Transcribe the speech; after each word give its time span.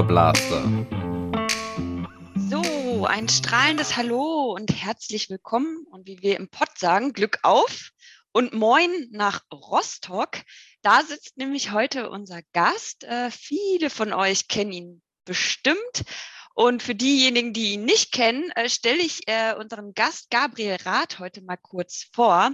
Blaster. 0.00 0.62
So, 2.48 3.04
ein 3.04 3.28
strahlendes 3.28 3.94
Hallo 3.94 4.54
und 4.54 4.70
herzlich 4.70 5.28
willkommen 5.28 5.84
und 5.90 6.06
wie 6.06 6.22
wir 6.22 6.38
im 6.38 6.48
Pott 6.48 6.78
sagen, 6.78 7.12
Glück 7.12 7.40
auf 7.42 7.90
und 8.32 8.54
moin 8.54 8.90
nach 9.10 9.42
Rostock. 9.52 10.38
Da 10.80 11.02
sitzt 11.02 11.36
nämlich 11.36 11.72
heute 11.72 12.08
unser 12.08 12.40
Gast. 12.54 13.04
Äh, 13.04 13.30
viele 13.30 13.90
von 13.90 14.14
euch 14.14 14.48
kennen 14.48 14.72
ihn 14.72 15.02
bestimmt. 15.26 16.04
Und 16.54 16.82
für 16.82 16.94
diejenigen, 16.94 17.52
die 17.52 17.72
ihn 17.72 17.84
nicht 17.84 18.12
kennen, 18.12 18.50
äh, 18.52 18.70
stelle 18.70 19.02
ich 19.02 19.28
äh, 19.28 19.54
unseren 19.58 19.92
Gast 19.92 20.30
Gabriel 20.30 20.78
Rath 20.86 21.18
heute 21.18 21.42
mal 21.42 21.58
kurz 21.58 22.06
vor. 22.14 22.52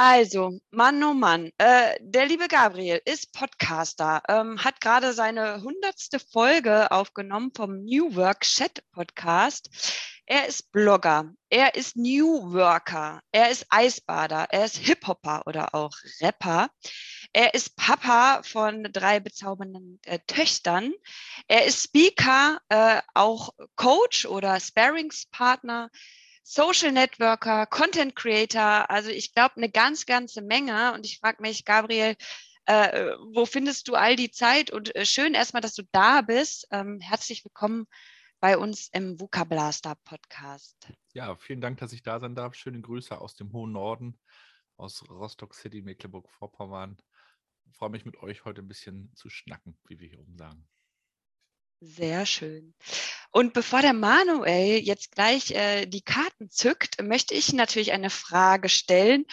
Also, 0.00 0.60
Mann, 0.70 1.02
oh 1.02 1.12
Mann, 1.12 1.50
äh, 1.58 1.96
der 1.98 2.26
liebe 2.26 2.46
Gabriel 2.46 3.02
ist 3.04 3.32
Podcaster, 3.32 4.22
ähm, 4.28 4.62
hat 4.62 4.80
gerade 4.80 5.12
seine 5.12 5.60
hundertste 5.60 6.20
Folge 6.20 6.92
aufgenommen 6.92 7.50
vom 7.52 7.82
New 7.82 8.14
Work 8.14 8.42
Chat 8.42 8.80
Podcast. 8.92 9.68
Er 10.24 10.46
ist 10.46 10.70
Blogger, 10.70 11.32
er 11.50 11.74
ist 11.74 11.96
New 11.96 12.52
Worker, 12.52 13.22
er 13.32 13.50
ist 13.50 13.66
Eisbader, 13.70 14.46
er 14.50 14.66
ist 14.66 14.76
Hip-Hopper 14.76 15.42
oder 15.46 15.74
auch 15.74 15.96
Rapper. 16.20 16.70
Er 17.32 17.54
ist 17.54 17.74
Papa 17.74 18.42
von 18.44 18.84
drei 18.92 19.18
bezaubernden 19.18 19.98
äh, 20.04 20.20
Töchtern. 20.28 20.92
Er 21.48 21.66
ist 21.66 21.82
Speaker, 21.82 22.60
äh, 22.68 23.02
auch 23.14 23.50
Coach 23.74 24.26
oder 24.26 24.60
Sparingspartner. 24.60 25.90
Social 26.50 26.92
Networker, 26.92 27.66
Content 27.66 28.16
Creator, 28.16 28.88
also 28.88 29.10
ich 29.10 29.34
glaube 29.34 29.56
eine 29.56 29.68
ganz, 29.68 30.06
ganze 30.06 30.40
Menge. 30.40 30.94
Und 30.94 31.04
ich 31.04 31.18
frage 31.18 31.42
mich, 31.42 31.66
Gabriel, 31.66 32.16
äh, 32.64 33.12
wo 33.34 33.44
findest 33.44 33.86
du 33.86 33.94
all 33.94 34.16
die 34.16 34.30
Zeit? 34.30 34.70
Und 34.70 34.96
äh, 34.96 35.04
schön 35.04 35.34
erstmal, 35.34 35.60
dass 35.60 35.74
du 35.74 35.82
da 35.92 36.22
bist. 36.22 36.66
Ähm, 36.70 37.00
herzlich 37.00 37.44
willkommen 37.44 37.86
bei 38.40 38.56
uns 38.56 38.88
im 38.94 39.20
VUCA 39.20 39.44
Blaster 39.44 39.94
Podcast. 40.06 40.88
Ja, 41.12 41.36
vielen 41.36 41.60
Dank, 41.60 41.80
dass 41.80 41.92
ich 41.92 42.02
da 42.02 42.18
sein 42.18 42.34
darf. 42.34 42.54
Schöne 42.54 42.80
Grüße 42.80 43.20
aus 43.20 43.36
dem 43.36 43.52
hohen 43.52 43.72
Norden, 43.72 44.18
aus 44.78 45.06
Rostock 45.10 45.54
City, 45.54 45.82
Mecklenburg-Vorpommern. 45.82 46.96
Freue 47.72 47.90
mich 47.90 48.06
mit 48.06 48.16
euch 48.22 48.46
heute 48.46 48.62
ein 48.62 48.68
bisschen 48.68 49.12
zu 49.14 49.28
schnacken, 49.28 49.76
wie 49.86 50.00
wir 50.00 50.08
hier 50.08 50.20
oben 50.20 50.38
sagen. 50.38 50.66
Sehr 51.80 52.26
schön. 52.26 52.74
Und 53.30 53.52
bevor 53.52 53.82
der 53.82 53.92
Manuel 53.92 54.80
jetzt 54.80 55.12
gleich 55.12 55.52
äh, 55.52 55.86
die 55.86 56.02
Karten 56.02 56.50
zückt, 56.50 57.00
möchte 57.02 57.34
ich 57.34 57.52
natürlich 57.52 57.92
eine 57.92 58.10
Frage 58.10 58.68
stellen, 58.68 59.26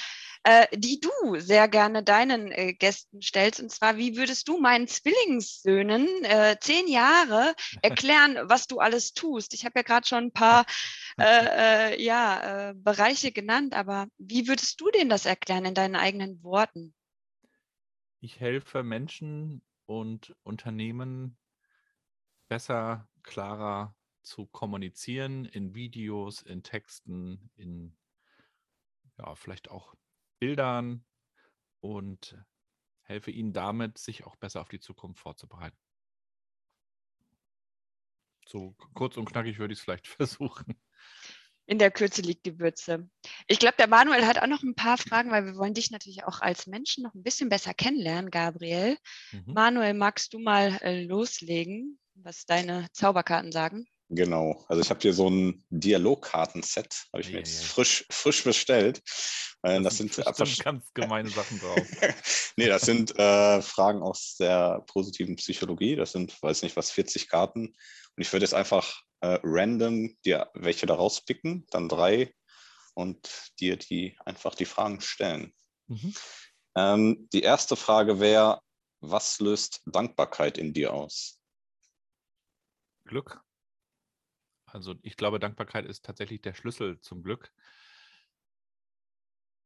äh, 0.43 0.67
die 0.77 0.99
du 0.99 1.39
sehr 1.39 1.67
gerne 1.67 2.03
deinen 2.03 2.51
äh, 2.51 2.73
Gästen 2.73 3.19
stellst. 3.23 3.59
Und 3.59 3.71
zwar, 3.71 3.97
wie 3.97 4.15
würdest 4.15 4.47
du 4.47 4.59
meinen 4.59 4.87
Zwillingssöhnen, 4.87 6.07
äh, 6.23 6.57
zehn 6.61 6.87
Jahre, 6.87 7.55
erklären, 7.81 8.37
was 8.43 8.67
du 8.67 8.77
alles 8.77 9.13
tust? 9.13 9.55
Ich 9.55 9.65
habe 9.65 9.79
ja 9.79 9.81
gerade 9.81 10.05
schon 10.05 10.25
ein 10.25 10.31
paar 10.31 10.67
äh, 11.17 11.93
äh, 11.95 12.03
ja, 12.03 12.73
Bereiche 12.75 13.31
genannt, 13.31 13.73
aber 13.73 14.07
wie 14.19 14.47
würdest 14.47 14.79
du 14.79 14.91
denen 14.91 15.09
das 15.09 15.25
erklären 15.25 15.65
in 15.65 15.73
deinen 15.73 15.95
eigenen 15.95 16.43
Worten? 16.43 16.93
Ich 18.19 18.39
helfe 18.39 18.83
Menschen 18.83 19.63
und 19.87 20.35
Unternehmen 20.43 21.37
besser, 22.47 23.07
klarer 23.23 23.95
zu 24.21 24.45
kommunizieren 24.47 25.45
in 25.45 25.75
Videos, 25.75 26.41
in 26.41 26.63
Texten, 26.63 27.51
in 27.55 27.95
ja, 29.17 29.35
vielleicht 29.35 29.69
auch 29.69 29.95
Bildern 30.39 31.05
und 31.79 32.37
helfe 33.03 33.31
ihnen 33.31 33.53
damit, 33.53 33.97
sich 33.97 34.25
auch 34.25 34.35
besser 34.35 34.61
auf 34.61 34.69
die 34.69 34.79
Zukunft 34.79 35.21
vorzubereiten. 35.21 35.77
So 38.47 38.75
kurz 38.93 39.17
und 39.17 39.25
knackig 39.25 39.57
würde 39.57 39.73
ich 39.73 39.79
es 39.79 39.83
vielleicht 39.83 40.07
versuchen. 40.07 40.79
In 41.67 41.79
der 41.79 41.89
Kürze 41.89 42.21
liegt 42.21 42.45
die 42.45 42.59
Würze. 42.59 43.09
Ich 43.47 43.57
glaube, 43.57 43.75
der 43.79 43.87
Manuel 43.87 44.27
hat 44.27 44.37
auch 44.39 44.47
noch 44.47 44.61
ein 44.61 44.75
paar 44.75 44.97
Fragen, 44.97 45.31
weil 45.31 45.45
wir 45.45 45.55
wollen 45.55 45.73
dich 45.73 45.89
natürlich 45.89 46.23
auch 46.23 46.41
als 46.41 46.67
Menschen 46.67 47.03
noch 47.03 47.15
ein 47.15 47.23
bisschen 47.23 47.49
besser 47.49 47.73
kennenlernen, 47.73 48.29
Gabriel. 48.29 48.99
Mhm. 49.31 49.53
Manuel, 49.53 49.95
magst 49.95 50.33
du 50.33 50.39
mal 50.39 50.77
äh, 50.81 51.03
loslegen? 51.03 51.99
Was 52.15 52.45
deine 52.45 52.87
Zauberkarten 52.93 53.51
sagen. 53.51 53.87
Genau, 54.09 54.63
also 54.67 54.81
ich 54.81 54.89
habe 54.91 54.99
hier 55.01 55.13
so 55.13 55.29
ein 55.29 55.65
Dialogkartenset, 55.69 57.07
habe 57.11 57.21
ich 57.21 57.31
mir 57.31 57.39
jetzt 57.39 57.63
frisch, 57.63 58.05
frisch 58.11 58.43
bestellt. 58.43 59.01
Äh, 59.63 59.81
das, 59.81 59.97
das 59.97 60.37
sind 60.37 60.63
ganz 60.63 60.93
gemeine 60.93 61.29
Sachen 61.29 61.59
drauf. 61.59 61.77
nee, 62.55 62.67
das 62.67 62.83
sind 62.83 63.17
äh, 63.17 63.61
Fragen 63.63 64.03
aus 64.03 64.35
der 64.39 64.83
positiven 64.87 65.37
Psychologie. 65.37 65.95
Das 65.95 66.11
sind, 66.11 66.39
weiß 66.41 66.61
nicht 66.61 66.75
was, 66.75 66.91
40 66.91 67.29
Karten. 67.29 67.67
Und 67.67 68.21
ich 68.21 68.31
würde 68.31 68.45
jetzt 68.45 68.53
einfach 68.53 69.01
äh, 69.21 69.39
random 69.41 70.15
dir 70.23 70.51
welche 70.53 70.85
daraus 70.85 71.21
picken, 71.21 71.65
dann 71.71 71.89
drei 71.89 72.31
und 72.93 73.27
dir 73.59 73.75
die 73.75 74.17
einfach 74.23 74.53
die 74.53 74.65
Fragen 74.65 75.01
stellen. 75.01 75.51
Mhm. 75.87 76.13
Ähm, 76.75 77.29
die 77.33 77.41
erste 77.41 77.75
Frage 77.75 78.19
wäre, 78.19 78.61
was 79.01 79.39
löst 79.39 79.81
Dankbarkeit 79.85 80.59
in 80.59 80.73
dir 80.73 80.93
aus? 80.93 81.39
Glück. 83.05 83.41
Also 84.65 84.95
ich 85.03 85.15
glaube, 85.17 85.39
Dankbarkeit 85.39 85.85
ist 85.85 86.03
tatsächlich 86.03 86.41
der 86.41 86.53
Schlüssel 86.53 86.99
zum 86.99 87.23
Glück. 87.23 87.53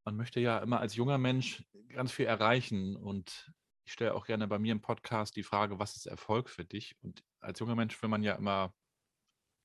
Man 0.06 0.16
möchte 0.16 0.40
ja 0.40 0.60
immer 0.60 0.80
als 0.80 0.96
junger 0.96 1.18
Mensch 1.18 1.64
ganz 1.90 2.12
viel 2.12 2.26
erreichen 2.26 2.96
und 2.96 3.52
ich 3.86 3.94
stelle 3.94 4.14
auch 4.14 4.26
gerne 4.26 4.48
bei 4.48 4.60
mir 4.60 4.72
im 4.72 4.82
Podcast 4.82 5.36
die 5.36 5.44
Frage, 5.44 5.80
was 5.80 5.96
ist 5.96 6.06
Erfolg 6.06 6.50
für 6.50 6.64
dich? 6.64 6.96
Und 7.02 7.24
als 7.40 7.60
junger 7.60 7.76
Mensch 7.76 8.00
will 8.02 8.10
man 8.10 8.22
ja 8.22 8.36
immer, 8.36 8.74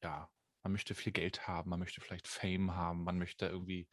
ja, 0.02 0.30
man 0.62 0.72
möchte 0.72 0.94
viel 0.94 1.12
Geld 1.12 1.46
haben, 1.46 1.68
man 1.70 1.78
möchte 1.78 2.00
vielleicht 2.00 2.26
Fame 2.26 2.74
haben, 2.74 3.04
man 3.04 3.18
möchte 3.18 3.46
irgendwie 3.46 3.86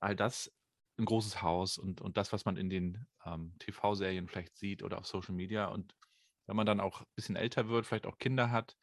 all 0.00 0.14
das, 0.14 0.52
ein 0.98 1.06
großes 1.06 1.40
Haus 1.40 1.78
und, 1.78 2.00
und 2.00 2.16
das, 2.16 2.32
was 2.32 2.44
man 2.44 2.56
in 2.56 2.68
den 2.68 3.06
ähm, 3.24 3.54
TV-Serien 3.58 4.28
vielleicht 4.28 4.56
sieht 4.58 4.82
oder 4.82 4.98
auf 4.98 5.06
Social 5.06 5.34
Media. 5.34 5.66
Und 5.66 5.94
wenn 6.48 6.56
man 6.56 6.66
dann 6.66 6.80
auch 6.80 7.02
ein 7.02 7.06
bisschen 7.14 7.36
älter 7.36 7.68
wird, 7.68 7.86
vielleicht 7.86 8.06
auch 8.06 8.18
Kinder 8.18 8.50
hat, 8.50 8.76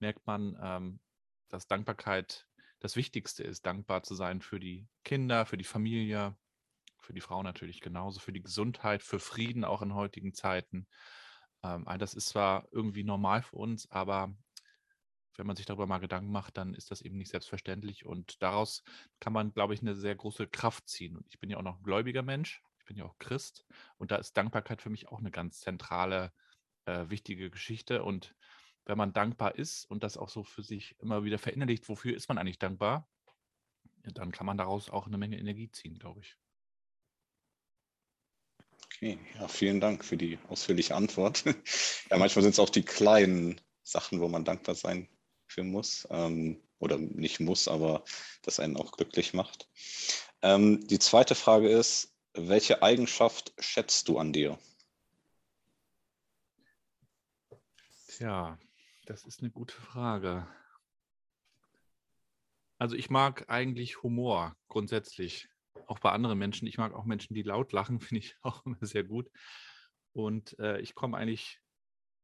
merkt 0.00 0.26
man, 0.26 0.58
ähm, 0.60 1.00
dass 1.48 1.68
Dankbarkeit 1.68 2.46
das 2.80 2.96
Wichtigste 2.96 3.44
ist, 3.44 3.64
dankbar 3.64 4.02
zu 4.02 4.14
sein 4.14 4.42
für 4.42 4.58
die 4.60 4.88
Kinder, 5.04 5.46
für 5.46 5.56
die 5.56 5.64
Familie, 5.64 6.36
für 7.00 7.14
die 7.14 7.20
Frau 7.20 7.42
natürlich 7.42 7.80
genauso, 7.80 8.18
für 8.18 8.32
die 8.32 8.42
Gesundheit, 8.42 9.02
für 9.02 9.20
Frieden 9.20 9.64
auch 9.64 9.80
in 9.80 9.94
heutigen 9.94 10.34
Zeiten. 10.34 10.88
Ähm, 11.62 11.86
all 11.86 11.98
das 11.98 12.14
ist 12.14 12.30
zwar 12.30 12.66
irgendwie 12.72 13.04
normal 13.04 13.42
für 13.42 13.56
uns, 13.56 13.88
aber 13.90 14.34
wenn 15.36 15.46
man 15.46 15.56
sich 15.56 15.66
darüber 15.66 15.86
mal 15.86 15.98
Gedanken 15.98 16.32
macht, 16.32 16.56
dann 16.56 16.74
ist 16.74 16.90
das 16.90 17.00
eben 17.00 17.16
nicht 17.16 17.30
selbstverständlich 17.30 18.04
und 18.04 18.42
daraus 18.42 18.82
kann 19.20 19.32
man, 19.32 19.52
glaube 19.52 19.74
ich, 19.74 19.82
eine 19.82 19.94
sehr 19.94 20.14
große 20.16 20.48
Kraft 20.48 20.88
ziehen. 20.88 21.16
Und 21.16 21.26
ich 21.28 21.38
bin 21.38 21.50
ja 21.50 21.58
auch 21.58 21.62
noch 21.62 21.78
ein 21.78 21.84
gläubiger 21.84 22.22
Mensch, 22.22 22.62
ich 22.78 22.84
bin 22.84 22.96
ja 22.96 23.04
auch 23.04 23.18
Christ 23.18 23.64
und 23.98 24.10
da 24.10 24.16
ist 24.16 24.36
Dankbarkeit 24.36 24.82
für 24.82 24.90
mich 24.90 25.08
auch 25.08 25.20
eine 25.20 25.30
ganz 25.30 25.60
zentrale 25.60 26.32
äh, 26.86 27.08
wichtige 27.08 27.50
Geschichte. 27.50 28.02
Und 28.02 28.34
wenn 28.84 28.98
man 28.98 29.12
dankbar 29.12 29.56
ist 29.56 29.84
und 29.86 30.02
das 30.02 30.16
auch 30.16 30.28
so 30.28 30.44
für 30.44 30.62
sich 30.62 30.96
immer 31.00 31.24
wieder 31.24 31.38
verinnerlicht, 31.38 31.88
wofür 31.88 32.14
ist 32.14 32.28
man 32.28 32.38
eigentlich 32.38 32.58
dankbar, 32.58 33.08
dann 34.02 34.32
kann 34.32 34.46
man 34.46 34.58
daraus 34.58 34.90
auch 34.90 35.06
eine 35.06 35.18
Menge 35.18 35.38
Energie 35.38 35.70
ziehen, 35.70 35.98
glaube 35.98 36.20
ich. 36.20 36.36
Okay, 38.84 39.18
ja, 39.34 39.48
vielen 39.48 39.80
Dank 39.80 40.04
für 40.04 40.16
die 40.16 40.38
ausführliche 40.48 40.94
Antwort. 40.94 41.44
ja, 42.10 42.18
manchmal 42.18 42.42
sind 42.42 42.52
es 42.52 42.58
auch 42.58 42.70
die 42.70 42.84
kleinen 42.84 43.60
Sachen, 43.82 44.20
wo 44.20 44.28
man 44.28 44.44
dankbar 44.44 44.74
sein 44.74 45.08
für 45.46 45.64
muss. 45.64 46.06
Ähm, 46.10 46.60
oder 46.78 46.98
nicht 46.98 47.40
muss, 47.40 47.66
aber 47.66 48.04
das 48.42 48.60
einen 48.60 48.76
auch 48.76 48.92
glücklich 48.92 49.32
macht. 49.32 49.68
Ähm, 50.42 50.86
die 50.86 50.98
zweite 50.98 51.34
Frage 51.34 51.68
ist, 51.68 52.14
welche 52.34 52.82
Eigenschaft 52.82 53.54
schätzt 53.58 54.08
du 54.08 54.18
an 54.18 54.32
dir? 54.32 54.58
Tja, 58.16 58.56
das 59.06 59.24
ist 59.24 59.40
eine 59.40 59.50
gute 59.50 59.74
Frage. 59.74 60.46
Also 62.78 62.94
ich 62.94 63.10
mag 63.10 63.50
eigentlich 63.50 64.04
Humor 64.04 64.56
grundsätzlich, 64.68 65.48
auch 65.88 65.98
bei 65.98 66.12
anderen 66.12 66.38
Menschen. 66.38 66.68
Ich 66.68 66.78
mag 66.78 66.94
auch 66.94 67.06
Menschen, 67.06 67.34
die 67.34 67.42
laut 67.42 67.72
lachen, 67.72 67.98
finde 68.00 68.20
ich 68.20 68.36
auch 68.42 68.64
immer 68.64 68.78
sehr 68.82 69.02
gut. 69.02 69.28
Und 70.12 70.56
äh, 70.60 70.78
ich 70.80 70.94
komme 70.94 71.16
eigentlich 71.16 71.60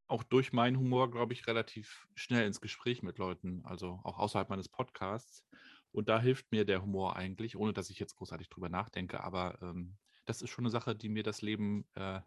auch 0.07 0.23
durch 0.23 0.53
meinen 0.53 0.79
Humor, 0.79 1.11
glaube 1.11 1.33
ich, 1.33 1.49
relativ 1.49 2.07
schnell 2.15 2.47
ins 2.47 2.61
Gespräch 2.61 3.03
mit 3.03 3.19
Leuten, 3.19 3.63
also 3.65 3.99
auch 4.05 4.19
außerhalb 4.21 4.49
meines 4.49 4.69
Podcasts. 4.69 5.45
Und 5.91 6.09
da 6.09 6.21
hilft 6.21 6.53
mir 6.53 6.65
der 6.65 6.83
Humor 6.83 7.17
eigentlich, 7.17 7.57
ohne 7.57 7.73
dass 7.73 7.91
ich 7.91 7.99
jetzt 7.99 8.15
großartig 8.15 8.49
drüber 8.49 8.69
nachdenke. 8.69 9.25
Aber 9.25 9.61
ähm, 9.61 9.99
das 10.25 10.41
ist 10.41 10.51
schon 10.51 10.67
eine 10.67 10.71
Sache, 10.71 10.95
die 10.95 11.09
mir 11.09 11.25
das 11.25 11.43
Leben 11.43 11.85
äh, 11.95 12.21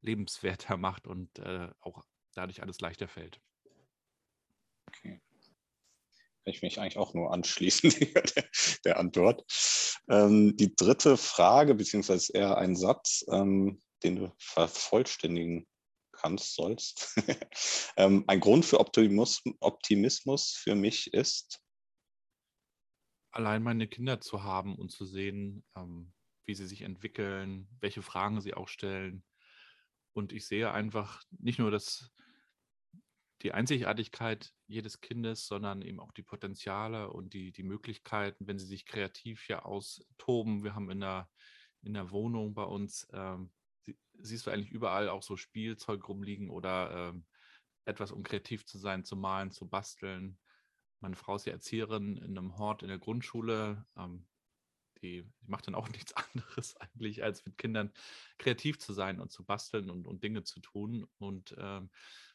lebenswerter 0.00 0.78
macht 0.78 1.06
und 1.06 1.38
äh, 1.38 1.68
auch 1.80 2.02
dadurch 2.38 2.62
alles 2.62 2.80
leichter 2.80 3.08
fällt. 3.08 3.40
Okay. 4.86 5.20
Kann 6.44 6.54
ich 6.54 6.62
mich 6.62 6.80
eigentlich 6.80 6.96
auch 6.96 7.12
nur 7.14 7.32
anschließen, 7.32 7.90
der, 8.00 8.48
der 8.84 8.98
Antwort. 8.98 9.44
Ähm, 10.08 10.56
die 10.56 10.74
dritte 10.74 11.16
Frage, 11.16 11.74
beziehungsweise 11.74 12.32
eher 12.32 12.56
ein 12.56 12.76
Satz, 12.76 13.24
ähm, 13.30 13.82
den 14.02 14.16
du 14.16 14.32
vervollständigen 14.38 15.66
kannst, 16.12 16.54
sollst. 16.54 17.14
ähm, 17.96 18.24
ein 18.26 18.40
Grund 18.40 18.64
für 18.64 18.80
Optimus, 18.80 19.42
Optimismus 19.60 20.52
für 20.52 20.74
mich 20.74 21.12
ist? 21.12 21.60
Allein 23.30 23.62
meine 23.62 23.86
Kinder 23.88 24.20
zu 24.20 24.42
haben 24.42 24.76
und 24.76 24.90
zu 24.90 25.04
sehen, 25.04 25.64
ähm, 25.76 26.12
wie 26.46 26.54
sie 26.54 26.66
sich 26.66 26.82
entwickeln, 26.82 27.68
welche 27.80 28.02
Fragen 28.02 28.40
sie 28.40 28.54
auch 28.54 28.68
stellen. 28.68 29.22
Und 30.14 30.32
ich 30.32 30.46
sehe 30.46 30.72
einfach 30.72 31.22
nicht 31.30 31.58
nur 31.58 31.70
das, 31.70 32.10
die 33.42 33.52
Einzigartigkeit 33.52 34.52
jedes 34.66 35.00
Kindes, 35.00 35.46
sondern 35.46 35.82
eben 35.82 36.00
auch 36.00 36.12
die 36.12 36.22
Potenziale 36.22 37.10
und 37.10 37.34
die, 37.34 37.52
die 37.52 37.62
Möglichkeiten, 37.62 38.46
wenn 38.46 38.58
sie 38.58 38.66
sich 38.66 38.84
kreativ 38.84 39.42
hier 39.42 39.64
austoben. 39.64 40.64
Wir 40.64 40.74
haben 40.74 40.90
in 40.90 41.00
der, 41.00 41.28
in 41.82 41.94
der 41.94 42.10
Wohnung 42.10 42.54
bei 42.54 42.64
uns, 42.64 43.06
ähm, 43.12 43.52
siehst 44.14 44.46
du 44.46 44.50
eigentlich 44.50 44.70
überall 44.70 45.08
auch 45.08 45.22
so 45.22 45.36
Spielzeug 45.36 46.08
rumliegen 46.08 46.50
oder 46.50 47.10
ähm, 47.10 47.24
etwas, 47.84 48.12
um 48.12 48.22
kreativ 48.22 48.66
zu 48.66 48.78
sein, 48.78 49.04
zu 49.04 49.16
malen, 49.16 49.52
zu 49.52 49.68
basteln. 49.68 50.38
Meine 51.00 51.16
Frau 51.16 51.36
ist 51.36 51.46
ja 51.46 51.52
Erzieherin 51.52 52.16
in 52.16 52.36
einem 52.36 52.58
Hort 52.58 52.82
in 52.82 52.88
der 52.88 52.98
Grundschule. 52.98 53.86
Ähm, 53.96 54.26
die, 55.00 55.22
die, 55.22 55.46
macht 55.46 55.68
dann 55.68 55.76
auch 55.76 55.88
nichts 55.90 56.12
anderes 56.14 56.76
eigentlich, 56.76 57.22
als 57.22 57.44
mit 57.46 57.56
Kindern 57.56 57.92
kreativ 58.38 58.78
zu 58.78 58.92
sein 58.92 59.20
und 59.20 59.30
zu 59.30 59.44
basteln 59.44 59.90
und, 59.90 60.06
und 60.06 60.24
Dinge 60.24 60.42
zu 60.42 60.60
tun. 60.60 61.06
Und 61.18 61.54
ähm, 61.56 61.90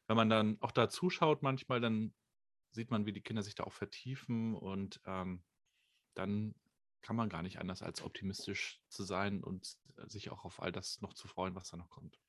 wenn 0.07 0.17
man 0.17 0.29
dann 0.29 0.57
auch 0.61 0.71
da 0.71 0.89
zuschaut 0.89 1.43
manchmal, 1.43 1.79
dann 1.81 2.13
sieht 2.71 2.91
man, 2.91 3.05
wie 3.05 3.13
die 3.13 3.21
Kinder 3.21 3.43
sich 3.43 3.55
da 3.55 3.63
auch 3.63 3.73
vertiefen 3.73 4.55
und 4.55 4.99
ähm, 5.05 5.43
dann 6.15 6.55
kann 7.01 7.15
man 7.15 7.29
gar 7.29 7.43
nicht 7.43 7.59
anders 7.59 7.81
als 7.81 8.01
optimistisch 8.01 8.81
zu 8.89 9.03
sein 9.03 9.43
und 9.43 9.77
sich 10.07 10.31
auch 10.31 10.45
auf 10.45 10.61
all 10.61 10.71
das 10.71 11.01
noch 11.01 11.13
zu 11.13 11.27
freuen, 11.27 11.55
was 11.55 11.69
da 11.69 11.77
noch 11.77 11.89
kommt. 11.89 12.19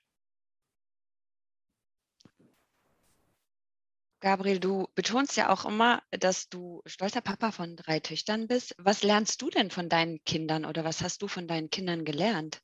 Gabriel, 4.20 4.58
du 4.58 4.88
betonst 4.94 5.36
ja 5.36 5.50
auch 5.50 5.66
immer, 5.66 6.02
dass 6.10 6.48
du 6.48 6.80
stolzer 6.86 7.20
Papa 7.20 7.52
von 7.52 7.76
drei 7.76 8.00
Töchtern 8.00 8.48
bist. 8.48 8.74
Was 8.78 9.02
lernst 9.02 9.42
du 9.42 9.50
denn 9.50 9.70
von 9.70 9.90
deinen 9.90 10.24
Kindern 10.24 10.64
oder 10.64 10.82
was 10.82 11.02
hast 11.02 11.20
du 11.20 11.28
von 11.28 11.46
deinen 11.46 11.68
Kindern 11.68 12.06
gelernt? 12.06 12.62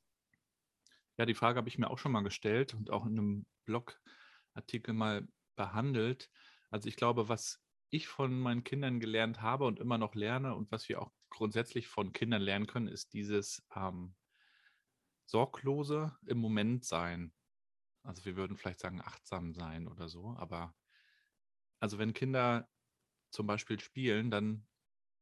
Ja, 1.17 1.27
die 1.27 1.35
Frage 1.35 1.57
habe 1.57 1.69
ich 1.69 1.77
mir 1.77 1.91
auch 1.91 1.99
schon 1.99 2.13
mal 2.13 2.23
gestellt 2.23 2.73
und 2.73 2.89
auch 2.89 3.05
in 3.05 3.11
einem 3.11 3.45
Blogartikel 4.53 4.93
mal 4.93 5.27
behandelt. 5.55 6.29
Also 6.69 6.87
ich 6.87 6.95
glaube, 6.95 7.29
was 7.29 7.61
ich 7.89 8.07
von 8.07 8.39
meinen 8.39 8.63
Kindern 8.63 8.99
gelernt 8.99 9.41
habe 9.41 9.65
und 9.65 9.79
immer 9.79 9.97
noch 9.97 10.15
lerne 10.15 10.55
und 10.55 10.71
was 10.71 10.87
wir 10.87 11.01
auch 11.01 11.11
grundsätzlich 11.29 11.87
von 11.87 12.13
Kindern 12.13 12.41
lernen 12.41 12.67
können, 12.67 12.87
ist 12.87 13.13
dieses 13.13 13.63
ähm, 13.75 14.15
sorglose 15.25 16.17
im 16.25 16.37
Moment 16.37 16.85
sein. 16.85 17.33
Also 18.03 18.25
wir 18.25 18.35
würden 18.35 18.57
vielleicht 18.57 18.79
sagen 18.79 19.01
achtsam 19.01 19.53
sein 19.53 19.87
oder 19.87 20.09
so, 20.09 20.35
aber 20.37 20.73
also 21.79 21.97
wenn 21.97 22.13
Kinder 22.13 22.69
zum 23.31 23.47
Beispiel 23.47 23.79
spielen, 23.79 24.31
dann 24.31 24.67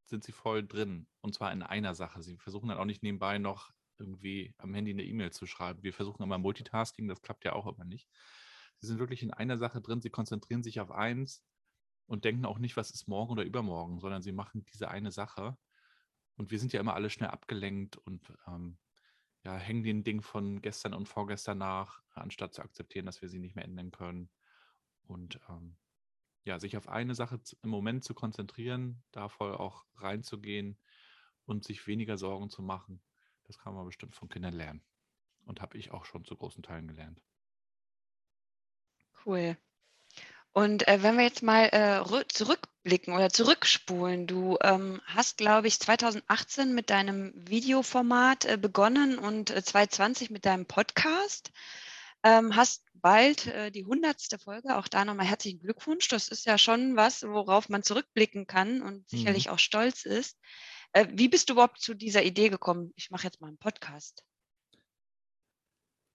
sind 0.06 0.24
sie 0.24 0.32
voll 0.32 0.66
drin. 0.66 1.08
Und 1.22 1.36
zwar 1.36 1.52
in 1.52 1.62
einer 1.62 1.94
Sache. 1.94 2.22
Sie 2.24 2.38
versuchen 2.38 2.70
dann 2.70 2.78
auch 2.80 2.86
nicht 2.86 3.04
nebenbei 3.04 3.38
noch 3.38 3.72
irgendwie 4.00 4.54
am 4.58 4.74
Handy 4.74 4.92
eine 4.92 5.04
E-Mail 5.04 5.32
zu 5.32 5.46
schreiben. 5.46 5.84
Wir 5.84 5.94
versuchen 5.94 6.24
immer 6.24 6.38
Multitasking, 6.38 7.08
das 7.08 7.22
klappt 7.22 7.46
ja 7.46 7.54
auch 7.54 7.68
immer 7.68 7.86
nicht. 7.86 8.10
Sie 8.80 8.88
sind 8.88 9.00
wirklich 9.00 9.24
in 9.24 9.32
einer 9.32 9.58
Sache 9.58 9.82
drin, 9.82 10.02
sie 10.02 10.10
konzentrieren 10.10 10.64
sich 10.64 10.80
auf 10.80 10.92
eins 10.92 11.44
und 12.08 12.26
denken 12.26 12.46
auch 12.46 12.60
nicht, 12.60 12.78
was 12.78 12.92
ist 12.92 13.08
morgen 13.08 13.32
oder 13.32 13.44
übermorgen, 13.44 14.00
sondern 14.00 14.22
sie 14.22 14.32
machen 14.32 14.66
diese 14.74 14.90
eine 14.90 15.12
Sache. 15.12 15.58
Und 16.36 16.52
wir 16.52 16.60
sind 16.60 16.74
ja 16.74 16.80
immer 16.80 16.94
alle 16.94 17.10
schnell 17.10 17.30
abgelenkt 17.30 17.98
und 17.98 18.34
ähm, 18.48 18.78
ja, 19.44 19.56
hängen 19.58 19.84
den 19.84 20.04
Ding 20.04 20.22
von 20.22 20.62
gestern 20.62 20.94
und 20.94 21.08
vorgestern 21.08 21.58
nach, 21.58 22.02
anstatt 22.12 22.54
zu 22.54 22.62
akzeptieren, 22.62 23.06
dass 23.06 23.22
wir 23.22 23.30
sie 23.30 23.40
nicht 23.40 23.56
mehr 23.56 23.66
ändern 23.66 23.92
können. 23.92 24.30
Und 25.04 25.40
ähm, 25.50 25.78
ja, 26.46 26.60
sich 26.60 26.78
auf 26.78 26.88
eine 26.88 27.16
Sache 27.16 27.40
im 27.64 27.70
Moment 27.70 28.04
zu 28.04 28.14
konzentrieren, 28.14 29.04
da 29.12 29.30
voll 29.30 29.54
auch 29.54 29.86
reinzugehen 29.96 30.78
und 31.46 31.64
sich 31.64 31.86
weniger 31.88 32.18
Sorgen 32.18 32.50
zu 32.50 32.62
machen, 32.62 33.02
das 33.44 33.58
kann 33.58 33.74
man 33.74 33.86
bestimmt 33.86 34.16
von 34.16 34.30
Kindern 34.30 34.54
lernen. 34.54 34.84
Und 35.46 35.62
habe 35.62 35.78
ich 35.78 35.92
auch 35.92 36.06
schon 36.06 36.26
zu 36.26 36.36
großen 36.36 36.64
Teilen 36.64 36.88
gelernt. 36.88 37.22
Cool. 39.26 39.58
Und 40.52 40.88
äh, 40.88 41.04
wenn 41.04 41.16
wir 41.16 41.24
jetzt 41.24 41.44
mal 41.44 41.66
äh, 41.72 42.28
zurückblicken 42.28 43.14
oder 43.14 43.30
zurückspulen, 43.30 44.26
du 44.26 44.58
ähm, 44.62 45.00
hast, 45.06 45.38
glaube 45.38 45.68
ich, 45.68 45.80
2018 45.80 46.74
mit 46.74 46.90
deinem 46.90 47.32
Videoformat 47.36 48.46
äh, 48.46 48.58
begonnen 48.58 49.20
und 49.20 49.50
2020 49.50 50.30
äh, 50.30 50.34
mit 50.34 50.46
deinem 50.46 50.66
Podcast. 50.66 51.52
Ähm, 52.24 52.56
hast 52.56 52.84
bald 52.96 53.48
äh, 53.48 53.72
die 53.72 53.86
hundertste 53.86 54.40
Folge. 54.40 54.76
Auch 54.76 54.88
da 54.88 55.06
nochmal 55.06 55.28
herzlichen 55.28 55.62
Glückwunsch. 55.62 56.08
Das 56.08 56.28
ist 56.28 56.46
ja 56.46 56.58
schon 56.58 56.96
was, 56.96 57.24
worauf 57.24 57.70
man 57.70 57.84
zurückblicken 57.84 58.48
kann 58.48 58.82
und 58.82 59.08
sicherlich 59.10 59.46
mhm. 59.46 59.54
auch 59.54 59.60
stolz 59.60 60.04
ist. 60.06 60.38
Äh, 60.94 61.08
wie 61.12 61.30
bist 61.30 61.50
du 61.50 61.54
überhaupt 61.54 61.80
zu 61.80 61.94
dieser 61.94 62.24
Idee 62.24 62.50
gekommen? 62.50 62.92
Ich 62.96 63.12
mache 63.12 63.26
jetzt 63.26 63.40
mal 63.40 63.48
einen 63.48 63.58
Podcast. 63.58 64.24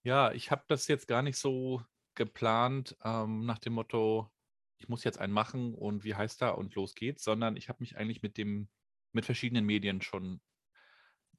Ja, 0.03 0.31
ich 0.33 0.51
habe 0.51 0.63
das 0.67 0.87
jetzt 0.87 1.07
gar 1.07 1.23
nicht 1.23 1.37
so 1.37 1.81
geplant 2.15 2.97
ähm, 3.03 3.45
nach 3.45 3.59
dem 3.59 3.73
Motto, 3.73 4.31
ich 4.77 4.89
muss 4.89 5.03
jetzt 5.03 5.19
einen 5.19 5.33
machen 5.33 5.73
und 5.73 6.03
wie 6.03 6.15
heißt 6.15 6.41
er 6.41 6.57
und 6.57 6.75
los 6.75 6.95
geht's, 6.95 7.23
sondern 7.23 7.57
ich 7.57 7.69
habe 7.69 7.77
mich 7.81 7.97
eigentlich 7.97 8.21
mit 8.21 8.37
dem, 8.37 8.67
mit 9.11 9.25
verschiedenen 9.25 9.65
Medien 9.65 10.01
schon 10.01 10.41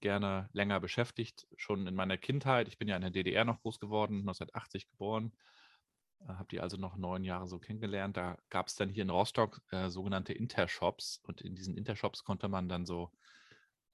gerne 0.00 0.48
länger 0.52 0.80
beschäftigt, 0.80 1.46
schon 1.56 1.86
in 1.86 1.94
meiner 1.94 2.18
Kindheit. 2.18 2.68
Ich 2.68 2.78
bin 2.78 2.88
ja 2.88 2.96
in 2.96 3.02
der 3.02 3.10
DDR 3.10 3.44
noch 3.44 3.60
groß 3.62 3.78
geworden, 3.78 4.20
1980 4.20 4.88
geboren, 4.88 5.32
äh, 6.20 6.28
habe 6.28 6.48
die 6.50 6.60
also 6.60 6.76
noch 6.76 6.96
neun 6.96 7.24
Jahre 7.24 7.46
so 7.46 7.58
kennengelernt. 7.58 8.16
Da 8.16 8.38
gab 8.50 8.68
es 8.68 8.74
dann 8.74 8.90
hier 8.90 9.02
in 9.02 9.10
Rostock 9.10 9.62
äh, 9.70 9.88
sogenannte 9.88 10.32
Intershops 10.32 11.20
und 11.22 11.40
in 11.40 11.54
diesen 11.54 11.76
Intershops 11.76 12.24
konnte 12.24 12.48
man 12.48 12.68
dann 12.68 12.86
so 12.86 13.10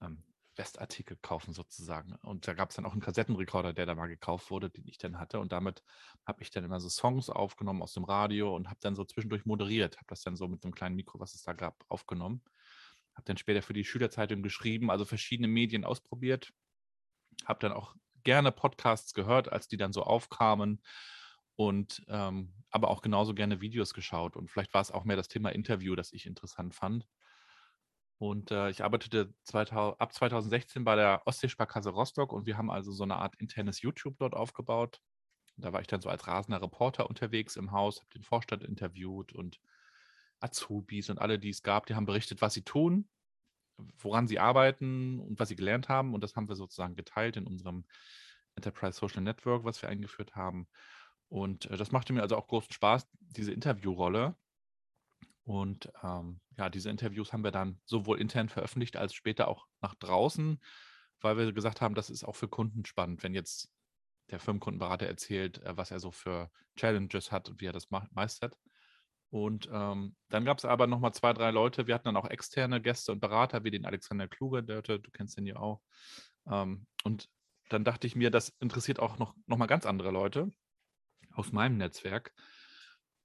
ähm, 0.01 0.23
Westartikel 0.55 1.17
kaufen 1.21 1.53
sozusagen. 1.53 2.13
Und 2.23 2.47
da 2.47 2.53
gab 2.53 2.69
es 2.69 2.75
dann 2.75 2.85
auch 2.85 2.91
einen 2.91 3.01
Kassettenrekorder, 3.01 3.73
der 3.73 3.85
da 3.85 3.95
mal 3.95 4.07
gekauft 4.07 4.51
wurde, 4.51 4.69
den 4.69 4.87
ich 4.87 4.97
dann 4.97 5.19
hatte. 5.19 5.39
Und 5.39 5.51
damit 5.51 5.83
habe 6.25 6.43
ich 6.43 6.51
dann 6.51 6.63
immer 6.63 6.79
so 6.79 6.89
Songs 6.89 7.29
aufgenommen 7.29 7.81
aus 7.81 7.93
dem 7.93 8.03
Radio 8.03 8.55
und 8.55 8.69
habe 8.69 8.79
dann 8.81 8.95
so 8.95 9.03
zwischendurch 9.03 9.45
moderiert, 9.45 9.97
habe 9.97 10.07
das 10.07 10.21
dann 10.21 10.35
so 10.35 10.47
mit 10.47 10.63
einem 10.63 10.73
kleinen 10.73 10.95
Mikro, 10.95 11.19
was 11.19 11.33
es 11.33 11.43
da 11.43 11.53
gab, 11.53 11.83
aufgenommen 11.89 12.43
habe 13.15 13.25
dann 13.25 13.37
später 13.37 13.61
für 13.61 13.73
die 13.73 13.85
Schülerzeitung 13.85 14.41
geschrieben, 14.41 14.89
also 14.89 15.05
verschiedene 15.05 15.47
Medien 15.47 15.85
ausprobiert, 15.85 16.51
habe 17.45 17.59
dann 17.59 17.71
auch 17.71 17.95
gerne 18.23 18.51
Podcasts 18.51 19.13
gehört, 19.13 19.51
als 19.51 19.67
die 19.67 19.77
dann 19.77 19.93
so 19.93 20.03
aufkamen 20.03 20.81
und 21.55 22.03
ähm, 22.07 22.53
aber 22.69 22.89
auch 22.89 23.01
genauso 23.01 23.33
gerne 23.33 23.61
Videos 23.61 23.93
geschaut 23.93 24.35
und 24.35 24.49
vielleicht 24.49 24.73
war 24.73 24.81
es 24.81 24.91
auch 24.91 25.03
mehr 25.03 25.17
das 25.17 25.27
Thema 25.27 25.49
Interview, 25.49 25.95
das 25.95 26.13
ich 26.13 26.25
interessant 26.25 26.73
fand. 26.73 27.07
Und 28.23 28.51
äh, 28.51 28.69
ich 28.69 28.81
arbeitete 28.81 29.33
2000, 29.43 29.99
ab 29.99 30.13
2016 30.13 30.85
bei 30.85 30.95
der 30.95 31.23
Ostseesparkasse 31.25 31.89
Rostock 31.89 32.31
und 32.31 32.45
wir 32.45 32.57
haben 32.57 32.71
also 32.71 32.93
so 32.93 33.03
eine 33.03 33.17
Art 33.17 33.35
internes 33.35 33.81
YouTube 33.81 34.15
dort 34.17 34.33
aufgebaut. 34.33 35.01
Da 35.57 35.73
war 35.73 35.81
ich 35.81 35.87
dann 35.87 35.99
so 35.99 36.07
als 36.07 36.25
rasender 36.25 36.61
Reporter 36.61 37.09
unterwegs 37.09 37.57
im 37.57 37.73
Haus, 37.73 37.99
habe 37.99 38.09
den 38.15 38.23
Vorstand 38.23 38.63
interviewt 38.63 39.33
und 39.33 39.59
Azubis 40.39 41.09
und 41.09 41.19
alle, 41.19 41.37
die 41.37 41.49
es 41.49 41.63
gab, 41.63 41.85
die 41.85 41.95
haben 41.95 42.05
berichtet, 42.05 42.41
was 42.41 42.53
sie 42.53 42.61
tun, 42.61 43.09
woran 43.97 44.25
sie 44.25 44.39
arbeiten 44.39 45.19
und 45.19 45.37
was 45.37 45.49
sie 45.49 45.57
gelernt 45.57 45.89
haben. 45.89 46.13
Und 46.13 46.23
das 46.23 46.37
haben 46.37 46.47
wir 46.47 46.55
sozusagen 46.55 46.95
geteilt 46.95 47.35
in 47.35 47.45
unserem 47.45 47.83
Enterprise 48.55 48.97
Social 48.97 49.21
Network, 49.21 49.65
was 49.65 49.81
wir 49.81 49.89
eingeführt 49.89 50.33
haben. 50.33 50.69
Und 51.27 51.69
äh, 51.69 51.75
das 51.75 51.91
machte 51.91 52.13
mir 52.13 52.21
also 52.21 52.37
auch 52.37 52.47
großen 52.47 52.71
Spaß, 52.71 53.05
diese 53.19 53.51
Interviewrolle. 53.51 54.37
Und 55.43 55.91
ähm, 56.03 56.39
ja, 56.57 56.69
diese 56.69 56.89
Interviews 56.89 57.33
haben 57.33 57.43
wir 57.43 57.51
dann 57.51 57.79
sowohl 57.85 58.19
intern 58.19 58.49
veröffentlicht 58.49 58.95
als 58.95 59.13
später 59.13 59.47
auch 59.47 59.67
nach 59.81 59.95
draußen, 59.95 60.61
weil 61.19 61.37
wir 61.37 61.51
gesagt 61.51 61.81
haben, 61.81 61.95
das 61.95 62.09
ist 62.09 62.23
auch 62.23 62.35
für 62.35 62.47
Kunden 62.47 62.85
spannend, 62.85 63.23
wenn 63.23 63.33
jetzt 63.33 63.69
der 64.31 64.39
Firmenkundenberater 64.39 65.05
erzählt, 65.05 65.61
äh, 65.63 65.75
was 65.75 65.91
er 65.91 65.99
so 65.99 66.11
für 66.11 66.49
Challenges 66.77 67.31
hat 67.31 67.49
und 67.49 67.61
wie 67.61 67.65
er 67.65 67.73
das 67.73 67.89
meistert. 68.11 68.57
Und 69.29 69.67
ähm, 69.71 70.15
dann 70.29 70.45
gab 70.45 70.59
es 70.59 70.65
aber 70.65 70.85
nochmal 70.85 71.13
zwei, 71.13 71.33
drei 71.33 71.49
Leute. 71.49 71.87
Wir 71.87 71.95
hatten 71.95 72.05
dann 72.05 72.17
auch 72.17 72.29
externe 72.29 72.79
Gäste 72.79 73.11
und 73.11 73.19
Berater, 73.19 73.63
wie 73.63 73.71
den 73.71 73.85
Alexander 73.85 74.27
Kluge, 74.27 74.63
der, 74.63 74.83
du 74.83 74.99
kennst 75.11 75.37
den 75.37 75.47
ja 75.47 75.55
auch. 75.55 75.81
Ähm, 76.47 76.85
und 77.03 77.29
dann 77.69 77.83
dachte 77.83 78.05
ich 78.05 78.15
mir, 78.15 78.29
das 78.29 78.49
interessiert 78.59 78.99
auch 78.99 79.17
noch, 79.17 79.33
noch 79.47 79.67
ganz 79.67 79.87
andere 79.87 80.11
Leute 80.11 80.51
aus 81.31 81.51
meinem 81.51 81.77
Netzwerk. 81.77 82.31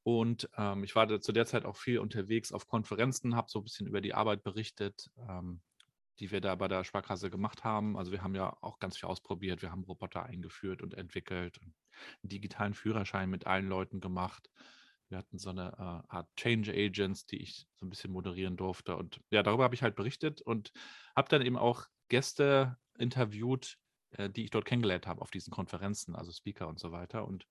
Und 0.09 0.49
ähm, 0.57 0.85
ich 0.85 0.97
war 0.97 1.21
zu 1.21 1.33
der 1.33 1.45
Zeit 1.45 1.67
auch 1.67 1.77
viel 1.77 1.99
unterwegs 1.99 2.51
auf 2.51 2.67
Konferenzen, 2.67 3.37
habe 3.37 3.51
so 3.51 3.61
ein 3.61 3.65
bisschen 3.65 3.87
über 3.87 4.01
die 4.01 4.15
Arbeit 4.15 4.43
berichtet, 4.43 5.11
ähm, 5.29 5.61
die 6.19 6.31
wir 6.31 6.41
da 6.41 6.55
bei 6.55 6.67
der 6.67 6.83
Sparkasse 6.85 7.29
gemacht 7.29 7.63
haben. 7.63 7.99
Also 7.99 8.11
wir 8.11 8.23
haben 8.23 8.35
ja 8.35 8.57
auch 8.63 8.79
ganz 8.79 8.97
viel 8.97 9.07
ausprobiert. 9.07 9.61
Wir 9.61 9.71
haben 9.71 9.85
Roboter 9.85 10.23
eingeführt 10.23 10.81
und 10.81 10.95
entwickelt, 10.95 11.61
einen 11.61 11.75
digitalen 12.23 12.73
Führerschein 12.73 13.29
mit 13.29 13.47
allen 13.47 13.69
Leuten 13.69 14.01
gemacht. 14.01 14.49
Wir 15.11 15.19
hatten 15.19 15.37
so 15.37 15.51
eine 15.51 15.75
äh, 15.75 16.15
Art 16.15 16.35
Change 16.37 16.73
Agents, 16.73 17.27
die 17.27 17.43
ich 17.43 17.67
so 17.77 17.85
ein 17.85 17.91
bisschen 17.91 18.11
moderieren 18.11 18.57
durfte. 18.57 18.97
Und 18.97 19.21
ja, 19.29 19.43
darüber 19.43 19.65
habe 19.65 19.75
ich 19.75 19.83
halt 19.83 19.95
berichtet 19.95 20.41
und 20.41 20.73
habe 21.15 21.29
dann 21.29 21.43
eben 21.43 21.59
auch 21.59 21.85
Gäste 22.09 22.79
interviewt, 22.97 23.77
äh, 24.13 24.31
die 24.31 24.45
ich 24.45 24.51
dort 24.51 24.65
kennengelernt 24.65 25.07
habe 25.07 25.21
auf 25.21 25.31
diesen 25.31 25.51
Konferenzen, 25.51 26.17
also 26.17 26.33
Speaker 26.33 26.67
und 26.67 26.79
so 26.79 26.93
weiter. 26.93 27.29
Und 27.29 27.47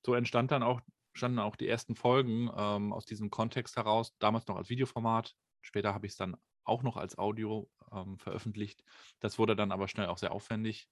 so 0.00 0.14
entstand 0.14 0.52
dann 0.52 0.62
auch, 0.62 0.80
standen 1.12 1.38
auch 1.38 1.56
die 1.56 1.68
ersten 1.68 1.94
Folgen 1.94 2.50
ähm, 2.56 2.92
aus 2.92 3.04
diesem 3.04 3.30
Kontext 3.30 3.76
heraus, 3.76 4.16
damals 4.18 4.46
noch 4.46 4.56
als 4.56 4.70
Videoformat. 4.70 5.34
Später 5.60 5.94
habe 5.94 6.06
ich 6.06 6.12
es 6.12 6.16
dann 6.16 6.36
auch 6.64 6.82
noch 6.82 6.96
als 6.96 7.18
Audio 7.18 7.68
ähm, 7.92 8.18
veröffentlicht. 8.18 8.82
Das 9.20 9.38
wurde 9.38 9.56
dann 9.56 9.72
aber 9.72 9.88
schnell 9.88 10.06
auch 10.06 10.18
sehr 10.18 10.32
aufwendig. 10.32 10.88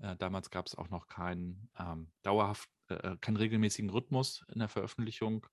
Äh, 0.00 0.16
damals 0.16 0.50
gab 0.50 0.66
es 0.66 0.74
auch 0.74 0.90
noch 0.90 1.06
keinen 1.06 1.70
ähm, 1.78 2.12
dauerhaft, 2.22 2.68
äh, 2.88 2.94
äh, 2.94 3.16
keinen 3.20 3.36
regelmäßigen 3.36 3.90
Rhythmus 3.90 4.44
in 4.52 4.60
der 4.60 4.68
Veröffentlichung, 4.68 5.46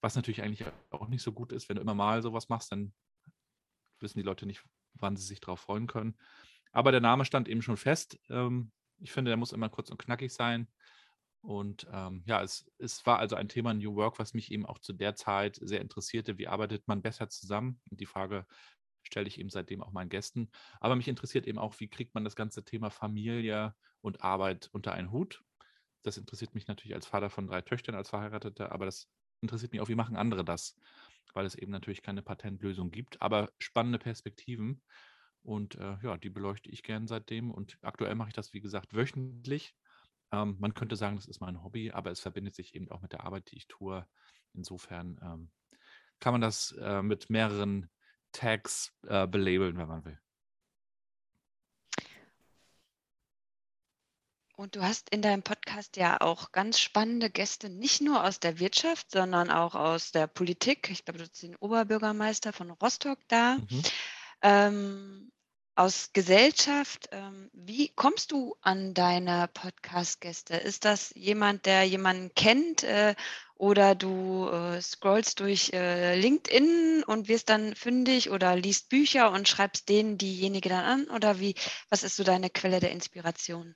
was 0.00 0.14
natürlich 0.14 0.42
eigentlich 0.42 0.68
auch 0.90 1.08
nicht 1.08 1.22
so 1.22 1.32
gut 1.32 1.52
ist. 1.52 1.68
Wenn 1.68 1.76
du 1.76 1.82
immer 1.82 1.94
mal 1.94 2.22
sowas 2.22 2.48
machst, 2.48 2.72
dann 2.72 2.92
wissen 4.00 4.18
die 4.18 4.24
Leute 4.24 4.46
nicht, 4.46 4.64
wann 4.94 5.16
sie 5.16 5.26
sich 5.26 5.40
darauf 5.40 5.60
freuen 5.60 5.86
können. 5.86 6.16
Aber 6.72 6.90
der 6.90 7.00
Name 7.00 7.24
stand 7.24 7.48
eben 7.48 7.62
schon 7.62 7.76
fest. 7.76 8.18
Ähm, 8.28 8.72
ich 8.98 9.12
finde, 9.12 9.30
der 9.30 9.36
muss 9.36 9.52
immer 9.52 9.68
kurz 9.68 9.90
und 9.90 9.98
knackig 9.98 10.32
sein. 10.32 10.68
Und 11.42 11.88
ähm, 11.92 12.22
ja, 12.26 12.40
es, 12.42 12.70
es 12.78 13.04
war 13.04 13.18
also 13.18 13.34
ein 13.34 13.48
Thema 13.48 13.74
New 13.74 13.96
Work, 13.96 14.18
was 14.18 14.32
mich 14.32 14.52
eben 14.52 14.64
auch 14.64 14.78
zu 14.78 14.92
der 14.92 15.16
Zeit 15.16 15.58
sehr 15.60 15.80
interessierte. 15.80 16.38
Wie 16.38 16.46
arbeitet 16.46 16.86
man 16.86 17.02
besser 17.02 17.28
zusammen? 17.28 17.80
Und 17.90 18.00
die 18.00 18.06
Frage 18.06 18.46
stelle 19.02 19.26
ich 19.26 19.40
eben 19.40 19.50
seitdem 19.50 19.82
auch 19.82 19.90
meinen 19.90 20.08
Gästen. 20.08 20.50
Aber 20.80 20.94
mich 20.94 21.08
interessiert 21.08 21.46
eben 21.46 21.58
auch, 21.58 21.80
wie 21.80 21.88
kriegt 21.88 22.14
man 22.14 22.24
das 22.24 22.36
ganze 22.36 22.64
Thema 22.64 22.90
Familie 22.90 23.74
und 24.00 24.22
Arbeit 24.22 24.70
unter 24.72 24.92
einen 24.92 25.10
Hut? 25.10 25.42
Das 26.04 26.16
interessiert 26.16 26.54
mich 26.54 26.68
natürlich 26.68 26.94
als 26.94 27.06
Vater 27.06 27.28
von 27.28 27.48
drei 27.48 27.60
Töchtern, 27.60 27.96
als 27.96 28.10
Verheirateter, 28.10 28.70
aber 28.72 28.86
das 28.86 29.08
interessiert 29.40 29.72
mich 29.72 29.80
auch, 29.80 29.88
wie 29.88 29.96
machen 29.96 30.16
andere 30.16 30.44
das? 30.44 30.76
Weil 31.34 31.46
es 31.46 31.56
eben 31.56 31.72
natürlich 31.72 32.02
keine 32.02 32.22
Patentlösung 32.22 32.90
gibt, 32.90 33.20
aber 33.20 33.50
spannende 33.58 33.98
Perspektiven. 33.98 34.82
Und 35.42 35.74
äh, 35.74 35.96
ja, 36.02 36.16
die 36.16 36.30
beleuchte 36.30 36.70
ich 36.70 36.84
gern 36.84 37.08
seitdem. 37.08 37.50
Und 37.50 37.78
aktuell 37.82 38.14
mache 38.14 38.28
ich 38.28 38.34
das, 38.34 38.52
wie 38.52 38.60
gesagt, 38.60 38.94
wöchentlich 38.94 39.74
ähm, 40.32 40.56
man 40.58 40.74
könnte 40.74 40.96
sagen, 40.96 41.16
das 41.16 41.26
ist 41.26 41.40
mein 41.40 41.62
Hobby, 41.62 41.92
aber 41.92 42.10
es 42.10 42.20
verbindet 42.20 42.54
sich 42.54 42.74
eben 42.74 42.90
auch 42.90 43.02
mit 43.02 43.12
der 43.12 43.24
Arbeit, 43.24 43.50
die 43.50 43.56
ich 43.56 43.68
tue. 43.68 44.06
Insofern 44.54 45.20
ähm, 45.22 45.50
kann 46.20 46.32
man 46.32 46.40
das 46.40 46.72
äh, 46.80 47.02
mit 47.02 47.30
mehreren 47.30 47.90
Tags 48.32 48.92
äh, 49.06 49.26
belabeln, 49.26 49.76
wenn 49.76 49.88
man 49.88 50.04
will. 50.04 50.18
Und 54.56 54.76
du 54.76 54.82
hast 54.82 55.10
in 55.10 55.22
deinem 55.22 55.42
Podcast 55.42 55.96
ja 55.96 56.20
auch 56.20 56.52
ganz 56.52 56.78
spannende 56.78 57.30
Gäste, 57.30 57.68
nicht 57.68 58.00
nur 58.00 58.24
aus 58.24 58.38
der 58.38 58.60
Wirtschaft, 58.60 59.10
sondern 59.10 59.50
auch 59.50 59.74
aus 59.74 60.12
der 60.12 60.26
Politik. 60.26 60.88
Ich 60.90 61.04
glaube, 61.04 61.18
du 61.18 61.24
hast 61.24 61.42
den 61.42 61.56
Oberbürgermeister 61.56 62.52
von 62.52 62.70
Rostock 62.70 63.18
da. 63.28 63.56
Mhm. 63.56 63.82
Ähm, 64.42 65.32
aus 65.74 66.12
Gesellschaft. 66.12 67.08
Ähm, 67.12 67.50
wie 67.52 67.88
kommst 67.88 68.32
du 68.32 68.56
an 68.60 68.94
deine 68.94 69.48
Podcast-Gäste? 69.52 70.56
Ist 70.56 70.84
das 70.84 71.12
jemand, 71.14 71.66
der 71.66 71.84
jemanden 71.84 72.34
kennt 72.34 72.82
äh, 72.82 73.14
oder 73.54 73.94
du 73.94 74.48
äh, 74.48 74.80
scrollst 74.80 75.40
durch 75.40 75.72
äh, 75.72 76.18
LinkedIn 76.20 77.04
und 77.06 77.28
wirst 77.28 77.48
dann 77.48 77.74
fündig 77.74 78.30
oder 78.30 78.56
liest 78.56 78.88
Bücher 78.88 79.30
und 79.32 79.48
schreibst 79.48 79.88
denen 79.88 80.18
diejenige 80.18 80.68
dann 80.68 80.84
an? 80.84 81.10
Oder 81.10 81.40
wie, 81.40 81.54
was 81.88 82.02
ist 82.02 82.16
so 82.16 82.24
deine 82.24 82.50
Quelle 82.50 82.80
der 82.80 82.92
Inspiration? 82.92 83.74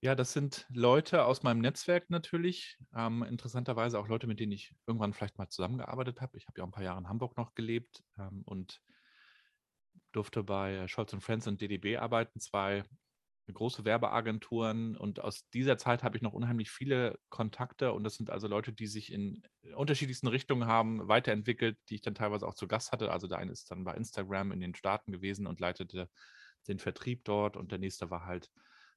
Ja, 0.00 0.14
das 0.14 0.32
sind 0.32 0.64
Leute 0.70 1.24
aus 1.24 1.42
meinem 1.42 1.60
Netzwerk 1.60 2.08
natürlich. 2.08 2.78
Ähm, 2.94 3.24
interessanterweise 3.24 3.98
auch 3.98 4.06
Leute, 4.06 4.28
mit 4.28 4.38
denen 4.38 4.52
ich 4.52 4.72
irgendwann 4.86 5.12
vielleicht 5.12 5.38
mal 5.38 5.48
zusammengearbeitet 5.48 6.20
habe. 6.20 6.38
Ich 6.38 6.46
habe 6.46 6.60
ja 6.60 6.64
ein 6.64 6.70
paar 6.70 6.84
Jahre 6.84 7.00
in 7.00 7.08
Hamburg 7.08 7.36
noch 7.36 7.54
gelebt 7.54 8.04
ähm, 8.16 8.42
und 8.44 8.80
durfte 10.18 10.42
bei 10.42 10.88
Scholz 10.88 11.14
Friends 11.20 11.46
und 11.46 11.60
DDB 11.60 11.96
arbeiten, 11.96 12.40
zwei 12.40 12.82
große 13.52 13.84
Werbeagenturen. 13.84 14.96
Und 14.96 15.20
aus 15.20 15.48
dieser 15.50 15.78
Zeit 15.78 16.02
habe 16.02 16.16
ich 16.16 16.22
noch 16.22 16.32
unheimlich 16.32 16.70
viele 16.72 17.20
Kontakte. 17.28 17.92
Und 17.92 18.02
das 18.02 18.16
sind 18.16 18.28
also 18.28 18.48
Leute, 18.48 18.72
die 18.72 18.88
sich 18.88 19.12
in 19.12 19.42
unterschiedlichsten 19.76 20.26
Richtungen 20.26 20.66
haben 20.66 21.06
weiterentwickelt, 21.06 21.78
die 21.88 21.94
ich 21.94 22.02
dann 22.02 22.16
teilweise 22.16 22.48
auch 22.48 22.54
zu 22.54 22.66
Gast 22.66 22.90
hatte. 22.90 23.12
Also 23.12 23.28
der 23.28 23.38
eine 23.38 23.52
ist 23.52 23.70
dann 23.70 23.84
bei 23.84 23.94
Instagram 23.94 24.50
in 24.50 24.60
den 24.60 24.74
Staaten 24.74 25.12
gewesen 25.12 25.46
und 25.46 25.60
leitete 25.60 26.10
den 26.66 26.80
Vertrieb 26.80 27.24
dort. 27.24 27.56
Und 27.56 27.70
der 27.70 27.78
nächste 27.78 28.10
war 28.10 28.26
halt 28.26 28.50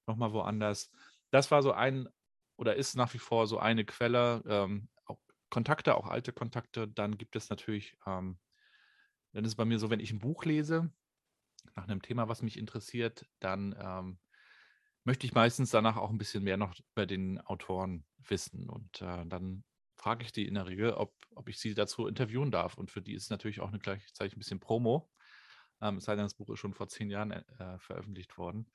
nochmal 0.07 0.33
woanders. 0.33 0.91
Das 1.29 1.51
war 1.51 1.61
so 1.61 1.71
ein 1.71 2.09
oder 2.57 2.75
ist 2.75 2.95
nach 2.95 3.13
wie 3.13 3.19
vor 3.19 3.45
so 3.45 3.59
eine 3.59 3.85
Quelle. 3.85 4.41
Ähm, 4.47 4.89
auch 5.05 5.19
Kontakte, 5.51 5.95
auch 5.95 6.07
alte 6.07 6.33
Kontakte. 6.33 6.87
Dann 6.87 7.19
gibt 7.19 7.35
es 7.35 7.51
natürlich 7.51 7.95
ähm, 8.07 8.39
dann 9.33 9.45
ist 9.45 9.51
es 9.51 9.55
bei 9.55 9.65
mir 9.65 9.79
so, 9.79 9.89
wenn 9.89 9.99
ich 9.99 10.11
ein 10.11 10.19
Buch 10.19 10.43
lese, 10.45 10.91
nach 11.75 11.87
einem 11.87 12.01
Thema, 12.01 12.27
was 12.27 12.41
mich 12.41 12.57
interessiert, 12.57 13.25
dann 13.39 13.75
ähm, 13.79 14.19
möchte 15.03 15.25
ich 15.25 15.33
meistens 15.33 15.71
danach 15.71 15.97
auch 15.97 16.09
ein 16.09 16.17
bisschen 16.17 16.43
mehr 16.43 16.57
noch 16.57 16.75
über 16.93 17.05
den 17.05 17.39
Autoren 17.41 18.05
wissen. 18.17 18.69
Und 18.69 19.01
äh, 19.01 19.25
dann 19.25 19.63
frage 19.95 20.23
ich 20.23 20.31
die 20.31 20.47
in 20.47 20.55
der 20.55 20.67
Regel, 20.67 20.93
ob, 20.93 21.13
ob 21.35 21.49
ich 21.49 21.59
sie 21.59 21.73
dazu 21.73 22.07
interviewen 22.07 22.51
darf. 22.51 22.77
Und 22.77 22.91
für 22.91 23.01
die 23.01 23.13
ist 23.13 23.29
natürlich 23.29 23.61
auch 23.61 23.69
eine 23.69 23.79
gleichzeitig 23.79 24.35
ein 24.35 24.39
bisschen 24.39 24.59
Promo. 24.59 25.09
Ähm, 25.81 25.97
es 25.97 26.05
sei 26.05 26.15
denn, 26.15 26.25
das 26.25 26.35
Buch 26.35 26.49
ist 26.49 26.59
schon 26.59 26.73
vor 26.73 26.87
zehn 26.87 27.09
Jahren 27.09 27.31
äh, 27.31 27.79
veröffentlicht 27.79 28.37
worden. 28.37 28.69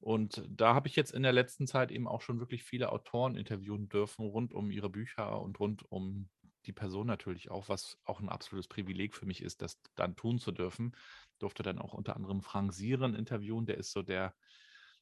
Und 0.00 0.44
da 0.48 0.74
habe 0.74 0.88
ich 0.88 0.94
jetzt 0.94 1.12
in 1.12 1.24
der 1.24 1.32
letzten 1.32 1.66
Zeit 1.66 1.90
eben 1.90 2.06
auch 2.06 2.22
schon 2.22 2.38
wirklich 2.38 2.62
viele 2.62 2.92
Autoren 2.92 3.34
interviewen 3.34 3.88
dürfen, 3.88 4.26
rund 4.26 4.54
um 4.54 4.70
ihre 4.70 4.88
Bücher 4.88 5.40
und 5.40 5.58
rund 5.58 5.90
um 5.90 6.28
die 6.68 6.72
Person 6.72 7.06
natürlich 7.06 7.50
auch, 7.50 7.68
was 7.68 7.98
auch 8.04 8.20
ein 8.20 8.28
absolutes 8.28 8.68
Privileg 8.68 9.16
für 9.16 9.26
mich 9.26 9.42
ist, 9.42 9.62
das 9.62 9.80
dann 9.96 10.14
tun 10.14 10.38
zu 10.38 10.52
dürfen. 10.52 10.92
Durfte 11.38 11.62
dann 11.62 11.78
auch 11.78 11.94
unter 11.94 12.14
anderem 12.14 12.42
Frank 12.42 12.74
Sieren 12.74 13.14
interviewen, 13.14 13.66
der 13.66 13.78
ist 13.78 13.90
so 13.90 14.02
der, 14.02 14.34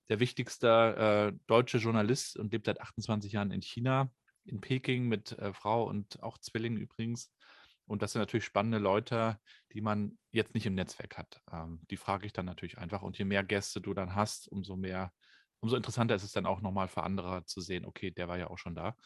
der 0.08 0.20
wichtigste 0.20 1.32
äh, 1.34 1.38
deutsche 1.46 1.78
Journalist 1.78 2.38
und 2.38 2.52
lebt 2.52 2.66
seit 2.66 2.80
28 2.80 3.32
Jahren 3.32 3.50
in 3.50 3.62
China, 3.62 4.10
in 4.44 4.60
Peking 4.60 5.08
mit 5.08 5.32
äh, 5.32 5.52
Frau 5.52 5.84
und 5.84 6.22
auch 6.22 6.38
Zwillingen 6.38 6.80
übrigens. 6.80 7.32
Und 7.86 8.02
das 8.02 8.12
sind 8.12 8.20
natürlich 8.20 8.44
spannende 8.44 8.78
Leute, 8.78 9.38
die 9.72 9.80
man 9.80 10.18
jetzt 10.30 10.54
nicht 10.54 10.66
im 10.66 10.74
Netzwerk 10.74 11.18
hat. 11.18 11.40
Ähm, 11.52 11.80
die 11.90 11.96
frage 11.96 12.26
ich 12.26 12.32
dann 12.32 12.46
natürlich 12.46 12.78
einfach. 12.78 13.02
Und 13.02 13.18
je 13.18 13.24
mehr 13.24 13.44
Gäste 13.44 13.80
du 13.80 13.92
dann 13.92 14.14
hast, 14.14 14.48
umso 14.48 14.76
mehr, 14.76 15.12
umso 15.60 15.76
interessanter 15.76 16.14
ist 16.14 16.24
es 16.24 16.32
dann 16.32 16.46
auch 16.46 16.60
nochmal 16.60 16.88
für 16.88 17.02
andere 17.02 17.44
zu 17.44 17.60
sehen, 17.60 17.84
okay, 17.84 18.12
der 18.12 18.28
war 18.28 18.38
ja 18.38 18.50
auch 18.50 18.58
schon 18.58 18.74
da. 18.74 18.96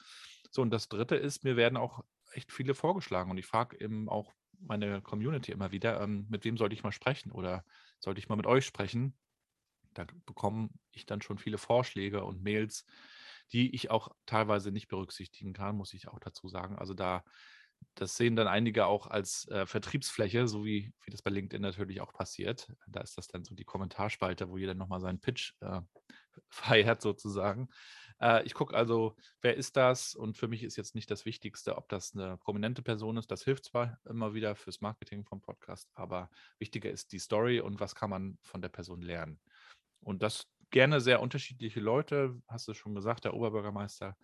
So, 0.51 0.63
und 0.63 0.71
das 0.71 0.89
dritte 0.89 1.17
ist, 1.17 1.45
mir 1.45 1.57
werden 1.57 1.77
auch 1.77 2.03
echt 2.33 2.53
viele 2.53 2.75
vorgeschlagen 2.75 3.31
und 3.31 3.39
ich 3.39 3.47
frage 3.47 3.81
eben 3.81 4.09
auch 4.09 4.35
meine 4.61 5.01
Community 5.03 5.53
immer 5.53 5.73
wieder, 5.73 6.01
ähm, 6.01 6.27
mit 6.29 6.45
wem 6.45 6.57
sollte 6.57 6.75
ich 6.75 6.83
mal 6.83 6.93
sprechen 6.93 7.33
oder 7.33 7.65
sollte 7.99 8.19
ich 8.19 8.29
mal 8.29 8.37
mit 8.37 8.47
euch 8.47 8.67
sprechen? 8.67 9.17
Da 9.95 10.07
bekomme 10.27 10.71
ich 10.93 11.07
dann 11.07 11.23
schon 11.23 11.39
viele 11.39 11.59
Vorschläge 11.59 12.25
und 12.25 12.43
Mails, 12.43 12.87
die 13.53 13.75
ich 13.75 13.91
auch 13.91 14.15
teilweise 14.27 14.71
nicht 14.71 14.89
berücksichtigen 14.89 15.53
kann, 15.53 15.77
muss 15.77 15.95
ich 15.95 16.09
auch 16.09 16.21
dazu 16.21 16.49
sagen. 16.49 16.79
Also 16.79 16.95
da, 16.95 17.25
das 17.95 18.17
sehen 18.17 18.37
dann 18.37 18.47
einige 18.47 18.87
auch 18.87 19.07
als 19.09 19.49
äh, 19.49 19.67
Vertriebsfläche, 19.67 20.47
so 20.47 20.65
wie, 20.65 20.93
wie 21.05 21.11
das 21.11 21.23
bei 21.23 21.31
LinkedIn 21.31 21.63
natürlich 21.63 22.01
auch 22.01 22.13
passiert. 22.13 22.73
Da 22.87 23.01
ist 23.01 23.19
das 23.19 23.27
dann 23.27 23.45
so 23.45 23.55
die 23.55 23.65
Kommentarspalte, 23.65 24.49
wo 24.49 24.59
jeder 24.59 24.75
nochmal 24.75 25.01
seinen 25.01 25.21
Pitch 25.21 25.55
äh, 25.61 25.81
feiert 26.49 27.03
sozusagen. 27.03 27.69
Äh, 28.21 28.45
ich 28.45 28.55
gucke 28.55 28.77
also, 28.77 29.17
wer 29.41 29.57
ist 29.57 29.77
das? 29.77 30.15
Und 30.15 30.37
für 30.37 30.49
mich 30.49 30.63
ist 30.63 30.77
jetzt 30.77 30.95
nicht 30.95 31.11
das 31.11 31.25
Wichtigste, 31.25 31.77
ob 31.77 31.89
das 31.89 32.15
eine 32.15 32.37
prominente 32.37 32.83
Person 32.83 33.17
ist. 33.17 33.31
Das 33.31 33.45
hilft 33.45 33.65
zwar 33.65 33.99
immer 34.09 34.35
wieder 34.35 34.55
fürs 34.55 34.81
Marketing 34.81 35.25
vom 35.25 35.41
Podcast, 35.41 35.91
aber 35.95 36.31
wichtiger 36.59 36.91
ist 36.91 37.13
die 37.13 37.19
Story 37.19 37.61
und 37.61 37.81
was 37.81 37.95
kann 37.95 38.11
man 38.11 38.39
von 38.43 38.63
der 38.63 38.69
Person 38.69 39.03
lernen. 39.03 39.41
Und 40.01 40.23
das 40.23 40.47
gerne 40.71 41.01
sehr 41.01 41.21
unterschiedliche 41.21 41.81
Leute, 41.81 42.41
hast 42.49 42.69
du 42.69 42.75
schon 42.75 42.95
gesagt, 42.95 43.25
der 43.25 43.35
Oberbürgermeister 43.35 44.17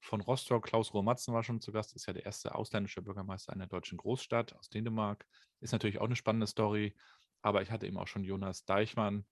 von 0.00 0.20
Rostock, 0.20 0.66
Klaus 0.66 0.92
Romatzen 0.92 1.32
war 1.32 1.44
schon 1.44 1.60
zu 1.60 1.72
Gast, 1.72 1.94
ist 1.94 2.06
ja 2.06 2.12
der 2.12 2.26
erste 2.26 2.54
ausländische 2.54 3.00
Bürgermeister 3.00 3.52
einer 3.52 3.66
deutschen 3.66 3.96
Großstadt 3.96 4.54
aus 4.54 4.68
Dänemark. 4.68 5.24
Ist 5.60 5.72
natürlich 5.72 5.98
auch 5.98 6.06
eine 6.06 6.16
spannende 6.16 6.46
Story, 6.46 6.94
aber 7.40 7.62
ich 7.62 7.70
hatte 7.70 7.86
eben 7.86 7.96
auch 7.96 8.08
schon 8.08 8.24
Jonas 8.24 8.64
Deichmann, 8.64 9.24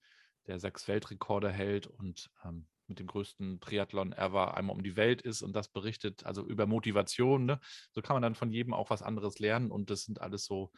der 0.47 0.59
sechs 0.59 0.89
Weltrekorde 0.89 1.51
hält 1.51 1.89
und 1.89 2.31
ähm, 2.45 2.67
mit 2.93 2.99
dem 2.99 3.07
größten 3.07 3.61
Triathlon 3.61 4.13
ever 4.13 4.55
einmal 4.55 4.77
um 4.77 4.83
die 4.83 4.97
Welt 4.97 5.23
ist 5.23 5.43
und 5.43 5.55
das 5.55 5.69
berichtet, 5.69 6.25
also 6.25 6.45
über 6.45 6.67
Motivation. 6.67 7.47
Ne? 7.47 7.59
So 7.93 8.03
kann 8.03 8.15
man 8.15 8.23
dann 8.23 8.35
von 8.35 8.51
jedem 8.51 8.75
auch 8.75 8.91
was 8.91 9.03
anderes 9.03 9.39
lernen 9.39 9.71
und 9.71 9.89
das 9.89 10.03
sind 10.03 10.21
alles 10.21 10.45
so 10.45 10.71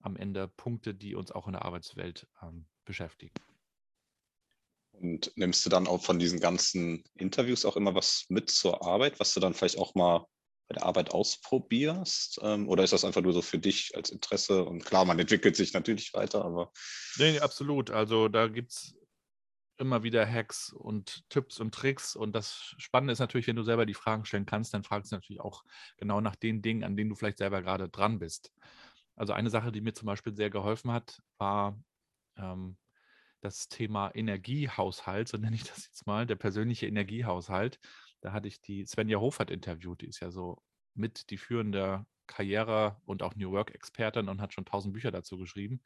am 0.00 0.16
Ende 0.16 0.48
Punkte, 0.48 0.94
die 0.94 1.14
uns 1.14 1.30
auch 1.30 1.46
in 1.46 1.52
der 1.52 1.64
Arbeitswelt 1.64 2.26
ähm, 2.42 2.66
beschäftigen. 2.84 3.34
Und 4.92 5.32
nimmst 5.36 5.64
du 5.64 5.70
dann 5.70 5.86
auch 5.86 6.02
von 6.02 6.18
diesen 6.18 6.40
ganzen 6.40 7.04
Interviews 7.14 7.64
auch 7.64 7.76
immer 7.76 7.94
was 7.94 8.26
mit 8.28 8.50
zur 8.50 8.84
Arbeit, 8.84 9.20
was 9.20 9.32
du 9.32 9.40
dann 9.40 9.54
vielleicht 9.54 9.78
auch 9.78 9.94
mal 9.94 10.26
bei 10.68 10.74
der 10.74 10.84
Arbeit 10.84 11.12
ausprobierst? 11.12 12.40
Ähm, 12.42 12.68
oder 12.68 12.84
ist 12.84 12.92
das 12.92 13.04
einfach 13.04 13.22
nur 13.22 13.32
so 13.32 13.42
für 13.42 13.58
dich 13.58 13.92
als 13.94 14.10
Interesse? 14.10 14.64
Und 14.64 14.84
klar, 14.84 15.04
man 15.04 15.18
entwickelt 15.18 15.56
sich 15.56 15.72
natürlich 15.72 16.12
weiter, 16.14 16.44
aber. 16.44 16.72
Nee, 17.16 17.38
absolut. 17.38 17.90
Also 17.90 18.28
da 18.28 18.48
gibt 18.48 18.72
es 18.72 18.94
immer 19.78 20.02
wieder 20.02 20.26
Hacks 20.26 20.72
und 20.72 21.28
Tipps 21.30 21.60
und 21.60 21.74
Tricks. 21.74 22.16
Und 22.16 22.32
das 22.32 22.74
Spannende 22.78 23.12
ist 23.12 23.18
natürlich, 23.18 23.46
wenn 23.46 23.56
du 23.56 23.62
selber 23.62 23.86
die 23.86 23.94
Fragen 23.94 24.24
stellen 24.24 24.46
kannst, 24.46 24.74
dann 24.74 24.84
fragst 24.84 25.12
du 25.12 25.16
natürlich 25.16 25.40
auch 25.40 25.64
genau 25.96 26.20
nach 26.20 26.36
den 26.36 26.62
Dingen, 26.62 26.84
an 26.84 26.96
denen 26.96 27.10
du 27.10 27.16
vielleicht 27.16 27.38
selber 27.38 27.62
gerade 27.62 27.88
dran 27.88 28.18
bist. 28.18 28.52
Also 29.16 29.32
eine 29.32 29.50
Sache, 29.50 29.72
die 29.72 29.80
mir 29.80 29.94
zum 29.94 30.06
Beispiel 30.06 30.34
sehr 30.34 30.50
geholfen 30.50 30.92
hat, 30.92 31.22
war 31.38 31.78
ähm, 32.36 32.76
das 33.40 33.68
Thema 33.68 34.10
Energiehaushalt, 34.14 35.28
so 35.28 35.36
nenne 35.38 35.56
ich 35.56 35.64
das 35.64 35.86
jetzt 35.86 36.06
mal, 36.06 36.26
der 36.26 36.36
persönliche 36.36 36.86
Energiehaushalt. 36.86 37.78
Da 38.20 38.32
hatte 38.32 38.48
ich 38.48 38.60
die 38.60 38.86
Svenja 38.86 39.18
Hofert 39.20 39.50
interviewt, 39.50 40.00
die 40.00 40.06
ist 40.06 40.20
ja 40.20 40.30
so 40.30 40.62
mit 40.94 41.30
die 41.30 41.38
führende 41.38 42.06
Karriere- 42.26 43.00
und 43.04 43.22
auch 43.22 43.34
New 43.36 43.50
Work-Expertin 43.52 44.28
und 44.28 44.40
hat 44.40 44.54
schon 44.54 44.64
tausend 44.64 44.94
Bücher 44.94 45.10
dazu 45.10 45.36
geschrieben. 45.36 45.82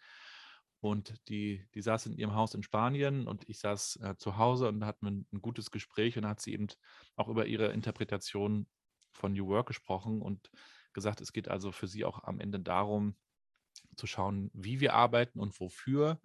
Und 0.81 1.29
die, 1.29 1.67
die 1.75 1.83
saß 1.83 2.07
in 2.07 2.13
ihrem 2.13 2.35
Haus 2.35 2.55
in 2.55 2.63
Spanien 2.63 3.27
und 3.27 3.49
ich 3.49 3.59
saß 3.59 3.97
äh, 4.03 4.17
zu 4.17 4.37
Hause 4.37 4.69
und 4.69 4.85
hatten 4.85 5.07
ein, 5.07 5.27
ein 5.33 5.43
gutes 5.43 5.71
Gespräch 5.71 6.17
und 6.17 6.27
hat 6.27 6.41
sie 6.41 6.53
eben 6.53 6.69
auch 7.17 7.29
über 7.29 7.47
ihre 7.47 7.73
Interpretation 7.73 8.69
von 9.13 9.33
New 9.33 9.49
Work 9.49 9.67
gesprochen 9.67 10.23
und 10.23 10.51
gesagt, 10.93 11.21
es 11.21 11.33
geht 11.33 11.49
also 11.49 11.73
für 11.73 11.89
sie 11.89 12.05
auch 12.05 12.23
am 12.25 12.39
Ende 12.41 12.61
darum, 12.61 13.17
zu 13.97 14.07
schauen, 14.07 14.51
wie 14.55 14.81
wir 14.81 14.95
arbeiten 14.95 15.41
und 15.41 15.59
wofür 15.61 16.21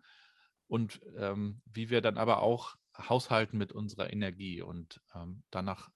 und 0.67 1.01
ähm, 1.17 1.61
wie 1.65 1.89
wir 1.89 2.01
dann 2.01 2.17
aber 2.17 2.41
auch 2.41 2.75
haushalten 2.97 3.57
mit 3.57 3.73
unserer 3.73 4.11
Energie. 4.13 4.61
Und 4.61 5.01
ähm, 5.15 5.43
danach 5.49 5.89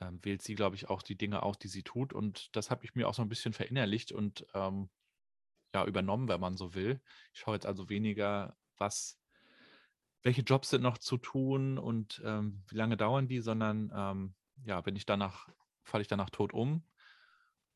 ähm, 0.00 0.20
wählt 0.22 0.42
sie, 0.42 0.54
glaube 0.54 0.76
ich, 0.76 0.88
auch 0.88 1.02
die 1.02 1.16
Dinge 1.16 1.42
aus, 1.42 1.58
die 1.58 1.68
sie 1.68 1.82
tut. 1.82 2.12
Und 2.12 2.54
das 2.56 2.70
habe 2.70 2.84
ich 2.84 2.94
mir 2.94 3.08
auch 3.08 3.14
so 3.14 3.22
ein 3.22 3.28
bisschen 3.28 3.52
verinnerlicht 3.52 4.12
und 4.12 4.46
ähm, 4.54 4.90
ja, 5.74 5.84
übernommen, 5.84 6.28
wenn 6.28 6.40
man 6.40 6.56
so 6.56 6.74
will. 6.74 7.00
Ich 7.32 7.40
schaue 7.40 7.54
jetzt 7.54 7.66
also 7.66 7.88
weniger, 7.88 8.56
was, 8.76 9.20
welche 10.22 10.42
Jobs 10.42 10.70
sind 10.70 10.82
noch 10.82 10.98
zu 10.98 11.18
tun 11.18 11.78
und 11.78 12.22
ähm, 12.24 12.62
wie 12.68 12.76
lange 12.76 12.96
dauern 12.96 13.28
die, 13.28 13.40
sondern 13.40 13.92
ähm, 13.94 14.34
ja, 14.64 14.80
bin 14.80 14.96
ich 14.96 15.06
danach, 15.06 15.48
falle 15.84 16.02
ich 16.02 16.08
danach 16.08 16.30
tot 16.30 16.52
um 16.52 16.84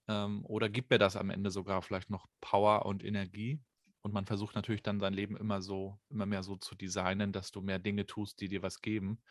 ähm, 0.08 0.44
oder 0.46 0.68
gibt 0.68 0.90
mir 0.90 0.98
das 0.98 1.16
am 1.16 1.30
Ende 1.30 1.50
sogar 1.50 1.82
vielleicht 1.82 2.10
noch 2.10 2.26
Power 2.40 2.86
und 2.86 3.04
Energie? 3.04 3.60
Und 4.02 4.12
man 4.12 4.26
versucht 4.26 4.56
natürlich 4.56 4.82
dann 4.82 4.98
sein 4.98 5.14
Leben 5.14 5.36
immer 5.36 5.62
so, 5.62 6.00
immer 6.10 6.26
mehr 6.26 6.42
so 6.42 6.56
zu 6.56 6.74
designen, 6.74 7.32
dass 7.32 7.52
du 7.52 7.60
mehr 7.60 7.78
Dinge 7.78 8.06
tust, 8.06 8.40
die 8.40 8.48
dir 8.48 8.62
was 8.62 8.80
geben 8.80 9.22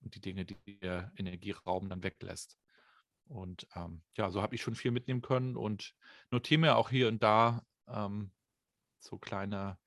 und 0.00 0.14
die 0.14 0.20
Dinge, 0.20 0.44
die 0.44 0.56
dir 0.64 1.12
Energie 1.16 1.50
rauben, 1.50 1.88
dann 1.88 2.04
weglässt. 2.04 2.56
Und 3.26 3.66
ähm, 3.74 4.02
ja, 4.16 4.30
so 4.30 4.42
habe 4.42 4.54
ich 4.54 4.62
schon 4.62 4.74
viel 4.76 4.92
mitnehmen 4.92 5.22
können 5.22 5.56
und 5.56 5.94
notiere 6.30 6.60
mir 6.60 6.76
auch 6.76 6.90
hier 6.90 7.08
und 7.08 7.22
da 7.22 7.64
ähm, 7.92 8.32
so 8.98 9.18
kleine 9.18 9.78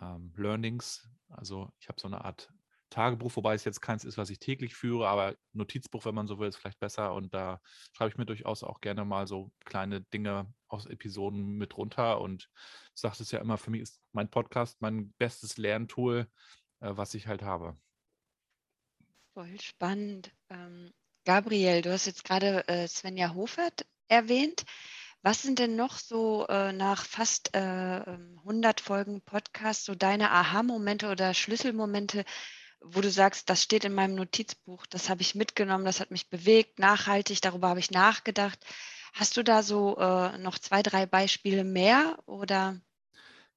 ähm, 0.00 0.32
Learnings. 0.36 1.08
Also 1.28 1.70
ich 1.78 1.88
habe 1.88 2.00
so 2.00 2.08
eine 2.08 2.24
Art 2.24 2.52
Tagebuch, 2.90 3.34
wobei 3.34 3.54
es 3.54 3.64
jetzt 3.64 3.80
keins 3.80 4.04
ist, 4.04 4.18
was 4.18 4.30
ich 4.30 4.38
täglich 4.38 4.76
führe, 4.76 5.08
aber 5.08 5.36
Notizbuch, 5.52 6.04
wenn 6.04 6.14
man 6.14 6.28
so 6.28 6.38
will, 6.38 6.48
ist 6.48 6.56
vielleicht 6.56 6.78
besser. 6.78 7.12
Und 7.12 7.34
da 7.34 7.60
schreibe 7.92 8.10
ich 8.10 8.16
mir 8.16 8.26
durchaus 8.26 8.62
auch 8.62 8.80
gerne 8.80 9.04
mal 9.04 9.26
so 9.26 9.50
kleine 9.64 10.02
Dinge 10.02 10.52
aus 10.68 10.86
Episoden 10.86 11.56
mit 11.56 11.76
runter. 11.76 12.20
Und 12.20 12.48
ich 12.94 13.00
sage 13.00 13.16
es 13.20 13.32
ja 13.32 13.40
immer, 13.40 13.58
für 13.58 13.72
mich 13.72 13.80
ist 13.80 14.00
mein 14.12 14.30
Podcast 14.30 14.80
mein 14.80 15.12
bestes 15.18 15.56
Lerntool, 15.56 16.28
äh, 16.80 16.90
was 16.96 17.14
ich 17.14 17.26
halt 17.26 17.42
habe. 17.42 17.76
Voll 19.32 19.60
spannend. 19.60 20.32
Ähm, 20.48 20.92
Gabriel, 21.24 21.82
du 21.82 21.90
hast 21.90 22.06
jetzt 22.06 22.22
gerade 22.22 22.68
äh, 22.68 22.86
Svenja 22.86 23.34
Hofert 23.34 23.86
erwähnt. 24.06 24.64
Was 25.24 25.40
sind 25.40 25.58
denn 25.58 25.74
noch 25.74 25.96
so 25.96 26.46
äh, 26.48 26.74
nach 26.74 27.02
fast 27.02 27.54
äh, 27.54 27.58
100 27.58 28.78
ähm, 28.78 28.84
Folgen 28.84 29.20
Podcast 29.22 29.86
so 29.86 29.94
deine 29.94 30.30
Aha-Momente 30.30 31.10
oder 31.10 31.32
Schlüsselmomente, 31.32 32.26
wo 32.82 33.00
du 33.00 33.10
sagst, 33.10 33.48
das 33.48 33.62
steht 33.62 33.86
in 33.86 33.94
meinem 33.94 34.16
Notizbuch, 34.16 34.84
das 34.84 35.08
habe 35.08 35.22
ich 35.22 35.34
mitgenommen, 35.34 35.86
das 35.86 36.00
hat 36.00 36.10
mich 36.10 36.28
bewegt, 36.28 36.78
nachhaltig, 36.78 37.40
darüber 37.40 37.70
habe 37.70 37.80
ich 37.80 37.90
nachgedacht. 37.90 38.58
Hast 39.14 39.38
du 39.38 39.42
da 39.42 39.62
so 39.62 39.96
äh, 39.96 40.36
noch 40.36 40.58
zwei, 40.58 40.82
drei 40.82 41.06
Beispiele 41.06 41.64
mehr 41.64 42.18
oder? 42.26 42.78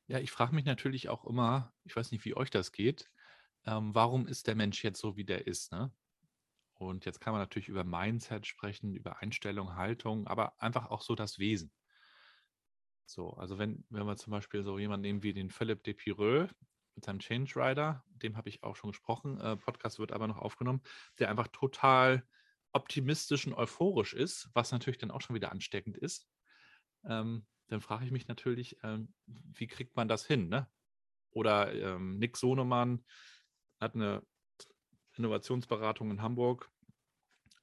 Ja, 0.07 0.19
ich 0.19 0.31
frage 0.31 0.55
mich 0.55 0.63
natürlich 0.63 1.09
auch 1.09 1.25
immer, 1.25 1.73
ich 1.83 1.93
weiß 1.93 2.13
nicht, 2.13 2.23
wie 2.23 2.37
euch 2.37 2.49
das 2.49 2.71
geht, 2.71 3.09
ähm, 3.65 3.93
warum 3.93 4.25
ist 4.25 4.47
der 4.47 4.55
Mensch 4.55 4.85
jetzt 4.85 5.01
so, 5.01 5.17
wie 5.17 5.25
der 5.25 5.47
ist? 5.47 5.73
Ne? 5.73 5.91
Und 6.77 7.05
jetzt 7.05 7.19
kann 7.19 7.33
man 7.33 7.41
natürlich 7.41 7.69
über 7.69 7.83
Mindset 7.83 8.45
sprechen, 8.45 8.93
über 8.93 9.21
Einstellung, 9.21 9.75
Haltung, 9.75 10.27
aber 10.27 10.53
einfach 10.61 10.89
auch 10.89 11.01
so 11.01 11.15
das 11.15 11.39
Wesen. 11.39 11.71
So, 13.05 13.31
also 13.31 13.57
wenn, 13.57 13.85
wenn 13.89 14.05
wir 14.05 14.17
zum 14.17 14.31
Beispiel 14.31 14.63
so 14.63 14.77
jemanden 14.77 15.01
nehmen 15.01 15.23
wie 15.23 15.33
den 15.33 15.49
Philipp 15.49 15.83
de 15.83 15.93
Pireux, 15.93 16.49
mit 16.97 17.05
seinem 17.05 17.19
Change 17.19 17.55
Rider, 17.55 18.03
dem 18.09 18.35
habe 18.35 18.49
ich 18.49 18.63
auch 18.63 18.75
schon 18.75 18.89
gesprochen. 18.89 19.39
Äh, 19.39 19.55
Podcast 19.55 19.99
wird 19.99 20.11
aber 20.11 20.27
noch 20.27 20.39
aufgenommen, 20.39 20.81
der 21.19 21.29
einfach 21.29 21.47
total 21.47 22.27
optimistisch 22.73 23.45
und 23.45 23.53
euphorisch 23.53 24.13
ist, 24.13 24.49
was 24.53 24.71
natürlich 24.71 24.97
dann 24.97 25.11
auch 25.11 25.21
schon 25.21 25.35
wieder 25.35 25.51
ansteckend 25.51 25.95
ist. 25.95 26.27
Ähm, 27.05 27.45
dann 27.67 27.81
frage 27.81 28.05
ich 28.05 28.11
mich 28.11 28.27
natürlich, 28.27 28.77
ähm, 28.83 29.13
wie 29.27 29.67
kriegt 29.67 29.95
man 29.95 30.07
das 30.07 30.25
hin? 30.25 30.49
Ne? 30.49 30.67
Oder 31.29 31.71
ähm, 31.73 32.17
Nick 32.17 32.35
Sonemann 32.35 33.05
hat 33.79 33.93
eine 33.93 34.23
Innovationsberatung 35.17 36.11
in 36.11 36.21
Hamburg, 36.21 36.69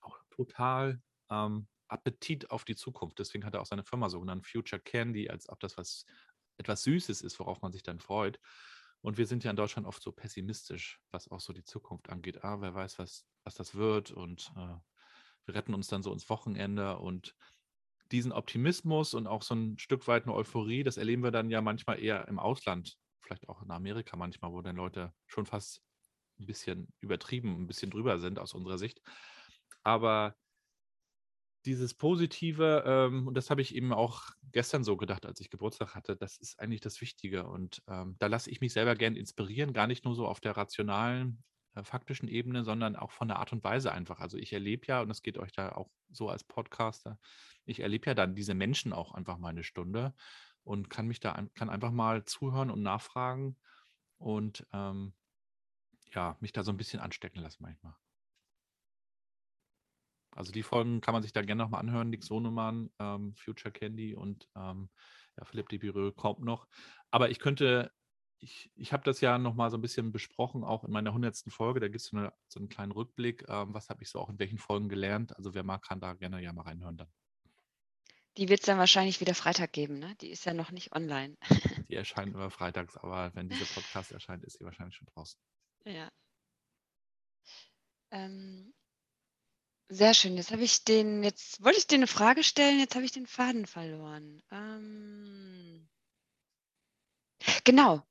auch 0.01 0.19
total 0.31 1.01
ähm, 1.31 1.69
Appetit 1.89 2.51
auf 2.51 2.65
die 2.65 2.77
Zukunft. 2.77 3.19
Deswegen 3.19 3.45
hat 3.45 3.55
er 3.55 3.61
auch 3.61 3.67
seine 3.67 3.85
Firma 3.85 4.09
so 4.09 4.21
genannt, 4.21 4.47
Future 4.47 4.81
Candy, 4.81 5.29
als 5.29 5.49
ob 5.49 5.61
das 5.61 5.77
was 5.77 6.05
etwas 6.59 6.83
Süßes 6.83 7.23
ist, 7.23 7.39
worauf 7.41 7.63
man 7.63 7.73
sich 7.73 7.83
dann 7.83 8.01
freut. 8.01 8.39
Und 9.01 9.19
wir 9.19 9.27
sind 9.27 9.45
ja 9.45 9.51
in 9.51 9.57
Deutschland 9.57 9.87
oft 9.87 10.03
so 10.03 10.13
pessimistisch, 10.13 11.01
was 11.11 11.31
auch 11.31 11.41
so 11.41 11.53
die 11.53 11.65
Zukunft 11.65 12.09
angeht. 12.09 12.43
Ah, 12.43 12.61
wer 12.61 12.75
weiß, 12.75 12.99
was, 12.99 13.27
was 13.45 13.55
das 13.55 13.75
wird. 13.75 14.11
Und 14.11 14.51
äh, 14.57 14.77
wir 15.47 15.55
retten 15.55 15.75
uns 15.75 15.89
dann 15.89 16.03
so 16.03 16.13
ins 16.13 16.31
Wochenende. 16.31 16.99
Und 16.99 17.35
diesen 18.13 18.33
Optimismus 18.33 19.13
und 19.15 19.27
auch 19.27 19.43
so 19.43 19.55
ein 19.55 19.79
Stück 19.79 20.07
weit 20.09 20.25
eine 20.25 20.35
Euphorie, 20.35 20.85
das 20.85 20.97
erleben 20.97 21.23
wir 21.23 21.33
dann 21.33 21.51
ja 21.51 21.61
manchmal 21.61 22.03
eher 22.03 22.29
im 22.29 22.39
Ausland, 22.39 22.97
vielleicht 23.21 23.49
auch 23.49 23.63
in 23.63 23.71
Amerika 23.71 24.17
manchmal, 24.17 24.53
wo 24.53 24.63
dann 24.63 24.77
Leute 24.77 25.13
schon 25.27 25.47
fast 25.47 25.83
ein 26.45 26.47
bisschen 26.47 26.93
übertrieben, 27.01 27.63
ein 27.63 27.67
bisschen 27.67 27.91
drüber 27.91 28.19
sind 28.19 28.39
aus 28.39 28.55
unserer 28.55 28.79
Sicht. 28.79 29.01
Aber 29.83 30.37
dieses 31.65 31.95
Positive, 31.95 32.85
ähm, 32.87 33.27
und 33.27 33.35
das 33.35 33.51
habe 33.51 33.63
ich 33.63 33.75
eben 33.75 33.93
auch 33.93 34.31
gestern 34.53 34.85
so 34.85 34.97
gedacht, 34.97 35.25
als 35.25 35.41
ich 35.41 35.51
Geburtstag 35.51 35.95
hatte, 35.95 36.17
das 36.17 36.37
ist 36.37 36.61
eigentlich 36.61 36.83
das 36.83 37.01
Wichtige. 37.01 37.47
Und 37.47 37.83
ähm, 37.89 38.17
da 38.19 38.27
lasse 38.27 38.51
ich 38.51 38.61
mich 38.61 38.73
selber 38.73 38.95
gern 38.95 39.17
inspirieren, 39.17 39.73
gar 39.73 39.87
nicht 39.87 40.05
nur 40.05 40.15
so 40.15 40.27
auf 40.27 40.41
der 40.41 40.57
rationalen, 40.57 41.43
äh, 41.75 41.83
faktischen 41.83 42.29
Ebene, 42.29 42.65
sondern 42.65 42.97
auch 42.97 43.13
von 43.13 43.29
der 43.29 43.39
Art 43.39 43.53
und 43.53 43.65
Weise 43.65 43.93
einfach. 43.93 44.21
Also 44.21 44.37
ich 44.37 44.53
erlebe 44.53 44.87
ja, 44.87 45.01
und 45.01 45.09
das 45.09 45.23
geht 45.23 45.39
euch 45.39 45.53
da 45.53 45.73
auch 45.73 45.91
so 46.11 46.29
als 46.29 46.45
Podcaster, 46.45 47.19
ich 47.65 47.81
erlebe 47.81 48.07
ja 48.07 48.15
dann 48.15 48.35
diese 48.35 48.55
Menschen 48.55 48.93
auch 48.93 49.13
einfach 49.13 49.39
mal 49.39 49.49
eine 49.49 49.65
Stunde 49.65 50.15
und 50.65 50.91
kann 50.91 51.07
mich 51.07 51.21
da 51.21 51.47
kann 51.55 51.71
einfach 51.71 51.91
mal 51.91 52.25
zuhören 52.25 52.71
und 52.71 52.83
nachfragen 52.83 53.57
und 54.19 54.67
ähm, 54.73 55.15
ja, 56.15 56.37
mich 56.41 56.53
da 56.53 56.63
so 56.63 56.73
ein 56.73 56.77
bisschen 56.77 57.01
anstecken 57.01 57.41
lassen 57.43 57.63
manchmal. 57.63 57.95
Also 60.35 60.53
die 60.53 60.63
Folgen 60.63 61.01
kann 61.01 61.13
man 61.13 61.23
sich 61.23 61.33
da 61.33 61.43
gerne 61.43 61.63
nochmal 61.63 61.81
anhören. 61.81 62.11
Nick 62.11 62.25
Sonemann, 62.25 62.91
ähm, 62.99 63.35
Future 63.37 63.73
Candy 63.73 64.15
und 64.15 64.49
ähm, 64.57 64.91
ja, 65.37 65.45
Philipp 65.45 65.69
de 65.69 65.79
Bireux 65.79 66.15
kommt 66.17 66.41
noch. 66.41 66.67
Aber 67.11 67.31
ich 67.31 67.39
könnte, 67.39 67.93
ich, 68.41 68.71
ich 68.75 68.93
habe 68.93 69.05
das 69.05 69.21
ja 69.21 69.39
nochmal 69.39 69.71
so 69.71 69.79
ein 69.79 69.83
bisschen 69.83 70.13
besprochen, 70.13 70.65
auch 70.65 70.85
in 70.85 70.91
meiner 70.91 71.11
100. 71.11 71.37
Folge. 71.49 71.81
Da 71.81 71.87
gibt 71.87 72.01
es 72.01 72.07
so, 72.07 72.17
eine, 72.17 72.33
so 72.49 72.59
einen 72.59 72.69
kleinen 72.69 72.93
Rückblick. 72.93 73.45
Ähm, 73.49 73.73
was 73.73 73.89
habe 73.91 74.03
ich 74.03 74.11
so 74.11 74.19
auch 74.19 74.29
in 74.29 74.39
welchen 74.39 74.59
Folgen 74.59 74.89
gelernt? 74.89 75.37
Also 75.37 75.55
wer 75.55 75.63
mag, 75.63 75.83
kann 75.83 76.01
da 76.01 76.15
gerne 76.15 76.43
ja 76.43 76.53
mal 76.53 76.63
reinhören 76.63 76.97
dann. 76.97 77.13
Die 78.37 78.49
wird 78.49 78.61
es 78.61 78.67
dann 78.67 78.79
wahrscheinlich 78.79 79.21
wieder 79.21 79.35
Freitag 79.35 79.73
geben, 79.73 80.01
ne? 80.01 80.17
Die 80.21 80.31
ist 80.31 80.45
ja 80.45 80.55
noch 80.55 80.73
nicht 80.73 80.93
online. 80.93 81.37
Die 81.89 81.95
erscheint 81.95 82.35
immer 82.35 82.51
freitags, 82.51 82.97
aber 82.97 83.31
wenn 83.35 83.49
dieser 83.49 83.67
Podcast 83.67 84.11
erscheint, 84.11 84.43
ist 84.43 84.59
sie 84.59 84.65
wahrscheinlich 84.65 84.97
schon 84.97 85.07
draußen. 85.15 85.39
Ja. 85.85 86.11
Ähm, 88.11 88.73
sehr 89.91 90.15
schön. 90.15 90.37
Jetzt 90.37 90.51
habe 90.51 90.63
ich 90.63 90.85
den, 90.85 91.23
jetzt 91.23 91.63
wollte 91.63 91.79
ich 91.79 91.87
dir 91.87 91.97
eine 91.97 92.07
Frage 92.07 92.43
stellen, 92.43 92.81
jetzt 92.81 92.95
habe 92.95 93.05
ich 93.05 93.13
den 93.13 93.27
Faden 93.27 93.67
verloren. 93.67 94.43
Ähm, 94.51 95.89
genau. 97.65 98.03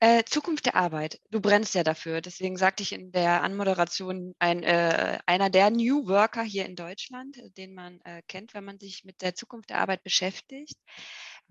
Äh, 0.00 0.24
Zukunft 0.24 0.66
der 0.66 0.74
Arbeit. 0.74 1.20
Du 1.30 1.40
brennst 1.40 1.74
ja 1.74 1.84
dafür. 1.84 2.20
Deswegen 2.20 2.56
sagte 2.56 2.82
ich 2.82 2.92
in 2.92 3.12
der 3.12 3.42
Anmoderation, 3.42 4.34
ein, 4.38 4.62
äh, 4.62 5.18
einer 5.26 5.50
der 5.50 5.70
New 5.70 6.08
Worker 6.08 6.42
hier 6.42 6.66
in 6.66 6.74
Deutschland, 6.74 7.36
äh, 7.38 7.50
den 7.50 7.74
man 7.74 8.00
äh, 8.02 8.22
kennt, 8.26 8.54
wenn 8.54 8.64
man 8.64 8.78
sich 8.80 9.04
mit 9.04 9.22
der 9.22 9.34
Zukunft 9.34 9.70
der 9.70 9.78
Arbeit 9.78 10.02
beschäftigt. 10.02 10.76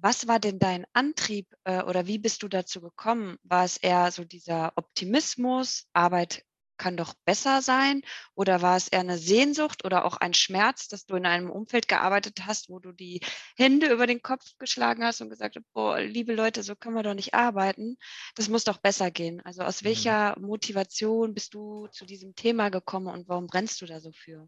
Was 0.02 0.28
war 0.28 0.40
denn 0.40 0.60
dein 0.60 0.86
Antrieb 0.94 1.54
äh, 1.66 1.84
oder 1.84 2.08
wie 2.08 2.20
bist 2.20 2.42
du 2.44 2.48
dazu 2.48 2.80
gekommen? 2.80 3.38
War 3.44 3.66
es 3.66 3.76
eher 3.76 4.12
so 4.12 4.24
dieser 4.24 4.72
Optimismus, 4.78 5.88
Arbeit 5.92 6.46
kann 6.78 6.96
doch 6.96 7.14
besser 7.26 7.62
sein? 7.62 8.02
Oder 8.34 8.62
war 8.62 8.78
es 8.78 8.88
eher 8.88 9.02
eine 9.02 9.18
Sehnsucht 9.18 9.84
oder 9.84 10.06
auch 10.06 10.16
ein 10.16 10.34
Schmerz, 10.34 10.88
dass 10.88 11.06
du 11.06 11.18
in 11.18 11.26
einem 11.26 11.50
Umfeld 11.50 11.90
gearbeitet 11.90 12.46
hast, 12.46 12.70
wo 12.70 12.80
du 12.80 12.94
die 12.94 13.20
Hände 13.58 13.92
über 13.92 14.08
den 14.08 14.22
Kopf 14.22 14.58
geschlagen 14.58 15.04
hast 15.04 15.20
und 15.20 15.30
gesagt 15.30 15.58
hast, 15.58 15.66
boah, 15.74 16.00
liebe 16.00 16.34
Leute, 16.34 16.64
so 16.64 16.78
können 16.78 16.96
wir 16.96 17.04
doch 17.04 17.14
nicht 17.14 17.34
arbeiten. 17.34 17.98
Das 18.36 18.48
muss 18.48 18.64
doch 18.64 18.78
besser 18.78 19.12
gehen. 19.12 19.42
Also 19.42 19.64
aus 19.64 19.82
mhm. 19.82 19.88
welcher 19.88 20.40
Motivation 20.40 21.34
bist 21.34 21.54
du 21.54 21.88
zu 21.88 22.06
diesem 22.06 22.36
Thema 22.36 22.70
gekommen 22.70 23.08
und 23.08 23.28
warum 23.28 23.48
brennst 23.48 23.82
du 23.82 23.86
da 23.86 24.00
so 24.00 24.14
für? 24.14 24.48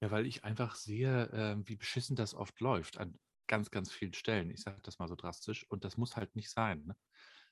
Ja, 0.00 0.12
weil 0.12 0.26
ich 0.26 0.44
einfach 0.44 0.76
sehe, 0.76 1.24
äh, 1.32 1.68
wie 1.68 1.74
beschissen 1.74 2.14
das 2.14 2.34
oft 2.34 2.60
läuft 2.60 2.98
an 2.98 3.18
ganz, 3.46 3.70
ganz 3.70 3.92
vielen 3.92 4.12
Stellen. 4.14 4.50
Ich 4.50 4.62
sage 4.62 4.80
das 4.82 4.98
mal 4.98 5.08
so 5.08 5.16
drastisch. 5.16 5.64
Und 5.70 5.84
das 5.84 5.96
muss 5.96 6.16
halt 6.16 6.34
nicht 6.36 6.50
sein. 6.50 6.84
Ne? 6.86 6.96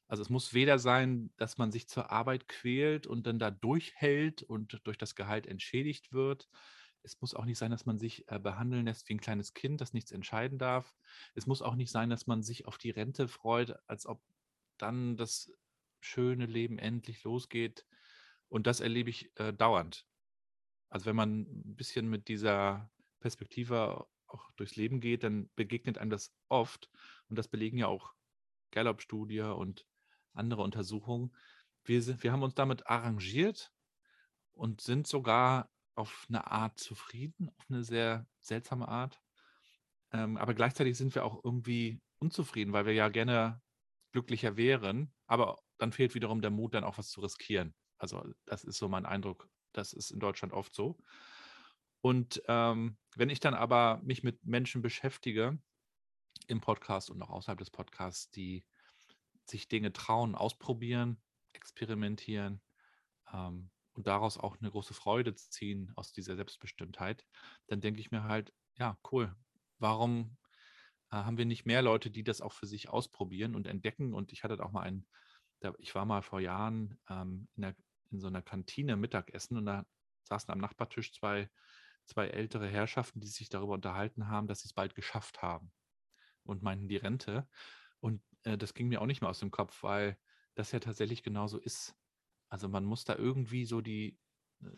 Also 0.07 0.23
es 0.23 0.31
muss 0.31 0.55
weder 0.55 0.79
sein, 0.79 1.33
dass 1.37 1.59
man 1.59 1.73
sich 1.73 1.89
zur 1.89 2.11
Arbeit 2.11 2.49
quält 2.49 3.07
und 3.07 3.27
dann 3.27 3.39
da 3.39 3.51
durchhält 3.51 4.43
und 4.43 4.81
durch 4.85 4.99
das 4.99 5.15
Gehalt 5.15 5.47
entschädigt 5.47 6.13
wird. 6.13 6.49
Es 7.03 7.21
muss 7.21 7.35
auch 7.35 7.45
nicht 7.45 7.59
sein, 7.59 7.71
dass 7.71 7.87
man 7.87 7.99
sich 7.99 8.31
äh, 8.31 8.39
behandeln 8.39 8.87
lässt 8.87 9.09
wie 9.09 9.15
ein 9.15 9.21
kleines 9.21 9.55
Kind, 9.55 9.81
das 9.81 9.93
nichts 9.93 10.11
entscheiden 10.11 10.59
darf. 10.59 10.95
Es 11.35 11.47
muss 11.47 11.63
auch 11.63 11.75
nicht 11.75 11.91
sein, 11.91 12.11
dass 12.11 12.27
man 12.27 12.43
sich 12.43 12.67
auf 12.67 12.79
die 12.79 12.91
Rente 12.91 13.29
freut, 13.29 13.75
als 13.87 14.07
ob 14.07 14.23
dann 14.79 15.17
das 15.17 15.51
schöne 16.01 16.47
Leben 16.47 16.79
endlich 16.79 17.23
losgeht. 17.25 17.87
Und 18.49 18.67
das 18.67 18.81
erlebe 18.81 19.11
ich 19.11 19.31
äh, 19.39 19.53
dauernd. 19.53 20.07
Also 20.91 21.07
wenn 21.07 21.17
man 21.17 21.41
ein 21.41 21.77
bisschen 21.77 22.09
mit 22.09 22.29
dieser 22.29 22.91
Perspektive 23.21 24.07
auch 24.35 24.51
durchs 24.57 24.77
Leben 24.77 25.01
geht, 25.01 25.23
dann 25.23 25.49
begegnet 25.55 25.99
einem 25.99 26.11
das 26.11 26.35
oft. 26.49 26.91
Und 27.29 27.39
das 27.39 27.49
belegen 27.49 27.79
ja 27.79 27.87
auch 27.87 28.15
Gallup-Studie 28.73 29.41
und 29.41 29.87
andere 30.33 30.63
Untersuchungen. 30.63 31.35
Wir, 31.85 32.03
sind, 32.03 32.23
wir 32.23 32.33
haben 32.33 32.43
uns 32.43 32.55
damit 32.55 32.87
arrangiert 32.87 33.73
und 34.53 34.81
sind 34.81 35.07
sogar 35.07 35.71
auf 35.95 36.27
eine 36.29 36.51
Art 36.51 36.79
zufrieden, 36.79 37.51
auf 37.57 37.67
eine 37.69 37.85
sehr 37.85 38.27
seltsame 38.41 38.89
Art. 38.89 39.21
Ähm, 40.13 40.37
aber 40.37 40.55
gleichzeitig 40.55 40.97
sind 40.97 41.15
wir 41.15 41.25
auch 41.25 41.43
irgendwie 41.45 42.01
unzufrieden, 42.19 42.73
weil 42.73 42.87
wir 42.87 42.95
ja 42.95 43.09
gerne 43.09 43.61
glücklicher 44.13 44.57
wären. 44.57 45.13
Aber 45.27 45.59
dann 45.79 45.93
fehlt 45.93 46.15
wiederum 46.15 46.41
der 46.41 46.51
Mut, 46.51 46.75
dann 46.75 46.85
auch 46.85 46.99
was 46.99 47.11
zu 47.11 47.21
riskieren. 47.21 47.75
Also 47.99 48.25
das 48.45 48.65
ist 48.65 48.79
so 48.79 48.89
mein 48.89 49.07
Eindruck. 49.07 49.49
Das 49.73 49.93
ist 49.93 50.11
in 50.11 50.21
Deutschland 50.21 50.53
oft 50.53 50.75
so. 50.75 50.99
Und 52.05 52.43
ähm, 52.49 52.99
wenn 53.17 53.31
ich 53.31 53.41
dann 53.41 53.55
aber 53.55 53.99
mich 54.05 54.23
mit 54.23 54.45
Menschen 54.45 54.83
beschäftige, 54.83 55.59
im 56.49 56.61
Podcast 56.61 57.09
und 57.09 57.23
auch 57.23 57.31
außerhalb 57.31 57.59
des 57.59 57.71
Podcasts, 57.71 58.31
die 58.31 58.63
sich 59.47 59.69
Dinge 59.69 59.91
trauen, 59.91 60.35
ausprobieren, 60.35 61.19
experimentieren 61.55 62.61
ähm, 63.33 63.71
und 63.95 64.07
daraus 64.07 64.37
auch 64.37 64.61
eine 64.61 64.71
große 64.71 64.93
Freude 64.93 65.35
ziehen 65.35 65.93
aus 65.97 66.13
dieser 66.13 66.37
Selbstbestimmtheit, 66.37 67.25
dann 67.69 67.81
denke 67.81 68.03
ich 68.03 68.11
mir 68.11 68.25
halt, 68.25 68.53
ja, 68.77 68.99
cool, 69.11 69.35
warum 69.79 70.37
äh, 71.11 71.17
haben 71.17 71.39
wir 71.39 71.47
nicht 71.47 71.65
mehr 71.65 71.81
Leute, 71.81 72.11
die 72.11 72.23
das 72.23 72.43
auch 72.43 72.53
für 72.53 72.67
sich 72.67 72.91
ausprobieren 72.91 73.55
und 73.55 73.67
entdecken? 73.67 74.13
Und 74.13 74.31
ich 74.31 74.45
hatte 74.45 74.63
auch 74.63 74.73
mal 74.73 74.83
einen, 74.83 75.07
ich 75.79 75.95
war 75.95 76.05
mal 76.05 76.21
vor 76.21 76.41
Jahren 76.41 76.99
ähm, 77.09 77.49
in, 77.55 77.63
der, 77.63 77.75
in 78.11 78.21
so 78.21 78.27
einer 78.27 78.43
Kantine 78.43 78.99
Mittagessen 78.99 79.57
und 79.57 79.65
da 79.65 79.87
saßen 80.25 80.53
am 80.53 80.59
Nachbartisch 80.59 81.13
zwei, 81.15 81.49
zwei 82.05 82.29
ältere 82.29 82.69
Herrschaften, 82.69 83.21
die 83.21 83.27
sich 83.27 83.49
darüber 83.49 83.75
unterhalten 83.75 84.29
haben, 84.29 84.47
dass 84.47 84.61
sie 84.61 84.69
es 84.69 84.73
bald 84.75 84.95
geschafft 84.95 85.43
haben 85.43 85.73
und 86.45 86.63
meinten 86.63 86.89
die 86.89 86.97
Rente. 86.97 87.49
Und 88.01 88.23
äh, 88.45 88.59
das 88.59 88.75
ging 88.75 88.89
mir 88.89 89.01
auch 89.01 89.07
nicht 89.07 89.21
mehr 89.21 89.31
aus 89.31 89.41
dem 89.41 89.51
Kopf, 89.51 89.83
weil 89.83 90.19
das 90.55 90.73
ja 90.73 90.81
tatsächlich 90.81 91.23
genauso 91.23 91.59
ist. 91.59 91.95
Also 92.49 92.69
man 92.69 92.85
muss 92.85 93.05
da 93.05 93.17
irgendwie 93.17 93.65
so 93.65 93.81
die, 93.81 94.19
äh, 94.63 94.71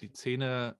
die 0.00 0.12
Zähne 0.12 0.78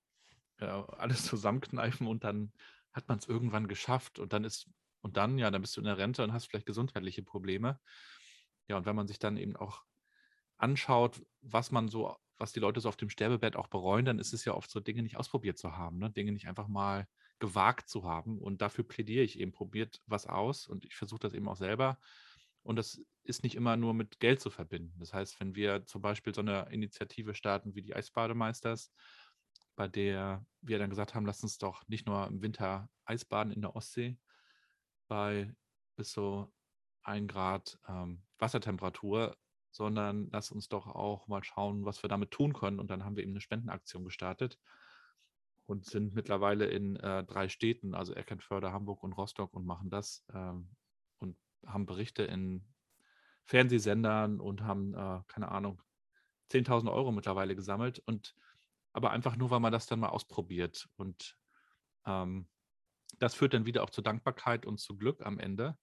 äh, 0.59 0.66
alles 0.66 1.24
zusammenkneifen 1.26 2.07
und 2.07 2.24
dann 2.24 2.52
hat 2.92 3.09
man 3.09 3.18
es 3.18 3.28
irgendwann 3.28 3.68
geschafft 3.68 4.18
und 4.18 4.33
dann 4.33 4.44
ist, 4.44 4.70
und 5.00 5.16
dann, 5.16 5.38
ja, 5.38 5.50
dann 5.50 5.62
bist 5.62 5.76
du 5.76 5.81
in 5.81 5.87
der 5.87 5.98
Rente 5.98 6.22
und 6.22 6.33
hast 6.33 6.46
vielleicht 6.46 6.66
gesundheitliche 6.66 7.22
Probleme. 7.22 7.81
Ja, 8.68 8.76
und 8.76 8.87
wenn 8.87 8.96
man 8.96 9.09
sich 9.09 9.18
dann 9.18 9.37
eben 9.37 9.57
auch 9.57 9.83
anschaut, 10.59 11.26
was 11.40 11.72
man 11.72 11.88
so, 11.88 12.16
was 12.42 12.52
die 12.52 12.61
Leute 12.61 12.81
so 12.81 12.88
auf 12.88 12.96
dem 12.96 13.09
Sterbebett 13.09 13.55
auch 13.57 13.68
bereuen, 13.68 14.05
dann 14.05 14.18
ist 14.18 14.33
es 14.35 14.44
ja 14.44 14.52
oft 14.55 14.68
so, 14.68 14.81
Dinge 14.81 15.02
nicht 15.02 15.16
ausprobiert 15.16 15.59
zu 15.59 15.76
haben, 15.76 15.98
ne? 15.98 16.11
Dinge 16.11 16.33
nicht 16.33 16.48
einfach 16.48 16.66
mal 16.66 17.07
gewagt 17.38 17.88
zu 17.88 18.05
haben. 18.05 18.38
Und 18.38 18.61
dafür 18.61 18.85
plädiere 18.85 19.22
ich 19.22 19.38
eben, 19.38 19.52
probiert 19.52 20.02
was 20.07 20.26
aus 20.26 20.66
und 20.66 20.85
ich 20.85 20.96
versuche 20.96 21.20
das 21.20 21.35
eben 21.35 21.48
auch 21.48 21.57
selber. 21.57 21.98
Und 22.64 22.76
das 22.76 23.00
ist 23.22 23.44
nicht 23.44 23.55
immer 23.55 23.76
nur 23.76 23.94
mit 23.94 24.18
Geld 24.18 24.40
zu 24.40 24.50
verbinden. 24.50 24.98
Das 24.98 25.14
heißt, 25.14 25.38
wenn 25.40 25.55
wir 25.55 25.87
zum 25.87 26.02
Beispiel 26.02 26.35
so 26.35 26.40
eine 26.40 26.68
Initiative 26.70 27.35
starten 27.35 27.74
wie 27.76 27.83
die 27.83 27.94
Eisbademeisters, 27.94 28.92
bei 29.76 29.87
der 29.87 30.44
wir 30.61 30.78
dann 30.78 30.90
gesagt 30.90 31.14
haben, 31.14 31.26
lass 31.26 31.44
uns 31.44 31.59
doch 31.59 31.87
nicht 31.88 32.07
nur 32.07 32.26
im 32.26 32.42
Winter 32.42 32.90
Eisbaden 33.05 33.52
in 33.52 33.62
der 33.62 33.76
Ostsee 33.76 34.18
bei 35.07 35.55
bis 35.96 36.12
so 36.12 36.52
ein 37.02 37.28
Grad 37.28 37.78
ähm, 37.88 38.22
Wassertemperatur, 38.38 39.37
sondern 39.72 40.28
lass 40.30 40.50
uns 40.52 40.68
doch 40.68 40.87
auch 40.87 41.26
mal 41.26 41.42
schauen, 41.42 41.85
was 41.85 42.02
wir 42.04 42.08
damit 42.08 42.30
tun 42.30 42.52
können. 42.52 42.78
Und 42.78 42.90
dann 42.90 43.04
haben 43.04 43.16
wir 43.16 43.22
eben 43.22 43.32
eine 43.32 43.40
Spendenaktion 43.40 44.04
gestartet 44.04 44.58
und 45.66 45.87
sind 45.87 46.14
mittlerweile 46.14 46.66
in 46.66 46.96
äh, 46.96 47.24
drei 47.24 47.48
Städten, 47.48 47.94
also 47.94 48.14
Eckernförde, 48.14 48.72
Hamburg 48.72 49.02
und 49.02 49.12
Rostock 49.14 49.54
und 49.54 49.66
machen 49.66 49.90
das 49.90 50.24
ähm, 50.32 50.70
und 51.18 51.37
haben 51.66 51.87
Berichte 51.87 52.22
in 52.22 52.64
Fernsehsendern 53.46 54.40
und 54.40 54.62
haben, 54.62 54.94
äh, 54.94 55.20
keine 55.28 55.50
Ahnung, 55.50 55.82
10.000 56.50 56.92
Euro 56.92 57.12
mittlerweile 57.12 57.56
gesammelt 57.56 57.98
und 58.00 58.35
aber 58.92 59.11
einfach 59.11 59.37
nur, 59.37 59.50
weil 59.50 59.61
man 59.61 59.72
das 59.72 59.87
dann 59.87 60.00
mal 60.00 60.11
ausprobiert 60.11 60.88
und 60.96 61.38
ähm, 62.04 62.48
das 63.18 63.35
führt 63.35 63.54
dann 63.54 63.66
wieder 63.66 63.82
auch 63.82 63.90
zur 63.90 64.04
Dankbarkeit 64.04 64.66
und 64.66 64.78
zu 64.78 64.96
Glück 64.96 65.24
am 65.24 65.38
Ende. 65.38 65.78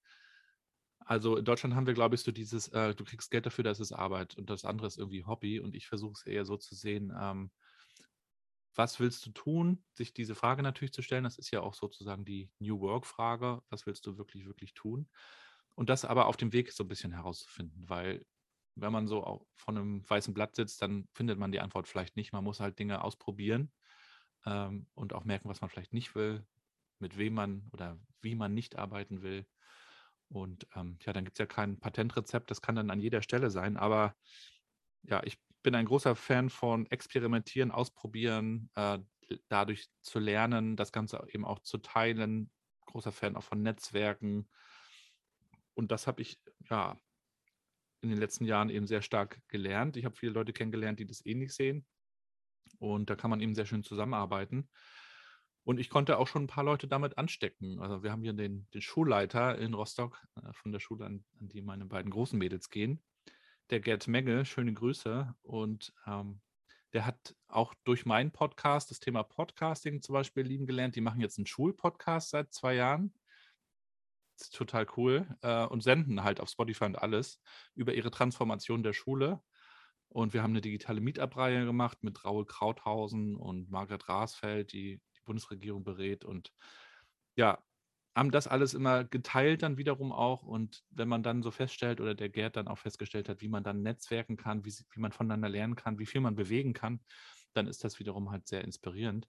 Also 1.09 1.37
in 1.37 1.43
Deutschland 1.45 1.73
haben 1.73 1.87
wir, 1.87 1.95
glaube 1.95 2.13
ich, 2.13 2.21
so 2.21 2.31
dieses, 2.31 2.67
äh, 2.67 2.93
du 2.93 3.03
kriegst 3.03 3.31
Geld 3.31 3.47
dafür, 3.47 3.63
das 3.63 3.79
ist 3.79 3.91
Arbeit 3.91 4.37
und 4.37 4.47
das 4.51 4.63
andere 4.63 4.85
ist 4.85 4.99
irgendwie 4.99 5.25
Hobby 5.25 5.59
und 5.59 5.73
ich 5.75 5.87
versuche 5.87 6.13
es 6.13 6.23
eher 6.23 6.45
so 6.45 6.55
zu 6.55 6.75
sehen, 6.75 7.11
ähm, 7.19 7.49
was 8.75 8.99
willst 8.99 9.25
du 9.25 9.31
tun? 9.31 9.83
Sich 9.93 10.13
diese 10.13 10.35
Frage 10.35 10.61
natürlich 10.61 10.93
zu 10.93 11.01
stellen, 11.01 11.23
das 11.23 11.39
ist 11.39 11.49
ja 11.49 11.61
auch 11.61 11.73
sozusagen 11.73 12.25
die 12.25 12.51
New 12.59 12.79
Work-Frage. 12.79 13.63
Was 13.69 13.87
willst 13.87 14.05
du 14.05 14.19
wirklich, 14.19 14.45
wirklich 14.45 14.75
tun? 14.75 15.09
Und 15.75 15.89
das 15.89 16.05
aber 16.05 16.27
auf 16.27 16.37
dem 16.37 16.53
Weg 16.53 16.71
so 16.71 16.83
ein 16.83 16.87
bisschen 16.87 17.11
herauszufinden, 17.11 17.89
weil 17.89 18.27
wenn 18.75 18.91
man 18.93 19.07
so 19.07 19.47
von 19.57 19.77
einem 19.77 20.07
weißen 20.07 20.35
Blatt 20.35 20.55
sitzt, 20.55 20.81
dann 20.83 21.07
findet 21.11 21.39
man 21.39 21.51
die 21.51 21.59
Antwort 21.59 21.87
vielleicht 21.87 22.17
nicht. 22.17 22.33
Man 22.33 22.43
muss 22.43 22.59
halt 22.59 22.77
Dinge 22.77 23.03
ausprobieren 23.03 23.71
ähm, 24.45 24.87
und 24.93 25.13
auch 25.13 25.25
merken, 25.25 25.49
was 25.49 25.61
man 25.61 25.71
vielleicht 25.71 25.93
nicht 25.93 26.13
will, 26.13 26.45
mit 26.99 27.17
wem 27.17 27.33
man 27.33 27.67
oder 27.73 27.99
wie 28.21 28.35
man 28.35 28.53
nicht 28.53 28.77
arbeiten 28.77 29.23
will. 29.23 29.47
Und 30.29 30.67
ähm, 30.75 30.97
ja, 31.01 31.13
dann 31.13 31.25
gibt 31.25 31.37
es 31.37 31.39
ja 31.39 31.45
kein 31.45 31.79
Patentrezept, 31.79 32.51
das 32.51 32.61
kann 32.61 32.75
dann 32.75 32.91
an 32.91 32.99
jeder 32.99 33.21
Stelle 33.21 33.49
sein. 33.49 33.77
Aber 33.77 34.15
ja, 35.03 35.21
ich 35.23 35.39
bin 35.63 35.75
ein 35.75 35.85
großer 35.85 36.15
Fan 36.15 36.49
von 36.49 36.85
Experimentieren, 36.87 37.71
Ausprobieren, 37.71 38.69
äh, 38.75 38.99
dadurch 39.47 39.89
zu 40.01 40.19
lernen, 40.19 40.75
das 40.75 40.91
Ganze 40.91 41.25
eben 41.31 41.45
auch 41.45 41.59
zu 41.59 41.77
teilen. 41.79 42.51
Großer 42.85 43.11
Fan 43.11 43.35
auch 43.35 43.43
von 43.43 43.61
Netzwerken. 43.61 44.49
Und 45.73 45.91
das 45.91 46.07
habe 46.07 46.21
ich 46.21 46.41
ja 46.69 46.97
in 48.01 48.09
den 48.09 48.17
letzten 48.17 48.45
Jahren 48.45 48.69
eben 48.69 48.87
sehr 48.87 49.01
stark 49.01 49.41
gelernt. 49.47 49.97
Ich 49.97 50.05
habe 50.05 50.15
viele 50.15 50.31
Leute 50.31 50.53
kennengelernt, 50.53 50.99
die 50.99 51.05
das 51.05 51.25
ähnlich 51.25 51.53
sehen. 51.53 51.85
Und 52.77 53.09
da 53.09 53.15
kann 53.15 53.29
man 53.29 53.41
eben 53.41 53.55
sehr 53.55 53.65
schön 53.65 53.83
zusammenarbeiten. 53.83 54.69
Und 55.63 55.79
ich 55.79 55.89
konnte 55.89 56.17
auch 56.17 56.27
schon 56.27 56.43
ein 56.43 56.47
paar 56.47 56.63
Leute 56.63 56.87
damit 56.87 57.17
anstecken. 57.17 57.79
Also 57.79 58.01
wir 58.01 58.11
haben 58.11 58.23
hier 58.23 58.33
den, 58.33 58.67
den 58.73 58.81
Schulleiter 58.81 59.57
in 59.57 59.73
Rostock 59.73 60.19
äh, 60.35 60.53
von 60.53 60.71
der 60.71 60.79
Schule, 60.79 61.05
an, 61.05 61.23
an 61.39 61.49
die 61.49 61.61
meine 61.61 61.85
beiden 61.85 62.11
großen 62.11 62.39
Mädels 62.39 62.69
gehen 62.69 63.03
der 63.69 63.79
Gerd 63.79 64.07
Menge, 64.07 64.45
schöne 64.45 64.73
Grüße. 64.73 65.33
Und 65.43 65.93
ähm, 66.07 66.41
der 66.93 67.05
hat 67.05 67.35
auch 67.47 67.73
durch 67.83 68.05
meinen 68.05 68.31
Podcast 68.31 68.89
das 68.89 68.99
Thema 68.99 69.23
Podcasting 69.23 70.01
zum 70.01 70.13
Beispiel 70.13 70.43
lieben 70.43 70.65
gelernt. 70.65 70.95
Die 70.95 71.01
machen 71.01 71.21
jetzt 71.21 71.37
einen 71.37 71.45
Schulpodcast 71.45 72.31
seit 72.31 72.53
zwei 72.53 72.75
Jahren. 72.75 73.13
Ist 74.39 74.55
total 74.55 74.87
cool. 74.97 75.27
Äh, 75.41 75.65
und 75.65 75.83
senden 75.83 76.23
halt 76.23 76.39
auf 76.39 76.49
Spotify 76.49 76.85
und 76.85 77.01
alles 77.01 77.41
über 77.75 77.93
ihre 77.93 78.11
Transformation 78.11 78.83
der 78.83 78.93
Schule. 78.93 79.41
Und 80.07 80.33
wir 80.33 80.41
haben 80.41 80.53
eine 80.53 80.61
digitale 80.61 81.01
Meetup-Reihe 81.01 81.65
gemacht 81.65 81.99
mit 82.01 82.25
Raul 82.25 82.45
Krauthausen 82.45 83.35
und 83.35 83.69
Margret 83.69 84.09
Rasfeld, 84.09 84.73
die 84.73 85.01
Bundesregierung 85.29 85.83
berät. 85.83 86.25
Und 86.25 86.51
ja, 87.35 87.63
haben 88.15 88.31
das 88.31 88.47
alles 88.47 88.73
immer 88.73 89.05
geteilt 89.05 89.63
dann 89.63 89.77
wiederum 89.77 90.11
auch. 90.11 90.43
Und 90.43 90.83
wenn 90.89 91.07
man 91.07 91.23
dann 91.23 91.43
so 91.43 91.51
feststellt 91.51 92.01
oder 92.01 92.15
der 92.15 92.29
Gerd 92.29 92.55
dann 92.57 92.67
auch 92.67 92.79
festgestellt 92.79 93.29
hat, 93.29 93.41
wie 93.41 93.47
man 93.47 93.63
dann 93.63 93.83
netzwerken 93.83 94.35
kann, 94.37 94.65
wie, 94.65 94.73
wie 94.91 94.99
man 94.99 95.11
voneinander 95.11 95.49
lernen 95.49 95.75
kann, 95.75 95.99
wie 95.99 96.05
viel 96.05 96.21
man 96.21 96.35
bewegen 96.35 96.73
kann, 96.73 96.99
dann 97.53 97.67
ist 97.67 97.83
das 97.83 97.99
wiederum 97.99 98.31
halt 98.31 98.47
sehr 98.47 98.63
inspirierend. 98.63 99.27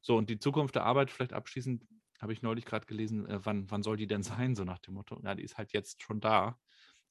So, 0.00 0.16
und 0.16 0.30
die 0.30 0.38
Zukunft 0.38 0.74
der 0.74 0.84
Arbeit, 0.84 1.10
vielleicht 1.10 1.34
abschließend, 1.34 1.84
habe 2.20 2.32
ich 2.32 2.42
neulich 2.42 2.64
gerade 2.64 2.86
gelesen, 2.86 3.26
äh, 3.28 3.44
wann, 3.44 3.70
wann 3.70 3.82
soll 3.82 3.96
die 3.96 4.06
denn 4.06 4.22
sein, 4.22 4.56
so 4.56 4.64
nach 4.64 4.78
dem 4.78 4.94
Motto, 4.94 5.20
ja, 5.22 5.34
die 5.34 5.42
ist 5.44 5.58
halt 5.58 5.72
jetzt 5.72 6.02
schon 6.02 6.20
da. 6.20 6.58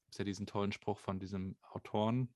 Ist 0.10 0.19
ja 0.19 0.25
diesen 0.25 0.45
tollen 0.47 0.73
Spruch 0.73 0.99
von 0.99 1.19
diesem 1.19 1.58
Autoren, 1.62 2.34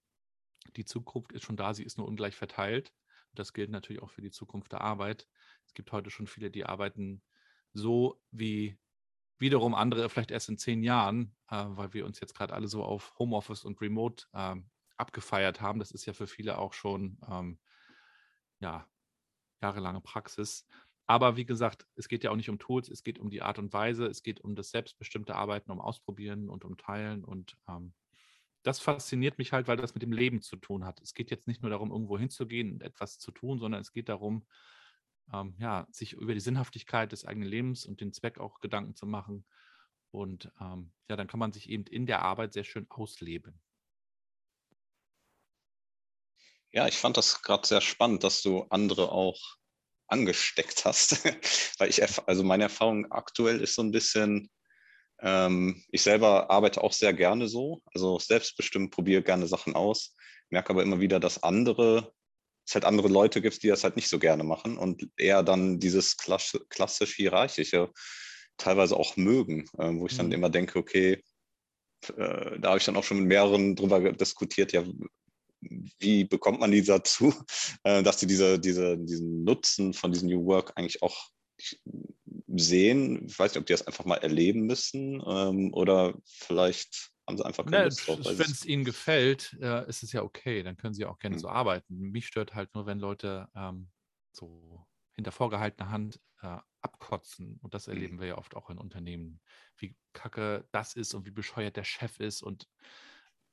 die 0.76 0.86
Zukunft 0.86 1.32
ist 1.34 1.44
schon 1.44 1.58
da, 1.58 1.74
sie 1.74 1.84
ist 1.84 1.98
nur 1.98 2.08
ungleich 2.08 2.36
verteilt. 2.36 2.94
Das 3.40 3.54
gilt 3.54 3.70
natürlich 3.70 4.02
auch 4.02 4.10
für 4.10 4.22
die 4.22 4.32
Zukunft 4.32 4.72
der 4.72 4.82
Arbeit. 4.82 5.28
Es 5.66 5.74
gibt 5.74 5.92
heute 5.92 6.10
schon 6.10 6.28
viele, 6.28 6.52
die 6.52 6.66
arbeiten 6.66 7.22
so, 7.74 8.22
wie 8.32 8.78
wiederum 9.38 9.76
andere 9.76 10.10
vielleicht 10.10 10.32
erst 10.32 10.50
in 10.50 10.58
zehn 10.58 10.84
Jahren, 10.84 11.36
äh, 11.50 11.66
weil 11.68 11.94
wir 11.94 12.06
uns 12.06 12.20
jetzt 12.20 12.36
gerade 12.36 12.54
alle 12.54 12.68
so 12.68 12.84
auf 12.84 13.14
Homeoffice 13.20 13.66
und 13.66 13.82
Remote 13.82 14.26
äh, 14.34 14.56
abgefeiert 14.98 15.62
haben. 15.62 15.80
Das 15.80 15.92
ist 15.92 16.06
ja 16.06 16.14
für 16.14 16.28
viele 16.28 16.58
auch 16.58 16.74
schon 16.74 17.20
ähm, 17.30 17.60
ja, 18.60 18.88
jahrelange 19.62 20.02
Praxis. 20.02 20.66
Aber 21.08 21.38
wie 21.38 21.46
gesagt, 21.46 21.86
es 21.96 22.08
geht 22.08 22.24
ja 22.24 22.32
auch 22.32 22.36
nicht 22.36 22.50
um 22.50 22.58
Tools, 22.58 22.90
es 22.90 23.04
geht 23.04 23.20
um 23.20 23.30
die 23.30 23.42
Art 23.42 23.60
und 23.60 23.74
Weise, 23.74 24.08
es 24.08 24.24
geht 24.24 24.42
um 24.42 24.56
das 24.56 24.72
selbstbestimmte 24.72 25.36
Arbeiten, 25.36 25.72
um 25.72 25.80
Ausprobieren 25.80 26.50
und 26.50 26.66
um 26.66 26.78
Teilen. 26.78 27.24
Und 27.24 27.58
ähm, 27.68 27.94
das 28.66 28.80
fasziniert 28.80 29.38
mich 29.38 29.54
halt, 29.54 29.68
weil 29.68 29.78
das 29.78 29.94
mit 29.94 30.02
dem 30.02 30.12
Leben 30.12 30.42
zu 30.42 30.56
tun 30.56 30.86
hat. 30.86 31.00
Es 31.02 31.14
geht 31.14 31.30
jetzt 31.30 31.48
nicht 31.48 31.62
nur 31.62 31.70
darum, 31.70 31.92
irgendwo 31.92 32.18
hinzugehen 32.18 32.74
und 32.74 32.82
etwas 32.82 33.20
zu 33.20 33.32
tun, 33.32 33.60
sondern 33.60 33.80
es 33.80 33.92
geht 33.92 34.10
darum, 34.10 34.48
ähm, 35.32 35.56
ja, 35.60 35.88
sich 35.92 36.14
über 36.14 36.34
die 36.34 36.40
Sinnhaftigkeit 36.40 37.12
des 37.12 37.26
eigenen 37.26 37.48
Lebens 37.48 37.86
und 37.86 38.02
den 38.02 38.12
Zweck 38.12 38.40
auch 38.40 38.62
Gedanken 38.62 38.96
zu 38.96 39.06
machen. 39.06 39.46
Und 40.10 40.52
ähm, 40.60 40.92
ja, 41.08 41.16
dann 41.16 41.28
kann 41.28 41.40
man 41.40 41.54
sich 41.54 41.70
eben 41.70 41.86
in 41.86 42.08
der 42.08 42.24
Arbeit 42.24 42.54
sehr 42.54 42.64
schön 42.64 42.88
ausleben. 42.90 43.62
Ja, 46.72 46.88
ich 46.88 46.98
fand 46.98 47.18
das 47.18 47.44
gerade 47.44 47.68
sehr 47.68 47.82
spannend, 47.82 48.24
dass 48.24 48.42
du 48.42 48.64
andere 48.70 49.12
auch 49.12 49.40
angesteckt 50.08 50.86
hast, 50.86 51.24
weil 51.80 51.90
ich, 51.90 52.02
also 52.28 52.44
meine 52.44 52.64
Erfahrung 52.64 53.12
aktuell 53.12 53.62
ist 53.62 53.76
so 53.76 53.84
ein 53.84 53.92
bisschen, 53.92 54.50
ähm, 55.22 55.84
ich 55.92 56.02
selber 56.02 56.50
arbeite 56.50 56.84
auch 56.84 56.94
sehr 56.94 57.14
gerne 57.14 57.48
so, 57.48 57.82
also 57.94 58.20
selbstbestimmt 58.20 58.92
probiere 58.92 59.24
gerne 59.24 59.48
Sachen 59.48 59.76
aus, 59.76 60.16
merke 60.50 60.72
aber 60.72 60.84
immer 60.84 61.00
wieder, 61.00 61.20
dass 61.20 61.44
andere, 61.44 62.14
es 62.68 62.74
halt 62.74 62.86
andere 62.86 63.08
Leute 63.08 63.42
gibt, 63.42 63.62
die 63.64 63.68
das 63.68 63.84
halt 63.84 63.96
nicht 63.96 64.10
so 64.10 64.20
gerne 64.20 64.44
machen 64.44 64.78
und 64.78 65.08
eher 65.18 65.44
dann 65.44 65.80
dieses 65.80 66.18
klassisch, 66.18 67.16
hierarchische 67.16 67.92
teilweise 68.58 68.98
auch 68.98 69.18
mögen, 69.18 69.66
äh, 69.78 69.92
wo 69.94 70.08
ich 70.08 70.18
dann 70.18 70.28
mhm. 70.28 70.34
immer 70.34 70.50
denke, 70.50 70.80
okay, 70.80 71.24
äh, 72.18 72.60
da 72.60 72.70
habe 72.70 72.78
ich 72.78 72.86
dann 72.86 72.96
auch 72.96 73.04
schon 73.04 73.20
mit 73.20 73.28
mehreren 73.28 73.76
drüber 73.76 74.12
diskutiert, 74.14 74.72
ja, 74.72 74.84
wie 76.00 76.26
bekommt 76.26 76.60
man 76.60 76.72
die 76.72 76.84
dazu, 76.84 77.34
äh, 77.84 78.04
dass 78.04 78.20
sie 78.20 78.28
diese, 78.28 78.60
diese, 78.60 78.98
diesen 78.98 79.44
Nutzen 79.44 79.94
von 79.94 80.12
diesem 80.12 80.30
New 80.30 80.46
Work 80.46 80.74
eigentlich 80.76 81.02
auch 81.02 81.30
sehen. 82.48 83.26
Ich 83.28 83.38
weiß 83.38 83.52
nicht, 83.52 83.60
ob 83.60 83.66
die 83.66 83.74
das 83.74 83.88
einfach 83.88 84.06
mal 84.06 84.18
erleben 84.18 84.62
müssen 84.62 85.22
ähm, 85.26 85.74
oder 85.74 86.14
vielleicht 86.26 87.12
haben 87.28 87.38
sie 87.38 87.46
einfach 87.46 87.66
keine 87.66 87.86
Lust 87.86 88.08
drauf. 88.08 88.20
Wenn 88.24 88.52
es 88.52 88.66
ihnen 88.66 88.86
gefällt, 88.86 89.58
äh, 89.60 89.88
ist 89.90 90.04
es 90.04 90.12
ja 90.12 90.22
okay. 90.22 90.64
Dann 90.64 90.78
können 90.78 90.94
sie 90.94 91.06
auch 91.06 91.20
gerne 91.20 91.38
mhm. 91.38 91.40
so 91.40 91.50
arbeiten. 91.50 92.12
Mich 92.12 92.28
stört 92.28 92.54
halt 92.54 92.74
nur, 92.76 92.86
wenn 92.86 93.00
Leute 93.00 93.50
ähm, 93.56 93.90
so 94.32 94.86
hinter 95.14 95.32
vorgehaltener 95.32 95.90
Hand 95.90 96.20
äh, 96.42 96.58
abkotzen. 96.82 97.58
Und 97.62 97.74
das 97.74 97.88
erleben 97.88 98.18
mhm. 98.18 98.20
wir 98.20 98.28
ja 98.28 98.38
oft 98.38 98.56
auch 98.56 98.70
in 98.70 98.78
Unternehmen, 98.78 99.42
wie 99.78 99.96
kacke 100.14 100.68
das 100.72 100.96
ist 100.96 101.14
und 101.14 101.26
wie 101.26 101.32
bescheuert 101.32 101.78
der 101.78 101.84
Chef 101.84 102.20
ist. 102.20 102.44
Und 102.44 102.68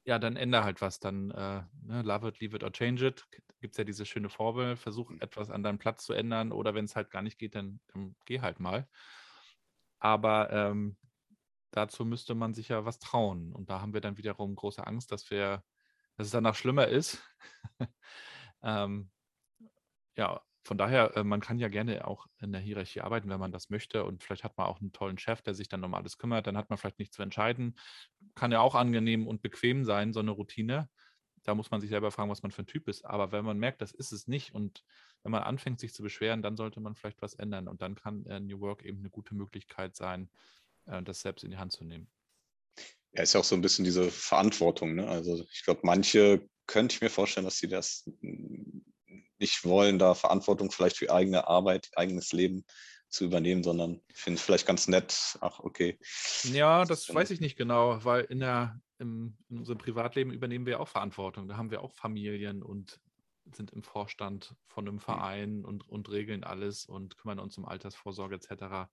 ja, 0.04 0.18
dann 0.18 0.36
ändere 0.36 0.64
halt 0.64 0.80
was. 0.80 0.98
Dann 0.98 1.30
äh, 1.30 1.62
ne, 1.82 2.02
love 2.02 2.28
it, 2.28 2.40
leave 2.40 2.56
it 2.56 2.64
or 2.64 2.72
change 2.72 3.06
it. 3.06 3.26
Gibt 3.60 3.74
es 3.74 3.78
ja 3.78 3.84
diese 3.84 4.04
schöne 4.04 4.28
Formel, 4.28 4.76
versuch 4.76 5.10
mhm. 5.10 5.20
etwas 5.20 5.50
an 5.50 5.62
deinem 5.62 5.78
Platz 5.78 6.04
zu 6.04 6.12
ändern 6.12 6.52
oder 6.52 6.74
wenn 6.74 6.84
es 6.84 6.96
halt 6.96 7.10
gar 7.10 7.22
nicht 7.22 7.38
geht, 7.38 7.54
dann, 7.54 7.80
dann 7.88 8.16
geh 8.24 8.40
halt 8.40 8.60
mal. 8.60 8.88
Aber 9.98 10.50
ähm, 10.50 10.96
dazu 11.70 12.04
müsste 12.04 12.34
man 12.34 12.54
sich 12.54 12.68
ja 12.68 12.84
was 12.84 12.98
trauen. 12.98 13.52
Und 13.52 13.70
da 13.70 13.80
haben 13.80 13.94
wir 13.94 14.00
dann 14.00 14.16
wiederum 14.18 14.56
große 14.56 14.84
Angst, 14.86 15.12
dass 15.12 15.30
wir, 15.30 15.62
dass 16.16 16.26
es 16.26 16.32
danach 16.32 16.56
schlimmer 16.56 16.88
ist. 16.88 17.22
ähm, 18.62 19.10
ja, 20.16 20.42
von 20.64 20.78
daher, 20.78 21.16
äh, 21.16 21.24
man 21.24 21.40
kann 21.40 21.58
ja 21.58 21.68
gerne 21.68 22.06
auch 22.06 22.26
in 22.40 22.52
der 22.52 22.60
Hierarchie 22.60 23.00
arbeiten, 23.00 23.28
wenn 23.28 23.40
man 23.40 23.52
das 23.52 23.70
möchte. 23.70 24.04
Und 24.04 24.22
vielleicht 24.22 24.44
hat 24.44 24.56
man 24.56 24.66
auch 24.66 24.80
einen 24.80 24.92
tollen 24.92 25.18
Chef, 25.18 25.42
der 25.42 25.54
sich 25.54 25.68
dann 25.68 25.82
um 25.82 25.94
alles 25.94 26.18
kümmert. 26.18 26.46
Dann 26.46 26.56
hat 26.56 26.70
man 26.70 26.78
vielleicht 26.78 26.98
nichts 26.98 27.16
zu 27.16 27.22
entscheiden. 27.22 27.76
Kann 28.34 28.52
ja 28.52 28.60
auch 28.60 28.74
angenehm 28.74 29.26
und 29.26 29.42
bequem 29.42 29.84
sein, 29.84 30.12
so 30.12 30.20
eine 30.20 30.30
Routine. 30.30 30.88
Da 31.42 31.56
muss 31.56 31.72
man 31.72 31.80
sich 31.80 31.90
selber 31.90 32.12
fragen, 32.12 32.30
was 32.30 32.42
man 32.42 32.52
für 32.52 32.62
ein 32.62 32.66
Typ 32.66 32.86
ist. 32.86 33.04
Aber 33.04 33.32
wenn 33.32 33.44
man 33.44 33.58
merkt, 33.58 33.82
das 33.82 33.90
ist 33.90 34.12
es 34.12 34.28
nicht 34.28 34.54
und 34.54 34.84
wenn 35.24 35.32
man 35.32 35.42
anfängt, 35.42 35.80
sich 35.80 35.92
zu 35.92 36.02
beschweren, 36.02 36.42
dann 36.42 36.56
sollte 36.56 36.80
man 36.80 36.94
vielleicht 36.94 37.20
was 37.22 37.34
ändern. 37.34 37.66
Und 37.66 37.82
dann 37.82 37.96
kann 37.96 38.24
äh, 38.26 38.38
New 38.38 38.60
Work 38.60 38.84
eben 38.84 38.98
eine 38.98 39.10
gute 39.10 39.34
Möglichkeit 39.34 39.96
sein, 39.96 40.30
äh, 40.86 41.02
das 41.02 41.20
selbst 41.20 41.42
in 41.42 41.50
die 41.50 41.58
Hand 41.58 41.72
zu 41.72 41.84
nehmen. 41.84 42.08
Ja, 43.12 43.22
ist 43.24 43.34
ja 43.34 43.40
auch 43.40 43.44
so 43.44 43.56
ein 43.56 43.60
bisschen 43.60 43.84
diese 43.84 44.10
Verantwortung. 44.10 44.94
Ne? 44.94 45.08
Also 45.08 45.44
ich 45.52 45.64
glaube, 45.64 45.80
manche 45.82 46.48
könnte 46.66 46.94
ich 46.94 47.02
mir 47.02 47.10
vorstellen, 47.10 47.44
dass 47.44 47.58
sie 47.58 47.68
das 47.68 48.08
nicht 49.38 49.64
wollen, 49.64 49.98
da 49.98 50.14
Verantwortung 50.14 50.70
vielleicht 50.70 50.96
für 50.96 51.12
eigene 51.12 51.48
Arbeit, 51.48 51.90
eigenes 51.96 52.32
Leben 52.32 52.64
zu 53.08 53.24
übernehmen, 53.24 53.62
sondern 53.62 54.00
finde 54.12 54.38
es 54.38 54.42
vielleicht 54.42 54.66
ganz 54.66 54.88
nett. 54.88 55.38
Ach, 55.40 55.60
okay. 55.60 55.98
Ja, 56.44 56.84
das 56.84 57.12
weiß 57.14 57.30
ich 57.30 57.40
nicht 57.40 57.56
genau, 57.56 58.02
weil 58.04 58.24
in, 58.24 58.40
der, 58.40 58.80
im, 58.98 59.36
in 59.50 59.58
unserem 59.58 59.78
Privatleben 59.78 60.32
übernehmen 60.32 60.66
wir 60.66 60.80
auch 60.80 60.88
Verantwortung. 60.88 61.46
Da 61.46 61.56
haben 61.56 61.70
wir 61.70 61.82
auch 61.82 61.92
Familien 61.92 62.62
und 62.62 63.00
sind 63.54 63.72
im 63.72 63.82
Vorstand 63.82 64.54
von 64.66 64.86
einem 64.86 64.96
hm. 64.96 65.04
Verein 65.04 65.64
und, 65.64 65.88
und 65.88 66.08
regeln 66.10 66.44
alles 66.44 66.86
und 66.86 67.18
kümmern 67.18 67.38
uns 67.38 67.58
um 67.58 67.66
Altersvorsorge 67.66 68.36
etc. 68.36 68.90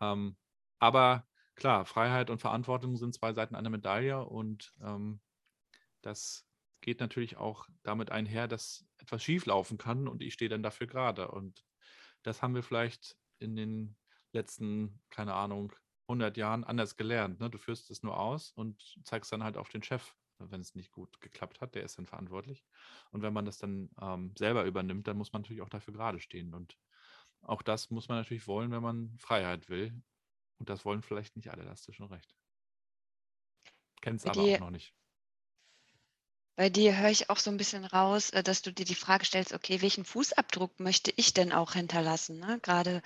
Ähm, 0.00 0.36
aber 0.78 1.26
klar, 1.54 1.84
Freiheit 1.84 2.30
und 2.30 2.40
Verantwortung 2.40 2.96
sind 2.96 3.14
zwei 3.14 3.32
Seiten 3.32 3.54
einer 3.54 3.70
Medaille 3.70 4.24
und 4.24 4.72
ähm, 4.82 5.20
das 6.02 6.47
geht 6.80 7.00
natürlich 7.00 7.36
auch 7.36 7.66
damit 7.82 8.10
einher, 8.10 8.48
dass 8.48 8.86
etwas 8.98 9.22
schieflaufen 9.22 9.78
kann 9.78 10.08
und 10.08 10.22
ich 10.22 10.34
stehe 10.34 10.48
dann 10.48 10.62
dafür 10.62 10.86
gerade. 10.86 11.28
Und 11.28 11.64
das 12.22 12.42
haben 12.42 12.54
wir 12.54 12.62
vielleicht 12.62 13.16
in 13.38 13.56
den 13.56 13.96
letzten, 14.32 15.00
keine 15.10 15.34
Ahnung, 15.34 15.72
100 16.08 16.36
Jahren 16.36 16.64
anders 16.64 16.96
gelernt. 16.96 17.40
Ne? 17.40 17.50
Du 17.50 17.58
führst 17.58 17.90
es 17.90 18.02
nur 18.02 18.18
aus 18.18 18.52
und 18.52 18.98
zeigst 19.04 19.30
dann 19.32 19.44
halt 19.44 19.56
auf 19.56 19.68
den 19.68 19.82
Chef, 19.82 20.14
wenn 20.38 20.60
es 20.60 20.74
nicht 20.74 20.90
gut 20.90 21.20
geklappt 21.20 21.60
hat, 21.60 21.74
der 21.74 21.82
ist 21.82 21.98
dann 21.98 22.06
verantwortlich. 22.06 22.64
Und 23.10 23.22
wenn 23.22 23.32
man 23.32 23.44
das 23.44 23.58
dann 23.58 23.90
ähm, 24.00 24.34
selber 24.36 24.64
übernimmt, 24.64 25.06
dann 25.06 25.18
muss 25.18 25.32
man 25.32 25.42
natürlich 25.42 25.62
auch 25.62 25.68
dafür 25.68 25.94
gerade 25.94 26.20
stehen. 26.20 26.54
Und 26.54 26.78
auch 27.42 27.62
das 27.62 27.90
muss 27.90 28.08
man 28.08 28.18
natürlich 28.18 28.46
wollen, 28.46 28.70
wenn 28.70 28.82
man 28.82 29.16
Freiheit 29.18 29.68
will. 29.68 30.02
Und 30.58 30.68
das 30.68 30.84
wollen 30.84 31.02
vielleicht 31.02 31.36
nicht 31.36 31.50
alle, 31.50 31.64
da 31.64 31.70
hast 31.70 31.86
du 31.86 31.92
schon 31.92 32.08
recht. 32.08 32.34
Kennst 34.00 34.26
aber 34.26 34.40
auch 34.40 34.60
noch 34.60 34.70
nicht. 34.70 34.94
Bei 36.58 36.70
dir 36.70 36.98
höre 36.98 37.10
ich 37.10 37.30
auch 37.30 37.36
so 37.36 37.52
ein 37.52 37.56
bisschen 37.56 37.84
raus, 37.84 38.30
äh, 38.30 38.42
dass 38.42 38.62
du 38.62 38.72
dir 38.72 38.84
die 38.84 38.96
Frage 38.96 39.24
stellst, 39.24 39.52
okay, 39.52 39.80
welchen 39.80 40.04
Fußabdruck 40.04 40.80
möchte 40.80 41.12
ich 41.14 41.32
denn 41.32 41.52
auch 41.52 41.74
hinterlassen? 41.74 42.40
Ne? 42.40 42.58
Gerade 42.62 43.00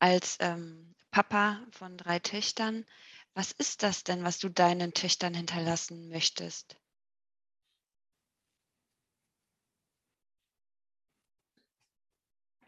als 0.00 0.38
ähm, 0.40 0.96
Papa 1.12 1.60
von 1.70 1.96
drei 1.96 2.18
Töchtern. 2.18 2.84
Was 3.32 3.52
ist 3.52 3.84
das 3.84 4.02
denn, 4.02 4.24
was 4.24 4.40
du 4.40 4.48
deinen 4.48 4.92
Töchtern 4.92 5.34
hinterlassen 5.34 6.08
möchtest? 6.08 6.80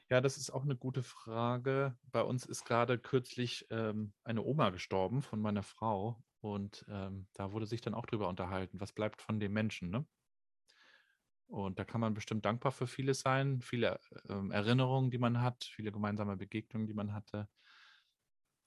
Ja, 0.08 0.20
das 0.20 0.36
ist 0.36 0.50
auch 0.50 0.62
eine 0.62 0.76
gute 0.76 1.02
Frage. 1.02 1.98
Bei 2.12 2.22
uns 2.22 2.46
ist 2.46 2.64
gerade 2.64 2.96
kürzlich 2.96 3.66
ähm, 3.70 4.12
eine 4.22 4.42
Oma 4.42 4.70
gestorben 4.70 5.20
von 5.20 5.40
meiner 5.40 5.64
Frau 5.64 6.22
und 6.42 6.84
ähm, 6.88 7.28
da 7.34 7.52
wurde 7.52 7.66
sich 7.66 7.80
dann 7.80 7.94
auch 7.94 8.06
drüber 8.06 8.28
unterhalten, 8.28 8.80
was 8.80 8.92
bleibt 8.92 9.22
von 9.22 9.40
dem 9.40 9.52
Menschen, 9.54 9.90
ne? 9.90 10.06
Und 11.46 11.78
da 11.78 11.84
kann 11.84 12.00
man 12.00 12.14
bestimmt 12.14 12.44
dankbar 12.46 12.72
für 12.72 12.86
vieles 12.86 13.20
sein, 13.20 13.60
viele 13.60 14.00
ähm, 14.28 14.50
Erinnerungen, 14.50 15.10
die 15.10 15.18
man 15.18 15.40
hat, 15.42 15.64
viele 15.64 15.92
gemeinsame 15.92 16.36
Begegnungen, 16.36 16.86
die 16.86 16.94
man 16.94 17.12
hatte. 17.12 17.48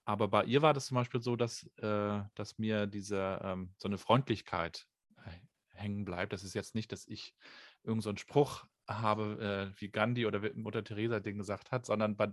Aber 0.05 0.27
bei 0.27 0.43
ihr 0.45 0.61
war 0.61 0.73
das 0.73 0.85
zum 0.87 0.95
Beispiel 0.95 1.21
so, 1.21 1.35
dass, 1.35 1.63
äh, 1.77 2.21
dass 2.35 2.57
mir 2.57 2.85
diese 2.87 3.39
ähm, 3.43 3.73
so 3.77 3.87
eine 3.87 3.97
Freundlichkeit 3.97 4.87
äh, 5.25 5.31
hängen 5.73 6.05
bleibt. 6.05 6.31
Das 6.33 6.43
ist 6.43 6.53
jetzt 6.53 6.75
nicht, 6.75 6.91
dass 6.91 7.07
ich 7.07 7.33
irgendeinen 7.83 8.17
so 8.17 8.21
Spruch 8.21 8.65
habe, 8.87 9.73
äh, 9.75 9.81
wie 9.81 9.89
Gandhi 9.89 10.25
oder 10.25 10.41
Mutter 10.55 10.83
Teresa 10.83 11.19
den 11.19 11.37
gesagt 11.37 11.71
hat, 11.71 11.85
sondern 11.85 12.15
bei, 12.15 12.31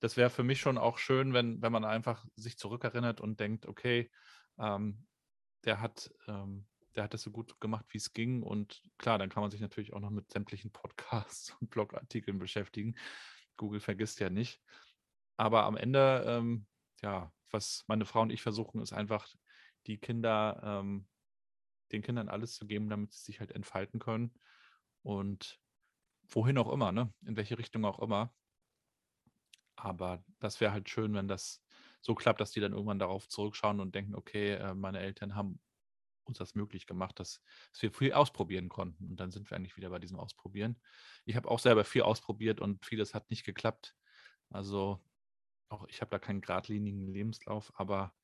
das 0.00 0.16
wäre 0.16 0.30
für 0.30 0.44
mich 0.44 0.60
schon 0.60 0.78
auch 0.78 0.98
schön, 0.98 1.32
wenn, 1.32 1.60
wenn 1.60 1.72
man 1.72 1.84
einfach 1.84 2.24
sich 2.36 2.58
zurückerinnert 2.58 3.20
und 3.20 3.40
denkt, 3.40 3.66
okay, 3.66 4.10
ähm, 4.58 5.06
der 5.64 5.80
hat, 5.80 6.10
ähm, 6.26 6.66
der 6.94 7.04
hat 7.04 7.14
das 7.14 7.22
so 7.22 7.30
gut 7.30 7.60
gemacht, 7.60 7.86
wie 7.90 7.98
es 7.98 8.12
ging. 8.12 8.42
Und 8.42 8.82
klar, 8.98 9.18
dann 9.18 9.28
kann 9.28 9.42
man 9.42 9.50
sich 9.50 9.60
natürlich 9.60 9.92
auch 9.92 10.00
noch 10.00 10.10
mit 10.10 10.30
sämtlichen 10.30 10.70
Podcasts 10.70 11.54
und 11.60 11.70
Blogartikeln 11.70 12.38
beschäftigen. 12.38 12.96
Google 13.56 13.80
vergisst 13.80 14.20
ja 14.20 14.30
nicht. 14.30 14.60
Aber 15.36 15.64
am 15.64 15.76
Ende, 15.76 16.24
ähm, 16.26 16.66
ja, 17.02 17.32
was 17.50 17.84
meine 17.86 18.04
Frau 18.04 18.22
und 18.22 18.30
ich 18.30 18.42
versuchen, 18.42 18.80
ist 18.80 18.92
einfach 18.92 19.26
die 19.86 19.98
Kinder, 19.98 20.60
ähm, 20.62 21.06
den 21.92 22.02
Kindern 22.02 22.28
alles 22.28 22.54
zu 22.54 22.66
geben, 22.66 22.88
damit 22.88 23.12
sie 23.12 23.24
sich 23.24 23.40
halt 23.40 23.52
entfalten 23.52 23.98
können. 23.98 24.34
Und 25.02 25.58
wohin 26.28 26.58
auch 26.58 26.70
immer, 26.72 26.92
ne? 26.92 27.12
In 27.26 27.36
welche 27.36 27.58
Richtung 27.58 27.84
auch 27.84 27.98
immer. 27.98 28.32
Aber 29.76 30.24
das 30.40 30.60
wäre 30.60 30.72
halt 30.72 30.88
schön, 30.88 31.14
wenn 31.14 31.28
das 31.28 31.62
so 32.00 32.14
klappt, 32.14 32.40
dass 32.40 32.50
die 32.52 32.60
dann 32.60 32.72
irgendwann 32.72 32.98
darauf 32.98 33.28
zurückschauen 33.28 33.80
und 33.80 33.94
denken, 33.94 34.14
okay, 34.14 34.54
äh, 34.54 34.74
meine 34.74 35.00
Eltern 35.00 35.34
haben 35.34 35.60
uns 36.24 36.38
das 36.38 36.54
möglich 36.54 36.86
gemacht, 36.86 37.18
dass, 37.18 37.40
dass, 37.72 37.82
wir 37.82 37.92
viel 37.92 38.12
ausprobieren 38.12 38.68
konnten. 38.68 39.06
Und 39.08 39.20
dann 39.20 39.30
sind 39.30 39.50
wir 39.50 39.56
eigentlich 39.56 39.76
wieder 39.76 39.90
bei 39.90 39.98
diesem 39.98 40.18
Ausprobieren. 40.18 40.80
Ich 41.24 41.36
habe 41.36 41.48
auch 41.50 41.58
selber 41.58 41.84
viel 41.84 42.02
ausprobiert 42.02 42.60
und 42.60 42.84
vieles 42.84 43.14
hat 43.14 43.30
nicht 43.30 43.44
geklappt. 43.44 43.94
Also 44.50 45.00
auch 45.68 45.86
ich 45.88 46.00
habe 46.00 46.10
da 46.10 46.18
keinen 46.18 46.40
geradlinigen 46.40 47.06
Lebenslauf, 47.08 47.72
aber 47.76 48.14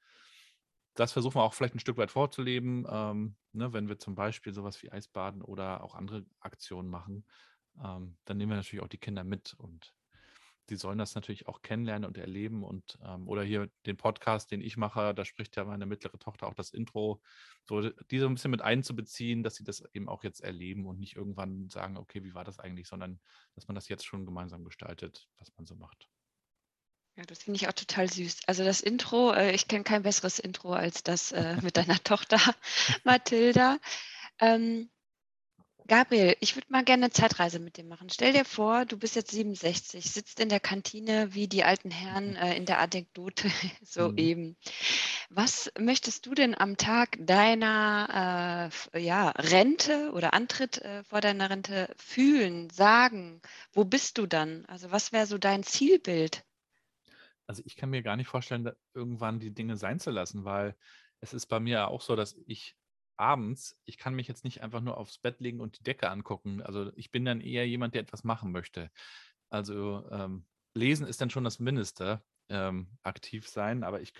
das 0.95 1.13
versuchen 1.13 1.37
wir 1.37 1.43
auch 1.43 1.55
vielleicht 1.55 1.75
ein 1.75 1.81
Stück 1.81 1.97
weit 1.97 2.13
vorzuleben, 2.13 2.87
ähm, 2.89 3.37
ne, 3.53 3.73
wenn 3.73 3.89
wir 3.89 3.99
zum 3.99 4.15
Beispiel 4.15 4.55
sowas 4.55 4.83
wie 4.83 4.93
Eisbaden 4.93 5.43
oder 5.43 5.83
auch 5.83 5.95
andere 5.95 6.25
Aktionen 6.41 6.89
machen, 6.89 7.27
ähm, 7.83 8.17
dann 8.25 8.37
nehmen 8.37 8.53
wir 8.53 8.57
natürlich 8.57 8.83
auch 8.83 8.89
die 8.89 8.99
Kinder 8.99 9.25
mit 9.25 9.55
und 9.55 9.95
die 10.71 10.77
sollen 10.77 10.99
das 10.99 11.15
natürlich 11.15 11.47
auch 11.47 11.63
kennenlernen 11.63 12.07
und 12.07 12.17
erleben 12.17 12.65
und 12.65 12.99
ähm, 13.05 13.29
oder 13.29 13.43
hier 13.43 13.69
den 13.87 13.97
Podcast, 13.97 14.51
den 14.51 14.61
ich 14.61 14.77
mache, 14.77 15.15
da 15.15 15.25
spricht 15.25 15.57
ja 15.57 15.65
meine 15.65 15.87
mittlere 15.87 16.19
Tochter 16.19 16.47
auch 16.47 16.55
das 16.55 16.71
Intro, 16.71 17.21
so 17.65 17.91
die 18.11 18.19
so 18.19 18.27
ein 18.27 18.35
bisschen 18.35 18.51
mit 18.51 18.63
einzubeziehen, 18.63 19.43
dass 19.43 19.57
sie 19.57 19.65
das 19.65 19.83
eben 19.93 20.09
auch 20.09 20.25
jetzt 20.25 20.41
erleben 20.41 20.87
und 20.87 20.99
nicht 20.99 21.17
irgendwann 21.17 21.69
sagen, 21.69 21.97
okay, 21.97 22.25
wie 22.25 22.35
war 22.35 22.45
das 22.45 22.59
eigentlich, 22.59 22.89
sondern 22.89 23.21
dass 23.55 23.69
man 23.69 23.75
das 23.75 23.89
jetzt 23.89 24.07
schon 24.07 24.25
gemeinsam 24.25 24.65
gestaltet, 24.65 25.29
was 25.39 25.53
man 25.57 25.67
so 25.67 25.75
macht. 25.75 26.09
Ja, 27.17 27.25
das 27.25 27.45
finde 27.45 27.57
ich 27.57 27.69
auch 27.69 27.73
total 27.73 28.11
süß. 28.11 28.41
Also 28.47 28.65
das 28.65 28.81
Intro, 28.81 29.33
äh, 29.33 29.55
ich 29.55 29.69
kenne 29.69 29.85
kein 29.85 30.03
besseres 30.03 30.39
Intro 30.39 30.73
als 30.73 31.03
das 31.03 31.31
äh, 31.31 31.57
mit 31.63 31.77
deiner 31.77 32.03
Tochter 32.03 32.41
Mathilda. 33.05 33.79
Ähm, 34.41 34.91
Gabriel, 35.87 36.35
ich 36.41 36.57
würde 36.57 36.67
mal 36.71 36.83
gerne 36.83 37.05
eine 37.05 37.13
Zeitreise 37.13 37.59
mit 37.59 37.77
dir 37.77 37.85
machen. 37.85 38.09
Stell 38.09 38.33
dir 38.33 38.47
vor, 38.47 38.87
du 38.87 38.99
bist 38.99 39.17
jetzt 39.17 39.33
67, 39.33 40.11
sitzt 40.11 40.41
in 40.41 40.49
der 40.49 40.61
Kantine 40.61 41.35
wie 41.35 41.47
die 41.47 41.65
alten 41.65 41.91
Herren 41.91 42.31
mhm. 42.31 42.37
äh, 42.37 42.57
in 42.57 42.65
der 42.65 42.79
Anekdote 42.79 43.51
soeben. 43.83 44.47
Mhm. 44.47 44.57
Was 45.29 45.71
möchtest 45.79 46.25
du 46.25 46.35
denn 46.35 46.55
am 46.57 46.79
Tag 46.79 47.19
deiner 47.21 48.71
äh, 48.95 48.99
ja, 48.99 49.31
Rente 49.31 50.13
oder 50.13 50.33
Antritt 50.33 50.79
äh, 50.79 51.05
vor 51.05 51.21
deiner 51.21 51.51
Rente 51.51 51.93
fühlen, 51.97 52.71
sagen? 52.71 53.43
Wo 53.73 53.85
bist 53.85 54.17
du 54.17 54.27
dann? 54.27 54.65
Also 54.67 54.91
was 54.91 55.13
wäre 55.13 55.27
so 55.27 55.37
dein 55.37 55.65
Zielbild? 55.65 56.45
Also 57.47 57.63
ich 57.67 57.77
kann 57.77 57.91
mir 57.91 58.03
gar 58.03 58.17
nicht 58.17 58.29
vorstellen, 58.29 58.71
irgendwann 58.95 59.39
die 59.39 59.53
Dinge 59.53 59.77
sein 59.77 60.01
zu 60.01 60.11
lassen, 60.11 60.45
weil 60.45 60.75
es 61.21 61.35
ist 61.35 61.47
bei 61.47 61.61
mir 61.61 61.89
auch 61.89 62.01
so, 62.01 62.17
dass 62.17 62.37
ich 62.47 62.75
abends, 63.17 63.81
ich 63.85 63.99
kann 63.99 64.15
mich 64.15 64.29
jetzt 64.29 64.45
nicht 64.45 64.63
einfach 64.63 64.81
nur 64.81 64.97
aufs 64.97 65.19
Bett 65.19 65.41
legen 65.41 65.61
und 65.61 65.79
die 65.79 65.85
Decke 65.85 66.11
angucken. 66.11 66.63
Also 66.63 66.93
ich 66.97 67.11
bin 67.11 67.25
dann 67.25 67.41
eher 67.41 67.67
jemand, 67.67 67.95
der 67.95 68.03
etwas 68.03 68.25
machen 68.25 68.53
möchte. 68.53 68.91
Also 69.51 70.09
ähm, 70.11 70.47
lesen 70.75 71.07
ist 71.07 71.21
dann 71.21 71.31
schon 71.31 71.45
das 71.45 71.61
Mindeste, 71.61 72.23
ähm, 72.49 72.99
aktiv 73.03 73.49
sein, 73.49 73.85
aber 73.85 74.01
ich, 74.03 74.13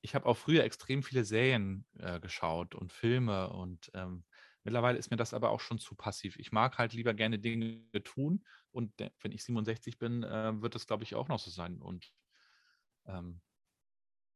ich 0.00 0.14
habe 0.14 0.26
auch 0.26 0.36
früher 0.36 0.64
extrem 0.64 1.02
viele 1.02 1.24
Serien 1.24 1.84
äh, 1.98 2.20
geschaut 2.20 2.74
und 2.74 2.92
Filme 2.92 3.50
und 3.50 3.90
ähm, 3.94 4.24
mittlerweile 4.64 4.98
ist 4.98 5.10
mir 5.10 5.16
das 5.16 5.34
aber 5.34 5.50
auch 5.50 5.60
schon 5.60 5.78
zu 5.78 5.94
passiv. 5.94 6.36
Ich 6.38 6.52
mag 6.52 6.78
halt 6.78 6.92
lieber 6.92 7.14
gerne 7.14 7.38
Dinge 7.38 7.82
tun 8.04 8.44
und 8.70 8.92
wenn 9.20 9.32
ich 9.32 9.44
67 9.44 9.98
bin, 9.98 10.22
äh, 10.22 10.60
wird 10.62 10.74
das 10.74 10.86
glaube 10.86 11.04
ich 11.04 11.14
auch 11.14 11.28
noch 11.28 11.38
so 11.38 11.50
sein 11.50 11.82
und 11.82 12.12
ähm, 13.06 13.40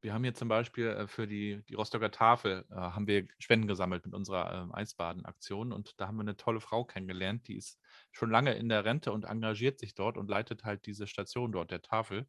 wir 0.05 0.13
haben 0.13 0.23
hier 0.23 0.35
zum 0.35 0.49
Beispiel 0.49 0.89
äh, 0.89 1.07
für 1.09 1.27
die, 1.27 1.65
die 1.67 1.75
Rostocker 1.75 2.11
Tafel 2.11 2.67
äh, 2.71 2.75
haben 2.75 3.07
wir 3.07 3.27
Spenden 3.39 3.67
gesammelt 3.67 4.05
mit 4.05 4.15
unserer 4.15 4.69
äh, 4.71 4.77
Eisbaden-Aktion 4.77 5.73
und 5.73 5.99
da 5.99 6.07
haben 6.07 6.17
wir 6.17 6.21
eine 6.21 6.37
tolle 6.37 6.61
Frau 6.61 6.85
kennengelernt, 6.85 7.49
die 7.49 7.57
ist 7.57 7.81
schon 8.13 8.31
lange 8.31 8.53
in 8.53 8.69
der 8.69 8.85
Rente 8.85 9.13
und 9.13 9.25
engagiert 9.25 9.81
sich 9.81 9.95
dort 9.95 10.19
und 10.19 10.29
leitet 10.29 10.65
halt 10.65 10.85
diese 10.85 11.07
Station 11.07 11.53
dort 11.53 11.71
der 11.71 11.81
Tafel. 11.81 12.29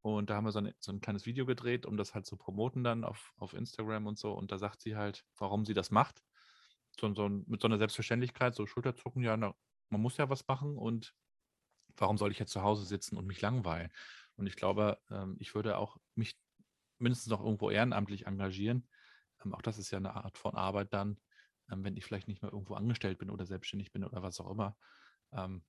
Und 0.00 0.30
da 0.30 0.36
haben 0.36 0.44
wir 0.44 0.52
so 0.52 0.60
ein, 0.60 0.72
so 0.80 0.90
ein 0.90 1.02
kleines 1.02 1.26
Video 1.26 1.44
gedreht, 1.44 1.84
um 1.84 1.98
das 1.98 2.14
halt 2.14 2.24
zu 2.24 2.36
promoten 2.38 2.82
dann 2.82 3.04
auf, 3.04 3.34
auf 3.36 3.52
Instagram 3.52 4.06
und 4.06 4.18
so. 4.18 4.32
Und 4.32 4.50
da 4.50 4.58
sagt 4.58 4.80
sie 4.80 4.96
halt, 4.96 5.24
warum 5.38 5.66
sie 5.66 5.74
das 5.74 5.90
macht. 5.90 6.22
So, 6.98 7.14
so 7.14 7.28
mit 7.28 7.60
so 7.60 7.68
einer 7.68 7.78
Selbstverständlichkeit, 7.78 8.54
so 8.54 8.66
Schulterzucken, 8.66 9.22
ja, 9.22 9.36
na, 9.36 9.54
man 9.90 10.00
muss 10.00 10.16
ja 10.16 10.30
was 10.30 10.46
machen 10.48 10.78
und 10.78 11.14
warum 11.96 12.16
soll 12.16 12.32
ich 12.32 12.38
jetzt 12.38 12.52
zu 12.52 12.62
Hause 12.62 12.86
sitzen 12.86 13.18
und 13.18 13.26
mich 13.26 13.42
langweilen? 13.42 13.90
Und 14.36 14.46
ich 14.46 14.56
glaube, 14.56 14.98
ähm, 15.10 15.36
ich 15.38 15.54
würde 15.54 15.78
auch 15.78 15.98
mich 16.14 16.36
mindestens 17.04 17.30
noch 17.30 17.44
irgendwo 17.44 17.70
ehrenamtlich 17.70 18.26
engagieren. 18.26 18.88
Ähm, 19.44 19.54
auch 19.54 19.62
das 19.62 19.78
ist 19.78 19.90
ja 19.90 19.98
eine 19.98 20.14
Art 20.14 20.36
von 20.38 20.54
Arbeit 20.54 20.92
dann, 20.92 21.20
ähm, 21.70 21.84
wenn 21.84 21.96
ich 21.96 22.04
vielleicht 22.04 22.28
nicht 22.28 22.42
mehr 22.42 22.52
irgendwo 22.52 22.74
angestellt 22.74 23.18
bin 23.18 23.30
oder 23.30 23.46
selbstständig 23.46 23.92
bin 23.92 24.04
oder 24.04 24.22
was 24.22 24.40
auch 24.40 24.50
immer. 24.50 24.76
Ähm, 25.32 25.64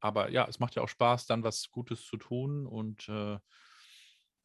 aber 0.00 0.30
ja, 0.30 0.46
es 0.46 0.60
macht 0.60 0.74
ja 0.74 0.82
auch 0.82 0.88
Spaß, 0.88 1.26
dann 1.26 1.42
was 1.42 1.70
Gutes 1.70 2.04
zu 2.04 2.16
tun. 2.16 2.66
Und 2.66 3.08
äh, 3.08 3.38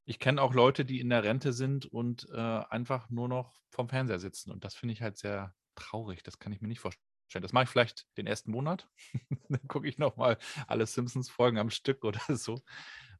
ich 0.05 0.19
kenne 0.19 0.41
auch 0.41 0.53
Leute, 0.53 0.85
die 0.85 0.99
in 0.99 1.09
der 1.09 1.23
Rente 1.23 1.53
sind 1.53 1.85
und 1.85 2.27
äh, 2.31 2.37
einfach 2.37 3.09
nur 3.09 3.27
noch 3.27 3.61
vom 3.69 3.89
Fernseher 3.89 4.19
sitzen. 4.19 4.51
Und 4.51 4.63
das 4.63 4.75
finde 4.75 4.93
ich 4.93 5.01
halt 5.01 5.17
sehr 5.17 5.53
traurig. 5.75 6.23
Das 6.23 6.39
kann 6.39 6.51
ich 6.51 6.61
mir 6.61 6.67
nicht 6.67 6.79
vorstellen. 6.79 7.03
Das 7.41 7.53
mache 7.53 7.63
ich 7.63 7.69
vielleicht 7.69 8.05
den 8.17 8.27
ersten 8.27 8.51
Monat. 8.51 8.89
dann 9.49 9.67
gucke 9.67 9.87
ich 9.87 9.97
nochmal 9.97 10.37
alle 10.67 10.85
Simpsons-Folgen 10.85 11.57
am 11.57 11.69
Stück 11.69 12.03
oder 12.03 12.19
so. 12.35 12.61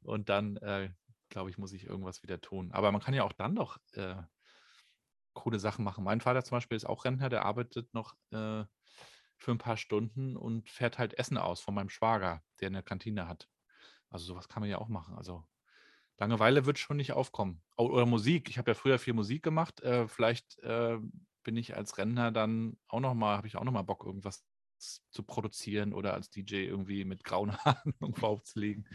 Und 0.02 0.28
dann 0.28 0.56
äh, 0.58 0.90
glaube 1.34 1.50
ich, 1.50 1.58
muss 1.58 1.72
ich 1.72 1.84
irgendwas 1.84 2.22
wieder 2.22 2.40
tun. 2.40 2.72
Aber 2.72 2.90
man 2.92 3.02
kann 3.02 3.12
ja 3.12 3.24
auch 3.24 3.32
dann 3.32 3.54
doch 3.54 3.78
äh, 3.92 4.16
coole 5.34 5.58
Sachen 5.58 5.84
machen. 5.84 6.04
Mein 6.04 6.20
Vater 6.20 6.44
zum 6.44 6.56
Beispiel 6.56 6.76
ist 6.76 6.86
auch 6.86 7.04
Rentner, 7.04 7.28
der 7.28 7.44
arbeitet 7.44 7.92
noch 7.92 8.14
äh, 8.30 8.64
für 9.36 9.50
ein 9.50 9.58
paar 9.58 9.76
Stunden 9.76 10.36
und 10.36 10.70
fährt 10.70 10.98
halt 10.98 11.18
Essen 11.18 11.36
aus 11.36 11.60
von 11.60 11.74
meinem 11.74 11.90
Schwager, 11.90 12.42
der 12.60 12.68
eine 12.68 12.82
Kantine 12.82 13.28
hat. 13.28 13.48
Also 14.10 14.26
sowas 14.26 14.48
kann 14.48 14.60
man 14.60 14.70
ja 14.70 14.78
auch 14.78 14.88
machen. 14.88 15.16
Also 15.16 15.44
Langeweile 16.18 16.66
wird 16.66 16.78
schon 16.78 16.96
nicht 16.96 17.12
aufkommen. 17.12 17.62
Oder 17.76 18.06
Musik. 18.06 18.48
Ich 18.48 18.58
habe 18.58 18.70
ja 18.70 18.74
früher 18.74 19.00
viel 19.00 19.14
Musik 19.14 19.42
gemacht. 19.42 19.80
Äh, 19.80 20.06
vielleicht 20.06 20.58
äh, 20.60 20.98
bin 21.42 21.56
ich 21.56 21.76
als 21.76 21.98
Rentner 21.98 22.30
dann 22.30 22.78
auch 22.86 23.00
noch 23.00 23.14
mal, 23.14 23.36
habe 23.36 23.48
ich 23.48 23.56
auch 23.56 23.64
noch 23.64 23.72
mal 23.72 23.82
Bock, 23.82 24.04
irgendwas 24.04 24.46
zu 24.78 25.22
produzieren 25.22 25.92
oder 25.92 26.14
als 26.14 26.30
DJ 26.30 26.66
irgendwie 26.66 27.04
mit 27.04 27.24
grauen 27.24 27.56
Haaren 27.64 27.94
irgendwo 28.00 28.26
aufzulegen. 28.26 28.88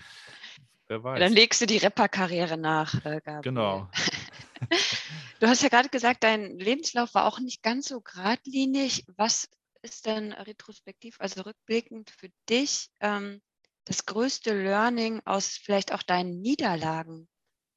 Wer 0.89 1.03
weiß. 1.03 1.19
Dann 1.19 1.33
legst 1.33 1.61
du 1.61 1.67
die 1.67 1.77
Rapper-Karriere 1.77 2.57
nach, 2.57 2.93
äh, 3.05 3.21
Gabriel. 3.23 3.41
Genau. 3.43 3.89
du 5.39 5.47
hast 5.47 5.61
ja 5.61 5.69
gerade 5.69 5.89
gesagt, 5.89 6.23
dein 6.23 6.57
Lebenslauf 6.57 7.13
war 7.13 7.25
auch 7.25 7.39
nicht 7.39 7.61
ganz 7.61 7.87
so 7.87 8.01
geradlinig. 8.01 9.05
Was 9.15 9.47
ist 9.83 10.07
denn 10.07 10.33
retrospektiv, 10.33 11.15
also 11.19 11.43
rückblickend 11.43 12.09
für 12.09 12.29
dich 12.49 12.89
ähm, 13.01 13.39
das 13.85 14.07
größte 14.07 14.51
Learning 14.59 15.21
aus 15.25 15.57
vielleicht 15.57 15.93
auch 15.93 16.01
deinen 16.01 16.41
Niederlagen? 16.41 17.29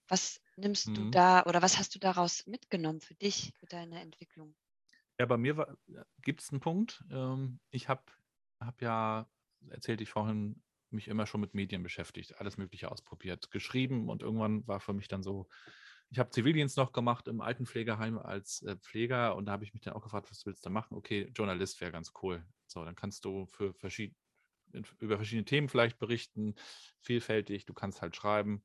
Was 0.09 0.41
nimmst 0.57 0.89
mhm. 0.89 0.95
du 0.95 1.11
da 1.11 1.45
oder 1.45 1.61
was 1.61 1.79
hast 1.79 1.95
du 1.95 1.99
daraus 1.99 2.47
mitgenommen 2.47 3.03
für 3.03 3.15
dich, 3.15 3.53
für 3.59 3.67
deine 3.67 4.01
Entwicklung? 4.01 4.55
Ja, 5.19 5.27
bei 5.27 5.37
mir 5.37 5.77
gibt 6.23 6.41
es 6.41 6.51
einen 6.51 6.61
Punkt. 6.61 7.05
Ähm, 7.11 7.61
ich 7.71 7.91
habe 7.91 8.03
hab 8.59 8.81
ja, 8.81 9.29
erzählte 9.69 10.03
ich 10.03 10.11
vorhin, 10.11 10.63
mich 10.93 11.09
immer 11.09 11.27
schon 11.27 11.41
mit 11.41 11.55
Medien 11.55 11.83
beschäftigt, 11.83 12.39
alles 12.39 12.57
Mögliche 12.57 12.91
ausprobiert, 12.91 13.51
geschrieben 13.51 14.09
und 14.09 14.23
irgendwann 14.23 14.67
war 14.67 14.81
für 14.81 14.93
mich 14.93 15.09
dann 15.09 15.23
so, 15.23 15.49
ich 16.11 16.19
habe 16.19 16.31
Zivildienst 16.31 16.77
noch 16.77 16.93
gemacht 16.93 17.29
im 17.29 17.41
Altenpflegeheim 17.41 18.19
als 18.19 18.63
äh, 18.63 18.77
Pfleger 18.77 19.35
und 19.37 19.47
da 19.47 19.53
habe 19.53 19.65
ich 19.65 19.73
mich 19.73 19.83
dann 19.83 19.95
auch 19.95 20.03
gefragt, 20.03 20.31
was 20.31 20.45
willst 20.45 20.65
du 20.67 20.71
machen? 20.71 20.97
Okay, 20.97 21.31
Journalist 21.35 21.81
wäre 21.81 21.93
ganz 21.93 22.13
cool. 22.23 22.45
So, 22.67 22.85
dann 22.85 22.95
kannst 22.95 23.25
du 23.25 23.47
für 23.47 23.73
verschiedene 23.75 24.17
über 25.01 25.17
verschiedene 25.17 25.45
Themen 25.45 25.69
vielleicht 25.69 25.99
berichten, 25.99 26.55
vielfältig, 27.01 27.67
du 27.67 27.75
kannst 27.75 28.01
halt 28.01 28.17
schreiben. 28.17 28.63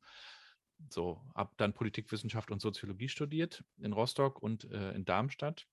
So, 0.89 1.21
habe 1.35 1.51
dann 1.57 1.73
Politikwissenschaft 1.73 2.51
und 2.51 2.61
Soziologie 2.61 3.09
studiert 3.09 3.63
in 3.79 3.93
Rostock 3.93 4.41
und 4.41 4.71
äh, 4.71 4.91
in 4.91 5.05
Darmstadt 5.05 5.67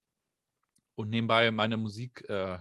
und 0.94 1.10
nebenbei 1.10 1.50
meine 1.50 1.76
Musik 1.76 2.28
äh, 2.28 2.58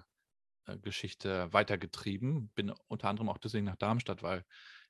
Geschichte 0.81 1.51
weitergetrieben. 1.51 2.49
Bin 2.55 2.71
unter 2.87 3.09
anderem 3.09 3.29
auch 3.29 3.37
deswegen 3.37 3.65
nach 3.65 3.75
Darmstadt, 3.75 4.23
weil 4.23 4.43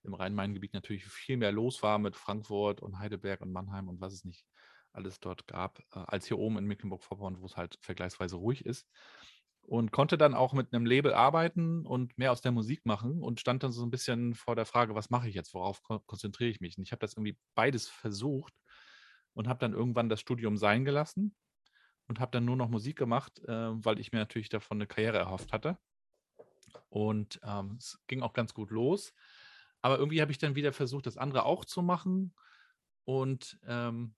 im 0.03 0.13
Rhein-Main-Gebiet 0.13 0.73
natürlich 0.73 1.05
viel 1.05 1.37
mehr 1.37 1.51
los 1.51 1.81
war 1.81 1.97
mit 1.97 2.15
Frankfurt 2.15 2.81
und 2.81 2.99
Heidelberg 2.99 3.41
und 3.41 3.51
Mannheim 3.51 3.87
und 3.87 4.01
was 4.01 4.13
es 4.13 4.25
nicht 4.25 4.45
alles 4.91 5.19
dort 5.19 5.47
gab, 5.47 5.79
äh, 5.93 5.99
als 6.07 6.27
hier 6.27 6.37
oben 6.37 6.57
in 6.57 6.65
Mecklenburg-Vorpommern, 6.65 7.41
wo 7.41 7.45
es 7.45 7.57
halt 7.57 7.77
vergleichsweise 7.81 8.35
ruhig 8.35 8.65
ist. 8.65 8.87
Und 9.61 9.91
konnte 9.91 10.17
dann 10.17 10.33
auch 10.33 10.51
mit 10.51 10.73
einem 10.73 10.85
Label 10.85 11.13
arbeiten 11.13 11.85
und 11.85 12.17
mehr 12.17 12.33
aus 12.33 12.41
der 12.41 12.51
Musik 12.51 12.85
machen 12.85 13.23
und 13.23 13.39
stand 13.39 13.63
dann 13.63 13.71
so 13.71 13.83
ein 13.85 13.91
bisschen 13.91 14.35
vor 14.35 14.55
der 14.55 14.65
Frage, 14.65 14.93
was 14.93 15.09
mache 15.09 15.29
ich 15.29 15.35
jetzt, 15.35 15.53
worauf 15.53 15.81
konzentriere 16.05 16.49
ich 16.49 16.59
mich? 16.59 16.77
Und 16.77 16.83
ich 16.83 16.91
habe 16.91 16.99
das 16.99 17.13
irgendwie 17.13 17.37
beides 17.55 17.87
versucht 17.87 18.53
und 19.33 19.47
habe 19.47 19.59
dann 19.59 19.73
irgendwann 19.73 20.09
das 20.09 20.19
Studium 20.19 20.57
sein 20.57 20.83
gelassen 20.83 21.33
und 22.07 22.19
habe 22.19 22.31
dann 22.31 22.45
nur 22.45 22.55
noch 22.55 22.69
Musik 22.69 22.97
gemacht, 22.97 23.39
äh, 23.45 23.85
weil 23.85 23.99
ich 23.99 24.11
mir 24.11 24.19
natürlich 24.19 24.49
davon 24.49 24.77
eine 24.77 24.87
Karriere 24.87 25.17
erhofft 25.17 25.53
hatte. 25.53 25.77
Und 26.89 27.39
ähm, 27.43 27.77
es 27.79 27.99
ging 28.07 28.21
auch 28.21 28.33
ganz 28.33 28.53
gut 28.53 28.69
los. 28.69 29.13
Aber 29.81 29.97
irgendwie 29.97 30.21
habe 30.21 30.31
ich 30.31 30.37
dann 30.37 30.55
wieder 30.55 30.73
versucht, 30.73 31.05
das 31.05 31.17
andere 31.17 31.43
auch 31.43 31.65
zu 31.65 31.81
machen 31.81 32.33
und 33.03 33.59
ähm, 33.65 34.15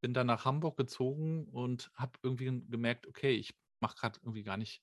bin 0.00 0.14
dann 0.14 0.26
nach 0.26 0.44
Hamburg 0.44 0.76
gezogen 0.76 1.46
und 1.48 1.90
habe 1.94 2.12
irgendwie 2.22 2.62
gemerkt, 2.68 3.06
okay, 3.06 3.32
ich 3.32 3.54
mache 3.80 3.96
gerade 3.96 4.18
irgendwie 4.22 4.42
gar 4.42 4.56
nicht 4.56 4.82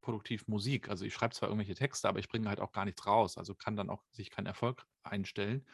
produktiv 0.00 0.46
Musik. 0.48 0.88
Also 0.88 1.04
ich 1.04 1.14
schreibe 1.14 1.34
zwar 1.34 1.48
irgendwelche 1.48 1.74
Texte, 1.74 2.08
aber 2.08 2.20
ich 2.20 2.28
bringe 2.28 2.48
halt 2.48 2.60
auch 2.60 2.72
gar 2.72 2.84
nichts 2.84 3.06
raus. 3.06 3.38
Also 3.38 3.54
kann 3.54 3.76
dann 3.76 3.90
auch 3.90 4.02
sich 4.12 4.30
kein 4.30 4.46
Erfolg 4.46 4.86
einstellen. 5.02 5.66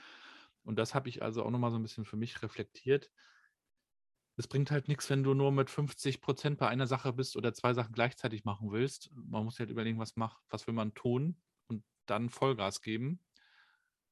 Und 0.65 0.77
das 0.77 0.95
habe 0.95 1.09
ich 1.09 1.23
also 1.23 1.45
auch 1.45 1.51
nochmal 1.51 1.71
so 1.71 1.77
ein 1.77 1.83
bisschen 1.83 2.05
für 2.05 2.17
mich 2.17 2.43
reflektiert 2.43 3.11
es 4.37 4.49
bringt 4.49 4.71
halt 4.71 4.89
nichts, 4.89 5.11
wenn 5.11 5.23
du 5.23 5.35
nur 5.35 5.53
mit 5.53 5.69
50 5.69 6.21
Prozent 6.21 6.59
bei 6.59 6.69
einer 6.69 6.87
Sache 6.87 7.13
bist 7.13 7.37
oder 7.37 7.53
zwei 7.53 7.75
Sachen 7.75 7.93
gleichzeitig 7.93 8.45
machen 8.45 8.73
willst. 8.73 9.11
Man 9.15 9.45
muss 9.45 9.59
halt 9.59 9.71
überlegen, 9.71 9.99
was 9.99 10.17
macht, 10.17 10.43
was 10.49 10.67
will 10.67 10.75
man 10.75 10.95
tun 10.95 11.37
und 11.69 11.85
dann 12.07 12.31
Vollgas 12.31 12.81
geben. 12.81 13.21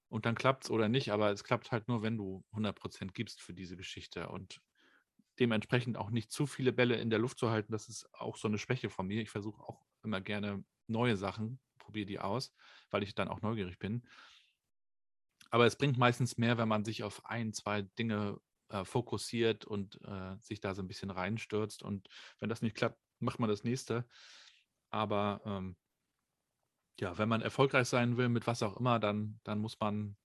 Und 0.08 0.26
dann 0.26 0.34
klappt 0.34 0.64
es 0.64 0.70
oder 0.70 0.88
nicht, 0.88 1.12
aber 1.12 1.30
es 1.30 1.44
klappt 1.44 1.70
halt 1.70 1.88
nur, 1.88 2.02
wenn 2.02 2.16
du 2.16 2.44
100 2.50 2.76
Prozent 2.76 3.14
gibst 3.14 3.40
für 3.40 3.54
diese 3.54 3.76
Geschichte 3.76 4.28
und 4.28 4.60
dementsprechend 5.38 5.96
auch 5.96 6.10
nicht 6.10 6.32
zu 6.32 6.46
viele 6.46 6.72
Bälle 6.72 6.96
in 6.96 7.10
der 7.10 7.20
Luft 7.20 7.38
zu 7.38 7.50
halten. 7.50 7.72
Das 7.72 7.88
ist 7.88 8.12
auch 8.12 8.36
so 8.36 8.48
eine 8.48 8.58
Schwäche 8.58 8.90
von 8.90 9.06
mir. 9.06 9.22
Ich 9.22 9.30
versuche 9.30 9.62
auch 9.62 9.86
immer 10.02 10.20
gerne 10.20 10.64
neue 10.88 11.16
Sachen, 11.16 11.60
probiere 11.78 12.06
die 12.06 12.18
aus, 12.18 12.52
weil 12.90 13.04
ich 13.04 13.14
dann 13.14 13.28
auch 13.28 13.40
neugierig 13.40 13.78
bin. 13.78 14.02
Aber 15.50 15.64
es 15.66 15.76
bringt 15.76 15.96
meistens 15.96 16.36
mehr, 16.38 16.58
wenn 16.58 16.68
man 16.68 16.84
sich 16.84 17.02
auf 17.02 17.24
ein, 17.26 17.52
zwei 17.52 17.82
Dinge 17.82 18.40
äh, 18.70 18.84
fokussiert 18.84 19.64
und 19.64 20.00
äh, 20.04 20.36
sich 20.40 20.60
da 20.60 20.74
so 20.74 20.82
ein 20.82 20.88
bisschen 20.88 21.10
reinstürzt. 21.10 21.82
Und 21.82 22.08
wenn 22.38 22.48
das 22.48 22.62
nicht 22.62 22.76
klappt, 22.76 22.98
macht 23.18 23.38
man 23.38 23.50
das 23.50 23.64
nächste. 23.64 24.06
Aber 24.90 25.42
ähm, 25.44 25.76
ja, 26.98 27.16
wenn 27.18 27.28
man 27.28 27.42
erfolgreich 27.42 27.88
sein 27.88 28.16
will, 28.16 28.28
mit 28.28 28.46
was 28.46 28.62
auch 28.62 28.76
immer, 28.78 28.98
dann, 28.98 29.40
dann 29.44 29.58
muss 29.58 29.78
man 29.80 30.16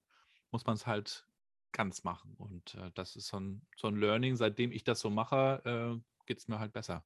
muss 0.51 0.63
es 0.67 0.87
halt 0.87 1.27
ganz 1.71 2.03
machen. 2.03 2.33
Und 2.37 2.75
äh, 2.75 2.91
das 2.93 3.15
ist 3.15 3.27
so 3.27 3.39
ein, 3.39 3.67
so 3.75 3.87
ein 3.87 3.97
Learning. 3.97 4.35
Seitdem 4.35 4.71
ich 4.71 4.83
das 4.83 5.01
so 5.01 5.09
mache, 5.09 5.61
äh, 5.65 6.01
geht 6.25 6.37
es 6.37 6.47
mir 6.47 6.59
halt 6.59 6.71
besser. 6.71 7.05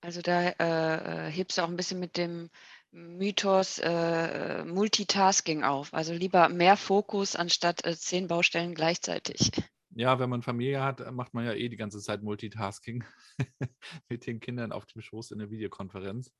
Also 0.00 0.20
da 0.22 0.48
äh, 0.50 1.28
äh, 1.28 1.30
hebst 1.30 1.58
du 1.58 1.62
auch 1.62 1.68
ein 1.68 1.76
bisschen 1.76 2.00
mit 2.00 2.16
dem 2.16 2.50
Mythos 2.96 3.78
äh, 3.78 4.64
Multitasking 4.64 5.64
auf. 5.64 5.92
Also 5.92 6.14
lieber 6.14 6.48
mehr 6.48 6.78
Fokus 6.78 7.36
anstatt 7.36 7.84
äh, 7.84 7.94
zehn 7.94 8.26
Baustellen 8.26 8.74
gleichzeitig. 8.74 9.52
Ja, 9.90 10.18
wenn 10.18 10.30
man 10.30 10.42
Familie 10.42 10.82
hat, 10.82 11.00
äh, 11.00 11.12
macht 11.12 11.34
man 11.34 11.44
ja 11.44 11.52
eh 11.52 11.68
die 11.68 11.76
ganze 11.76 12.00
Zeit 12.00 12.22
Multitasking 12.22 13.04
mit 14.08 14.26
den 14.26 14.40
Kindern 14.40 14.72
auf 14.72 14.86
dem 14.86 15.02
Schoß 15.02 15.30
in 15.30 15.38
der 15.38 15.50
Videokonferenz. 15.50 16.32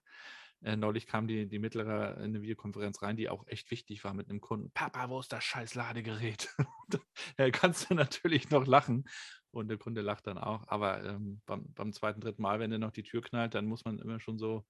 Äh, 0.63 0.77
neulich 0.77 1.07
kam 1.07 1.29
die, 1.29 1.47
die 1.47 1.59
mittlere 1.59 2.17
in 2.17 2.25
eine 2.25 2.41
Videokonferenz 2.41 3.03
rein, 3.03 3.19
die 3.19 3.29
auch 3.29 3.47
echt 3.47 3.71
wichtig 3.71 4.03
war 4.05 4.15
mit 4.15 4.31
einem 4.31 4.41
Kunden. 4.41 4.71
Papa, 4.73 5.11
wo 5.11 5.21
ist 5.21 5.33
das 5.33 5.45
scheiß 5.45 5.75
Ladegerät? 5.75 6.49
da 7.37 7.51
kannst 7.51 7.91
du 7.91 7.95
natürlich 7.95 8.49
noch 8.49 8.67
lachen 8.67 9.05
und 9.51 9.69
der 9.69 9.77
Kunde 9.77 10.01
lacht 10.01 10.27
dann 10.27 10.39
auch. 10.39 10.67
Aber 10.69 11.05
ähm, 11.05 11.43
beim, 11.45 11.67
beim, 11.75 11.93
zweiten, 11.93 12.23
dritten 12.23 12.41
Mal, 12.41 12.61
wenn 12.61 12.73
er 12.73 12.79
noch 12.79 12.93
die 12.93 13.03
Tür 13.03 13.21
knallt, 13.21 13.55
dann 13.55 13.67
muss 13.67 13.85
man 13.85 13.99
immer 13.99 14.21
schon 14.21 14.39
so. 14.39 14.65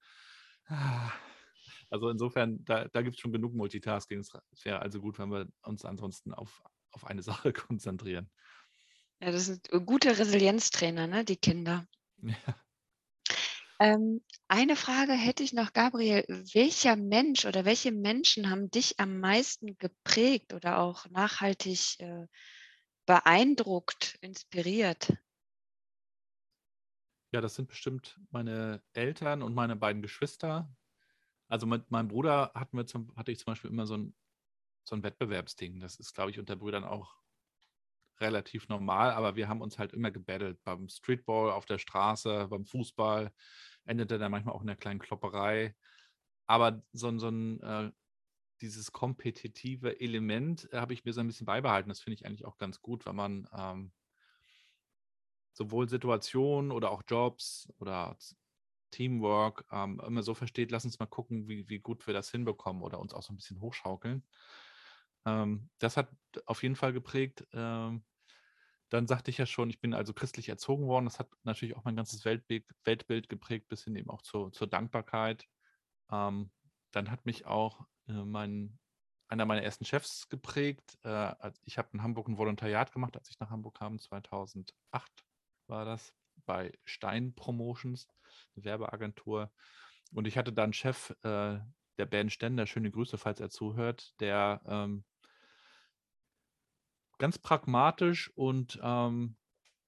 Ah. 0.65 1.13
Also 1.89 2.09
insofern, 2.09 2.63
da, 2.65 2.87
da 2.87 3.01
gibt 3.01 3.15
es 3.15 3.21
schon 3.21 3.31
genug 3.31 3.53
Multitasking. 3.53 4.19
Es 4.19 4.33
wäre 4.63 4.81
also 4.81 4.99
gut, 4.99 5.19
wenn 5.19 5.31
wir 5.31 5.47
uns 5.63 5.85
ansonsten 5.85 6.33
auf, 6.33 6.61
auf 6.91 7.05
eine 7.05 7.21
Sache 7.23 7.53
konzentrieren. 7.53 8.29
Ja, 9.19 9.31
das 9.31 9.45
sind 9.45 9.69
gute 9.85 10.17
Resilienztrainer, 10.17 11.07
ne, 11.07 11.25
die 11.25 11.37
Kinder. 11.37 11.87
Ja. 12.21 12.35
Ähm, 13.79 14.23
eine 14.47 14.75
Frage 14.75 15.13
hätte 15.13 15.43
ich 15.43 15.53
noch, 15.53 15.71
Gabriel. 15.71 16.25
Welcher 16.53 16.95
Mensch 16.95 17.45
oder 17.45 17.63
welche 17.63 17.91
Menschen 17.91 18.49
haben 18.49 18.71
dich 18.71 18.99
am 18.99 19.19
meisten 19.19 19.77
geprägt 19.77 20.53
oder 20.53 20.79
auch 20.79 21.07
nachhaltig 21.09 21.99
äh, 21.99 22.25
beeindruckt, 23.05 24.17
inspiriert? 24.21 25.13
Ja, 27.31 27.41
das 27.41 27.55
sind 27.55 27.67
bestimmt 27.67 28.19
meine 28.31 28.81
Eltern 28.93 29.43
und 29.43 29.53
meine 29.53 29.75
beiden 29.75 30.01
Geschwister. 30.01 30.73
Also 31.47 31.65
mit 31.65 31.89
meinem 31.91 32.07
Bruder 32.07 32.51
hatten 32.53 32.77
wir 32.77 32.85
zum, 32.85 33.15
hatte 33.15 33.31
ich 33.31 33.39
zum 33.39 33.51
Beispiel 33.51 33.71
immer 33.71 33.85
so 33.85 33.97
ein, 33.97 34.15
so 34.83 34.95
ein 34.95 35.03
Wettbewerbsding. 35.03 35.79
Das 35.79 35.97
ist, 35.97 36.13
glaube 36.13 36.31
ich, 36.31 36.39
unter 36.39 36.55
Brüdern 36.55 36.83
auch 36.83 37.15
relativ 38.19 38.67
normal, 38.67 39.11
aber 39.11 39.35
wir 39.35 39.47
haben 39.47 39.61
uns 39.61 39.77
halt 39.77 39.93
immer 39.93 40.11
gebettelt. 40.11 40.59
Beim 40.63 40.89
Streetball 40.89 41.51
auf 41.51 41.65
der 41.65 41.77
Straße, 41.77 42.47
beim 42.49 42.65
Fußball 42.65 43.31
endete 43.85 44.17
dann 44.17 44.31
manchmal 44.31 44.55
auch 44.55 44.61
in 44.61 44.69
einer 44.69 44.77
kleinen 44.77 44.99
Klopperei. 44.99 45.75
Aber 46.47 46.81
so, 46.93 47.17
so 47.19 47.29
ein, 47.29 47.61
äh, 47.61 47.91
dieses 48.61 48.91
kompetitive 48.91 49.99
Element 49.99 50.71
äh, 50.71 50.77
habe 50.77 50.93
ich 50.93 51.05
mir 51.05 51.13
so 51.13 51.21
ein 51.21 51.27
bisschen 51.27 51.45
beibehalten. 51.45 51.89
Das 51.89 51.99
finde 51.99 52.15
ich 52.15 52.25
eigentlich 52.25 52.45
auch 52.45 52.57
ganz 52.57 52.81
gut, 52.81 53.05
wenn 53.05 53.15
man 53.15 53.47
ähm, 53.55 53.91
sowohl 55.53 55.89
Situationen 55.89 56.71
oder 56.71 56.91
auch 56.91 57.03
Jobs 57.07 57.71
oder 57.79 58.17
Teamwork 58.91 59.65
ähm, 59.71 60.01
immer 60.05 60.23
so 60.23 60.33
versteht, 60.33 60.71
lass 60.71 60.85
uns 60.85 60.99
mal 60.99 61.05
gucken, 61.05 61.47
wie, 61.47 61.67
wie 61.69 61.79
gut 61.79 62.05
wir 62.07 62.13
das 62.13 62.31
hinbekommen 62.31 62.81
oder 62.83 62.99
uns 62.99 63.13
auch 63.13 63.23
so 63.23 63.33
ein 63.33 63.35
bisschen 63.35 63.61
hochschaukeln. 63.61 64.23
Ähm, 65.25 65.69
das 65.79 65.97
hat 65.97 66.09
auf 66.45 66.63
jeden 66.63 66.75
Fall 66.75 66.93
geprägt. 66.93 67.45
Ähm, 67.53 68.03
dann 68.89 69.07
sagte 69.07 69.31
ich 69.31 69.37
ja 69.37 69.45
schon, 69.45 69.69
ich 69.69 69.81
bin 69.81 69.93
also 69.93 70.13
christlich 70.13 70.49
erzogen 70.49 70.87
worden. 70.87 71.05
Das 71.05 71.19
hat 71.19 71.29
natürlich 71.43 71.75
auch 71.75 71.83
mein 71.83 71.95
ganzes 71.95 72.23
Weltbild, 72.25 72.65
Weltbild 72.85 73.29
geprägt, 73.29 73.67
bis 73.67 73.83
hin 73.83 73.95
eben 73.95 74.09
auch 74.09 74.21
zur, 74.21 74.51
zur 74.53 74.67
Dankbarkeit. 74.67 75.45
Ähm, 76.09 76.51
dann 76.91 77.11
hat 77.11 77.25
mich 77.25 77.45
auch 77.45 77.85
äh, 78.07 78.13
mein, 78.13 78.79
einer 79.27 79.45
meiner 79.45 79.63
ersten 79.63 79.85
Chefs 79.85 80.29
geprägt. 80.29 80.97
Äh, 81.03 81.51
ich 81.65 81.77
habe 81.77 81.89
in 81.93 82.01
Hamburg 82.01 82.29
ein 82.29 82.37
Volontariat 82.37 82.93
gemacht, 82.93 83.17
als 83.17 83.29
ich 83.29 83.39
nach 83.39 83.49
Hamburg 83.49 83.77
kam, 83.77 83.99
2008 83.99 85.25
war 85.67 85.83
das, 85.83 86.13
bei 86.47 86.71
Stein 86.85 87.35
Promotions, 87.35 88.07
eine 88.55 88.65
Werbeagentur. 88.65 89.51
Und 90.13 90.25
ich 90.25 90.37
hatte 90.37 90.51
da 90.51 90.63
einen 90.63 90.73
Chef, 90.73 91.11
äh, 91.21 91.59
der 91.99 92.05
Ben 92.05 92.31
Stender, 92.31 92.65
schöne 92.65 92.89
Grüße, 92.89 93.17
falls 93.17 93.39
er 93.39 93.49
zuhört, 93.49 94.19
der 94.19 94.61
ähm, 94.65 95.03
ganz 97.19 97.37
pragmatisch 97.37 98.31
und 98.35 98.79
ähm, 98.81 99.35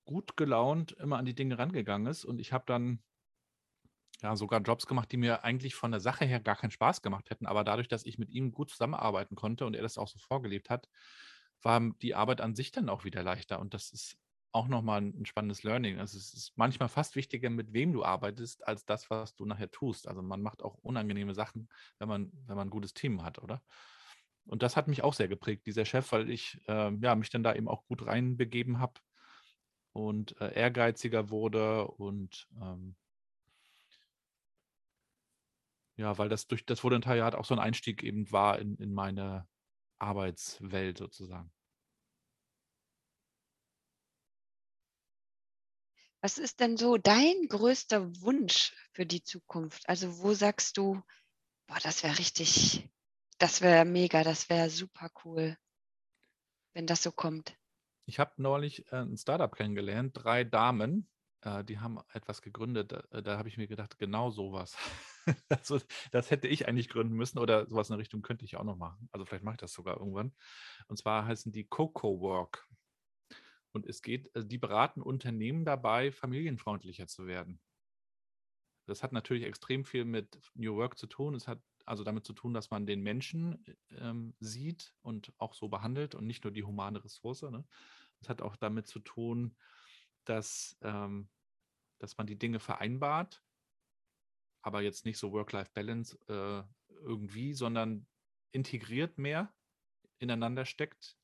gut 0.06 0.38
gelaunt 0.38 0.94
immer 0.94 1.18
an 1.18 1.26
die 1.26 1.36
Dinge 1.36 1.58
rangegangen 1.58 2.08
ist. 2.08 2.26
Und 2.26 2.40
ich 2.40 2.52
habe 2.52 2.64
dann 2.68 3.02
ja 4.22 4.36
sogar 4.36 4.62
Jobs 4.62 4.88
gemacht, 4.88 5.12
die 5.12 5.18
mir 5.18 5.44
eigentlich 5.44 5.76
von 5.76 5.92
der 5.92 6.00
Sache 6.00 6.26
her 6.26 6.40
gar 6.40 6.56
keinen 6.56 6.72
Spaß 6.72 7.02
gemacht 7.02 7.30
hätten. 7.30 7.46
Aber 7.46 7.64
dadurch, 7.64 7.88
dass 7.88 8.06
ich 8.06 8.18
mit 8.18 8.30
ihm 8.30 8.52
gut 8.52 8.70
zusammenarbeiten 8.72 9.36
konnte 9.36 9.66
und 9.66 9.76
er 9.76 9.84
das 9.84 9.98
auch 9.98 10.08
so 10.08 10.20
vorgelebt 10.20 10.70
hat, 10.70 10.90
war 11.62 11.80
die 12.02 12.16
Arbeit 12.16 12.42
an 12.42 12.56
sich 12.56 12.72
dann 12.72 12.90
auch 12.90 13.04
wieder 13.04 13.24
leichter. 13.24 13.60
Und 13.60 13.74
das 13.74 13.92
ist 13.92 14.18
auch 14.52 14.68
nochmal 14.68 15.02
ein 15.02 15.26
spannendes 15.26 15.64
Learning. 15.64 16.00
Also 16.00 16.18
es 16.18 16.34
ist 16.34 16.54
manchmal 16.58 16.90
fast 16.90 17.16
wichtiger, 17.16 17.50
mit 17.50 17.74
wem 17.74 17.94
du 17.94 18.04
arbeitest, 18.04 18.68
als 18.68 18.86
das, 18.86 19.10
was 19.10 19.36
du 19.36 19.46
nachher 19.46 19.70
tust. 19.70 20.08
Also 20.08 20.22
man 20.22 20.42
macht 20.42 20.64
auch 20.64 20.76
unangenehme 20.82 21.36
Sachen, 21.36 21.70
wenn 22.00 22.08
man, 22.08 22.32
wenn 22.48 22.56
man 22.56 22.68
ein 22.68 22.72
gutes 22.72 22.94
Team 22.94 23.24
hat, 23.24 23.40
oder? 23.40 23.62
Und 24.46 24.64
das 24.64 24.76
hat 24.76 24.88
mich 24.88 25.04
auch 25.04 25.14
sehr 25.14 25.28
geprägt, 25.28 25.68
dieser 25.68 25.86
Chef, 25.86 26.12
weil 26.12 26.30
ich 26.30 26.60
äh, 26.68 26.92
ja, 26.92 27.16
mich 27.16 27.30
dann 27.30 27.44
da 27.44 27.54
eben 27.54 27.68
auch 27.68 27.86
gut 27.86 28.08
reinbegeben 28.08 28.80
habe 28.80 29.00
und 29.94 30.40
äh, 30.42 30.54
ehrgeiziger 30.54 31.30
wurde 31.30 31.88
und 31.88 32.48
ähm, 32.60 32.96
ja, 35.98 36.18
weil 36.18 36.30
das 36.30 36.48
durch 36.48 36.66
das 36.66 36.84
Volontariat 36.84 37.36
auch 37.36 37.46
so 37.46 37.54
ein 37.54 37.60
Einstieg 37.60 38.02
eben 38.04 38.32
war 38.32 38.58
in, 38.58 38.76
in 38.78 38.94
meine 38.94 39.48
Arbeitswelt 40.00 40.98
sozusagen. 40.98 41.52
Was 46.22 46.38
ist 46.38 46.60
denn 46.60 46.78
so 46.78 46.98
dein 46.98 47.48
größter 47.48 48.22
Wunsch 48.22 48.76
für 48.94 49.06
die 49.06 49.24
Zukunft? 49.24 49.88
Also 49.88 50.20
wo 50.20 50.34
sagst 50.34 50.78
du, 50.78 51.02
boah, 51.68 51.80
das 51.82 52.04
wäre 52.04 52.18
richtig 52.18 52.90
das 53.40 53.62
wäre 53.62 53.86
mega, 53.86 54.24
das 54.24 54.50
wäre 54.50 54.70
super 54.70 55.10
cool, 55.24 55.58
wenn 56.74 56.86
das 56.86 57.02
so 57.02 57.12
kommt. 57.12 57.58
Ich 58.06 58.20
habe 58.20 58.34
neulich 58.38 58.86
äh, 58.92 58.98
ein 58.98 59.18
Startup 59.18 59.54
kennengelernt, 59.54 60.12
drei 60.14 60.44
Damen, 60.44 61.10
äh, 61.42 61.64
die 61.64 61.80
haben 61.80 62.00
etwas 62.12 62.42
gegründet. 62.42 62.92
Da, 62.92 63.22
da 63.22 63.38
habe 63.38 63.48
ich 63.48 63.58
mir 63.58 63.68
gedacht, 63.68 63.98
genau 63.98 64.30
sowas. 64.30 64.76
also, 65.50 65.80
das 66.12 66.32
hätte 66.32 66.48
ich 66.48 66.68
eigentlich 66.68 66.90
gründen 66.90 67.16
müssen 67.16 67.40
oder 67.40 67.68
sowas 67.68 67.90
in 67.90 67.94
der 67.94 68.00
Richtung 68.00 68.22
könnte 68.22 68.46
ich 68.46 68.58
auch 68.58 68.64
noch 68.64 68.76
machen. 68.76 69.08
Also 69.12 69.26
vielleicht 69.26 69.44
mache 69.44 69.56
ich 69.56 69.62
das 69.62 69.74
sogar 69.74 69.98
irgendwann. 69.98 70.34
Und 70.88 70.98
zwar 70.98 71.26
heißen 71.26 71.52
die 71.52 71.66
Coco 71.66 72.20
Work. 72.20 72.68
Und 73.72 73.86
es 73.86 74.02
geht, 74.02 74.34
also 74.36 74.48
die 74.48 74.58
beraten 74.58 75.02
Unternehmen 75.02 75.66
dabei, 75.66 76.12
familienfreundlicher 76.12 77.08
zu 77.08 77.28
werden. 77.28 77.62
Das 78.88 79.04
hat 79.04 79.12
natürlich 79.12 79.44
extrem 79.44 79.86
viel 79.86 80.06
mit 80.06 80.42
New 80.56 80.76
Work 80.76 80.98
zu 80.98 81.06
tun. 81.06 81.36
Es 81.36 81.48
hat 81.48 81.62
also 81.86 82.04
damit 82.04 82.26
zu 82.26 82.34
tun, 82.34 82.54
dass 82.54 82.72
man 82.72 82.86
den 82.86 83.02
Menschen 83.02 83.64
ähm, 83.98 84.36
sieht 84.40 84.94
und 85.02 85.34
auch 85.38 85.54
so 85.54 85.70
behandelt 85.70 86.16
und 86.16 86.26
nicht 86.26 86.44
nur 86.44 86.52
die 86.52 86.64
humane 86.64 87.04
Ressource. 87.04 87.44
Ne? 87.44 87.66
Das 88.20 88.30
hat 88.30 88.42
auch 88.42 88.56
damit 88.56 88.88
zu 88.88 89.00
tun, 89.00 89.56
dass, 90.26 90.78
ähm, 90.82 91.30
dass 92.00 92.18
man 92.18 92.28
die 92.28 92.38
Dinge 92.38 92.60
vereinbart, 92.60 93.44
aber 94.62 94.82
jetzt 94.82 95.06
nicht 95.06 95.18
so 95.18 95.32
Work-Life-Balance 95.32 96.18
äh, 96.28 96.64
irgendwie, 97.02 97.54
sondern 97.54 98.08
integriert 98.52 99.18
mehr 99.18 99.54
ineinander 100.18 100.66
steckt. 100.66 101.19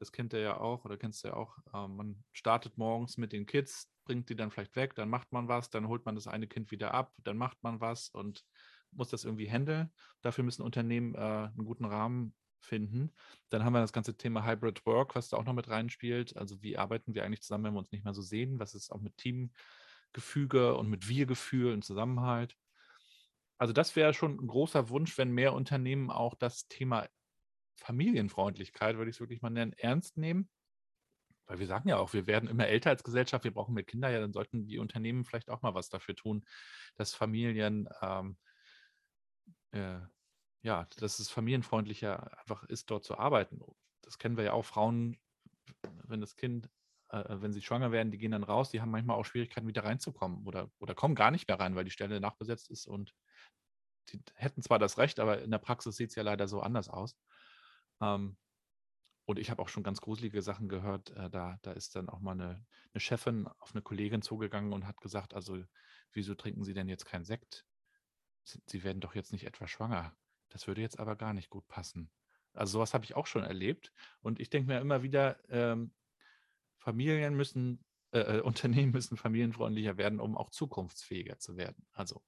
Das 0.00 0.12
kennt 0.12 0.32
er 0.32 0.40
ja 0.40 0.56
auch 0.58 0.84
oder 0.84 0.96
kennst 0.96 1.22
du 1.22 1.28
ja 1.28 1.34
auch. 1.34 1.58
Äh, 1.72 1.86
man 1.86 2.24
startet 2.32 2.78
morgens 2.78 3.18
mit 3.18 3.32
den 3.32 3.46
Kids, 3.46 3.92
bringt 4.04 4.28
die 4.30 4.34
dann 4.34 4.50
vielleicht 4.50 4.74
weg, 4.74 4.94
dann 4.94 5.10
macht 5.10 5.30
man 5.30 5.46
was, 5.46 5.70
dann 5.70 5.86
holt 5.88 6.04
man 6.06 6.14
das 6.14 6.26
eine 6.26 6.48
Kind 6.48 6.70
wieder 6.70 6.94
ab, 6.94 7.12
dann 7.18 7.36
macht 7.36 7.62
man 7.62 7.80
was 7.80 8.08
und 8.08 8.44
muss 8.92 9.10
das 9.10 9.24
irgendwie 9.24 9.48
handeln. 9.48 9.92
Dafür 10.22 10.42
müssen 10.42 10.62
Unternehmen 10.62 11.14
äh, 11.14 11.18
einen 11.18 11.64
guten 11.64 11.84
Rahmen 11.84 12.34
finden. 12.60 13.12
Dann 13.50 13.64
haben 13.64 13.72
wir 13.72 13.80
das 13.80 13.92
ganze 13.92 14.16
Thema 14.16 14.44
Hybrid 14.46 14.84
Work, 14.86 15.14
was 15.14 15.28
da 15.28 15.36
auch 15.36 15.44
noch 15.44 15.52
mit 15.52 15.68
reinspielt. 15.68 16.36
Also 16.36 16.62
wie 16.62 16.78
arbeiten 16.78 17.14
wir 17.14 17.24
eigentlich 17.24 17.42
zusammen, 17.42 17.64
wenn 17.64 17.74
wir 17.74 17.80
uns 17.80 17.92
nicht 17.92 18.04
mehr 18.04 18.14
so 18.14 18.22
sehen? 18.22 18.58
Was 18.58 18.74
ist 18.74 18.90
auch 18.90 19.00
mit 19.00 19.16
Teamgefüge 19.18 20.76
und 20.76 20.88
mit 20.88 21.08
Wir-Gefühl 21.08 21.72
und 21.72 21.84
Zusammenhalt? 21.84 22.56
Also 23.58 23.72
das 23.74 23.94
wäre 23.94 24.14
schon 24.14 24.38
ein 24.40 24.46
großer 24.46 24.88
Wunsch, 24.88 25.18
wenn 25.18 25.30
mehr 25.30 25.52
Unternehmen 25.52 26.10
auch 26.10 26.34
das 26.34 26.66
Thema 26.68 27.06
Familienfreundlichkeit, 27.80 28.96
würde 28.96 29.10
ich 29.10 29.16
es 29.16 29.20
wirklich 29.20 29.42
mal 29.42 29.50
nennen, 29.50 29.72
ernst 29.72 30.16
nehmen. 30.16 30.48
Weil 31.46 31.58
wir 31.58 31.66
sagen 31.66 31.88
ja 31.88 31.96
auch, 31.96 32.12
wir 32.12 32.26
werden 32.26 32.48
immer 32.48 32.68
älter 32.68 32.90
als 32.90 33.02
Gesellschaft, 33.02 33.44
wir 33.44 33.52
brauchen 33.52 33.74
mehr 33.74 33.84
Kinder, 33.84 34.08
ja, 34.10 34.20
dann 34.20 34.32
sollten 34.32 34.66
die 34.66 34.78
Unternehmen 34.78 35.24
vielleicht 35.24 35.50
auch 35.50 35.62
mal 35.62 35.74
was 35.74 35.88
dafür 35.88 36.14
tun, 36.14 36.44
dass 36.94 37.14
Familien 37.14 37.88
ähm, 38.02 38.36
äh, 39.72 40.00
ja, 40.62 40.86
dass 40.98 41.18
es 41.18 41.30
familienfreundlicher 41.30 42.38
einfach 42.38 42.64
ist, 42.64 42.90
dort 42.90 43.04
zu 43.04 43.18
arbeiten. 43.18 43.60
Das 44.02 44.18
kennen 44.18 44.36
wir 44.36 44.44
ja 44.44 44.52
auch, 44.52 44.64
Frauen, 44.64 45.18
wenn 46.04 46.20
das 46.20 46.36
Kind, 46.36 46.68
äh, 47.08 47.24
wenn 47.28 47.52
sie 47.52 47.62
schwanger 47.62 47.92
werden, 47.92 48.10
die 48.10 48.18
gehen 48.18 48.32
dann 48.32 48.44
raus, 48.44 48.70
die 48.70 48.80
haben 48.80 48.90
manchmal 48.90 49.16
auch 49.16 49.24
Schwierigkeiten, 49.24 49.66
wieder 49.66 49.84
reinzukommen 49.84 50.46
oder, 50.46 50.70
oder 50.78 50.94
kommen 50.94 51.14
gar 51.14 51.30
nicht 51.30 51.48
mehr 51.48 51.58
rein, 51.58 51.76
weil 51.76 51.84
die 51.84 51.90
Stelle 51.90 52.20
nachbesetzt 52.20 52.70
ist 52.70 52.86
und 52.86 53.14
die 54.10 54.20
hätten 54.34 54.62
zwar 54.62 54.78
das 54.78 54.98
Recht, 54.98 55.20
aber 55.20 55.40
in 55.40 55.50
der 55.50 55.58
Praxis 55.58 55.96
sieht 55.96 56.10
es 56.10 56.16
ja 56.16 56.22
leider 56.22 56.48
so 56.48 56.60
anders 56.60 56.88
aus. 56.88 57.16
Ähm, 58.00 58.36
und 59.30 59.38
ich 59.38 59.50
habe 59.50 59.62
auch 59.62 59.68
schon 59.68 59.84
ganz 59.84 60.00
gruselige 60.00 60.42
Sachen 60.42 60.68
gehört. 60.68 61.10
Äh, 61.10 61.30
da, 61.30 61.58
da 61.62 61.72
ist 61.72 61.94
dann 61.94 62.08
auch 62.08 62.20
mal 62.20 62.32
eine, 62.32 62.66
eine 62.92 63.00
Chefin 63.00 63.46
auf 63.58 63.72
eine 63.72 63.82
Kollegin 63.82 64.22
zugegangen 64.22 64.72
und 64.72 64.86
hat 64.86 65.00
gesagt, 65.00 65.34
also 65.34 65.62
wieso 66.12 66.34
trinken 66.34 66.64
Sie 66.64 66.74
denn 66.74 66.88
jetzt 66.88 67.04
keinen 67.04 67.24
Sekt? 67.24 67.64
Sie, 68.42 68.82
werden 68.82 69.00
doch 69.00 69.14
jetzt 69.14 69.32
nicht 69.32 69.46
etwa 69.46 69.68
schwanger. 69.68 70.16
Das 70.48 70.66
würde 70.66 70.80
jetzt 70.80 70.98
aber 70.98 71.14
gar 71.14 71.32
nicht 71.32 71.50
gut 71.50 71.68
passen. 71.68 72.10
Also 72.54 72.72
sowas 72.78 72.94
habe 72.94 73.04
ich 73.04 73.14
auch 73.14 73.26
schon 73.26 73.44
erlebt. 73.44 73.92
Und 74.20 74.40
ich 74.40 74.50
denke 74.50 74.66
mir 74.66 74.80
immer 74.80 75.02
wieder, 75.04 75.38
ähm, 75.48 75.92
Familien 76.78 77.36
müssen, 77.36 77.84
äh, 78.12 78.38
äh 78.38 78.40
Unternehmen 78.42 78.92
müssen 78.92 79.16
familienfreundlicher 79.16 79.96
werden, 79.96 80.18
um 80.18 80.36
auch 80.36 80.50
zukunftsfähiger 80.50 81.38
zu 81.38 81.56
werden. 81.56 81.86
Also 81.92 82.22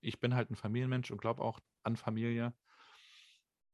ich 0.00 0.20
bin 0.20 0.34
halt 0.34 0.50
ein 0.50 0.56
Familienmensch 0.56 1.10
und 1.10 1.20
glaube 1.20 1.42
auch 1.42 1.60
an 1.82 1.96
Familie, 1.96 2.52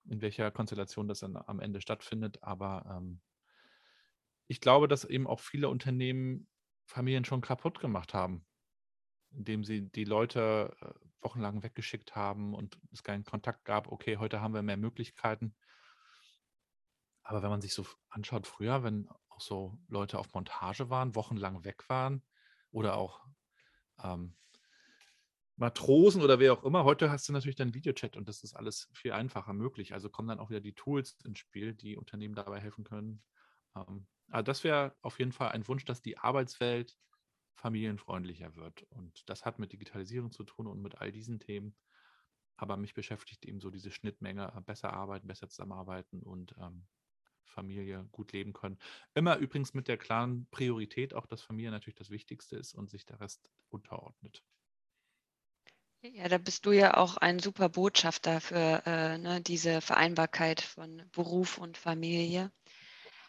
in 0.05 0.21
welcher 0.21 0.51
Konstellation 0.51 1.09
das 1.09 1.21
dann 1.21 1.37
am 1.37 1.61
Ende 1.61 1.81
stattfindet. 1.81 2.43
Aber 2.43 2.85
ähm, 2.89 3.21
ich 4.47 4.61
glaube, 4.61 4.89
dass 4.89 5.05
eben 5.05 5.27
auch 5.27 5.41
viele 5.41 5.69
Unternehmen 5.69 6.49
Familien 6.85 7.25
schon 7.25 7.41
kaputt 7.41 7.81
gemacht 7.81 8.13
haben, 8.13 8.45
indem 9.31 9.65
sie 9.65 9.91
die 9.91 10.05
Leute 10.05 10.77
äh, 10.81 10.93
wochenlang 11.23 11.63
weggeschickt 11.63 12.17
haben 12.17 12.55
und 12.55 12.79
es 12.93 13.03
keinen 13.03 13.25
Kontakt 13.25 13.65
gab. 13.65 13.89
Okay, 13.89 14.17
heute 14.17 14.41
haben 14.41 14.55
wir 14.55 14.63
mehr 14.63 14.77
Möglichkeiten. 14.77 15.55
Aber 17.23 17.43
wenn 17.43 17.51
man 17.51 17.61
sich 17.61 17.73
so 17.73 17.87
anschaut, 18.09 18.47
früher, 18.47 18.83
wenn 18.83 19.09
auch 19.29 19.41
so 19.41 19.79
Leute 19.89 20.19
auf 20.19 20.35
Montage 20.35 20.91
waren, 20.91 21.15
wochenlang 21.15 21.65
weg 21.65 21.89
waren 21.89 22.23
oder 22.71 22.97
auch 22.97 23.25
ähm, 24.03 24.37
Matrosen 25.63 26.23
oder 26.23 26.41
wer 26.41 26.53
auch 26.53 26.65
immer. 26.65 26.83
Heute 26.83 27.13
hast 27.13 27.29
du 27.29 27.33
natürlich 27.33 27.55
dann 27.55 27.73
Videochat 27.73 28.17
und 28.17 28.27
das 28.29 28.43
ist 28.43 28.55
alles 28.55 28.89
viel 28.93 29.13
einfacher 29.13 29.53
möglich. 29.53 29.95
Also 29.95 30.11
kommen 30.11 30.27
dann 30.27 30.41
auch 30.41 30.51
wieder 30.51 30.61
die 30.61 30.75
Tools 30.75 31.17
ins 31.25 31.39
Spiel, 31.39 31.73
die 31.73 31.97
Unternehmen 31.97 32.35
dabei 32.35 32.59
helfen 32.59 32.83
können. 32.83 33.23
Ähm, 33.77 34.09
also 34.29 34.43
das 34.43 34.65
wäre 34.65 34.97
auf 35.03 35.21
jeden 35.21 35.31
Fall 35.31 35.51
ein 35.51 35.69
Wunsch, 35.69 35.85
dass 35.85 36.03
die 36.03 36.19
Arbeitswelt 36.19 36.99
familienfreundlicher 37.55 38.57
wird. 38.57 38.83
Und 38.91 39.23
das 39.31 39.45
hat 39.45 39.61
mit 39.61 39.73
Digitalisierung 39.73 40.33
zu 40.33 40.43
tun 40.43 40.67
und 40.67 40.83
mit 40.83 40.99
all 40.99 41.13
diesen 41.13 41.39
Themen. 41.39 41.77
Aber 42.57 42.77
mich 42.77 42.93
beschäftigt 42.95 43.45
eben 43.45 43.61
so 43.61 43.71
diese 43.71 43.93
Schnittmenge, 43.93 44.53
äh, 44.57 44.61
besser 44.63 44.93
arbeiten, 44.93 45.29
besser 45.29 45.49
zusammenarbeiten 45.49 46.25
und 46.25 46.57
ähm, 46.59 46.89
Familie 47.45 48.09
gut 48.11 48.33
leben 48.33 48.53
können. 48.53 48.79
Immer 49.15 49.37
übrigens 49.37 49.75
mit 49.75 49.87
der 49.87 49.97
klaren 49.97 50.49
Priorität, 50.51 51.15
auch 51.15 51.27
dass 51.27 51.41
Familie 51.41 51.71
natürlich 51.71 51.95
das 51.95 52.11
Wichtigste 52.11 52.57
ist 52.57 52.75
und 52.75 52.91
sich 52.91 53.07
der 53.07 53.21
Rest 53.21 53.49
unterordnet. 53.69 54.43
Ja, 56.05 56.29
da 56.29 56.37
bist 56.37 56.67
du 56.67 56.73
ja 56.73 56.97
auch 56.97 57.17
ein 57.17 57.39
super 57.39 57.69
Botschafter 57.69 58.41
für 58.41 58.83
äh, 58.87 59.19
ne, 59.19 59.41
diese 59.41 59.81
Vereinbarkeit 59.81 60.61
von 60.61 61.01
Beruf 61.13 61.59
und 61.59 61.79
Familie. 61.79 62.51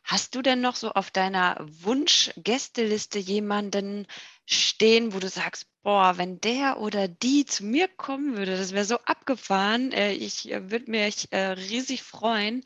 Hast 0.04 0.34
du 0.34 0.42
denn 0.42 0.62
noch 0.62 0.76
so 0.76 0.92
auf 0.92 1.12
deiner 1.12 1.56
Wunsch-Gästeliste 1.60 3.20
jemanden 3.20 4.08
stehen, 4.48 5.14
wo 5.14 5.20
du 5.20 5.30
sagst, 5.30 5.68
boah, 5.84 6.18
wenn 6.18 6.42
der 6.42 6.80
oder 6.80 7.08
die 7.08 7.46
zu 7.46 7.64
mir 7.64 7.88
kommen 7.88 8.36
würde, 8.38 8.58
das 8.58 8.72
wäre 8.72 8.86
so 8.86 8.98
abgefahren, 8.98 9.92
äh, 9.92 10.14
ich 10.14 10.52
äh, 10.52 10.72
würde 10.72 10.90
mich 10.90 11.32
äh, 11.32 11.52
riesig 11.52 12.02
freuen. 12.02 12.64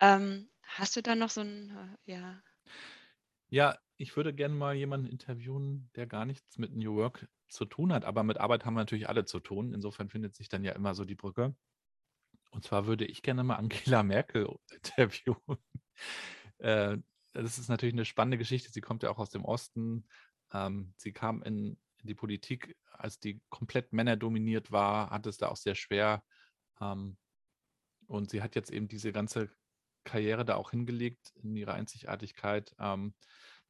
Ähm, 0.00 0.50
hast 0.64 0.96
du 0.96 1.02
da 1.02 1.14
noch 1.14 1.30
so 1.30 1.42
ein, 1.42 1.96
äh, 2.04 2.12
ja? 2.12 2.42
Ja, 3.48 3.78
ich 4.00 4.16
würde 4.16 4.32
gerne 4.32 4.54
mal 4.54 4.74
jemanden 4.74 5.06
interviewen, 5.06 5.90
der 5.94 6.06
gar 6.06 6.24
nichts 6.24 6.56
mit 6.56 6.74
New 6.74 6.96
Work 6.96 7.28
zu 7.48 7.66
tun 7.66 7.92
hat. 7.92 8.06
Aber 8.06 8.22
mit 8.22 8.38
Arbeit 8.38 8.64
haben 8.64 8.72
wir 8.72 8.80
natürlich 8.80 9.10
alle 9.10 9.26
zu 9.26 9.40
tun. 9.40 9.74
Insofern 9.74 10.08
findet 10.08 10.34
sich 10.34 10.48
dann 10.48 10.64
ja 10.64 10.72
immer 10.72 10.94
so 10.94 11.04
die 11.04 11.14
Brücke. 11.14 11.54
Und 12.50 12.64
zwar 12.64 12.86
würde 12.86 13.04
ich 13.04 13.22
gerne 13.22 13.44
mal 13.44 13.56
Angela 13.56 14.02
Merkel 14.02 14.48
interviewen. 14.72 15.36
Äh, 16.58 16.98
das 17.32 17.56
ist 17.56 17.70
natürlich 17.70 17.94
eine 17.94 18.04
spannende 18.04 18.36
Geschichte. 18.36 18.70
Sie 18.70 18.82
kommt 18.82 19.02
ja 19.02 19.08
auch 19.08 19.18
aus 19.18 19.30
dem 19.30 19.46
Osten. 19.46 20.06
Ähm, 20.52 20.92
sie 20.98 21.10
kam 21.10 21.42
in, 21.42 21.78
die 22.02 22.14
Politik, 22.14 22.76
als 22.92 23.18
die 23.18 23.40
komplett 23.48 23.94
männerdominiert 23.94 24.70
war, 24.70 25.08
hat 25.08 25.26
es 25.26 25.38
da 25.38 25.48
auch 25.48 25.56
sehr 25.56 25.74
schwer. 25.74 26.22
Ähm, 26.78 27.16
und 28.08 28.28
sie 28.28 28.42
hat 28.42 28.56
jetzt 28.56 28.70
eben 28.70 28.88
diese 28.88 29.10
ganze 29.10 29.48
Karriere 30.04 30.44
da 30.44 30.56
auch 30.56 30.70
hingelegt 30.70 31.32
in 31.42 31.56
ihrer 31.56 31.72
Einzigartigkeit. 31.72 32.74
Ähm, 32.78 33.14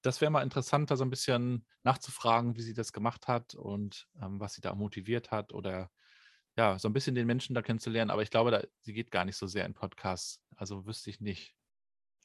das 0.02 0.20
wäre 0.20 0.30
mal 0.30 0.42
interessant, 0.42 0.90
da 0.90 0.96
so 0.96 1.04
ein 1.04 1.10
bisschen 1.10 1.66
nachzufragen, 1.82 2.56
wie 2.56 2.62
sie 2.62 2.74
das 2.74 2.92
gemacht 2.92 3.28
hat 3.28 3.54
und 3.54 4.08
ähm, 4.20 4.40
was 4.40 4.54
sie 4.54 4.60
da 4.60 4.74
motiviert 4.74 5.30
hat 5.30 5.52
oder 5.52 5.90
ja, 6.56 6.78
so 6.78 6.88
ein 6.88 6.92
bisschen 6.92 7.14
den 7.14 7.26
Menschen 7.26 7.54
da 7.54 7.62
kennenzulernen. 7.62 8.10
Aber 8.10 8.22
ich 8.22 8.30
glaube, 8.30 8.50
da, 8.50 8.62
sie 8.82 8.92
geht 8.94 9.10
gar 9.10 9.24
nicht 9.24 9.36
so 9.36 9.46
sehr 9.46 9.66
in 9.66 9.74
Podcasts. 9.74 10.42
Also 10.56 10.86
wüsste 10.86 11.10
ich 11.10 11.20
nicht. 11.20 11.56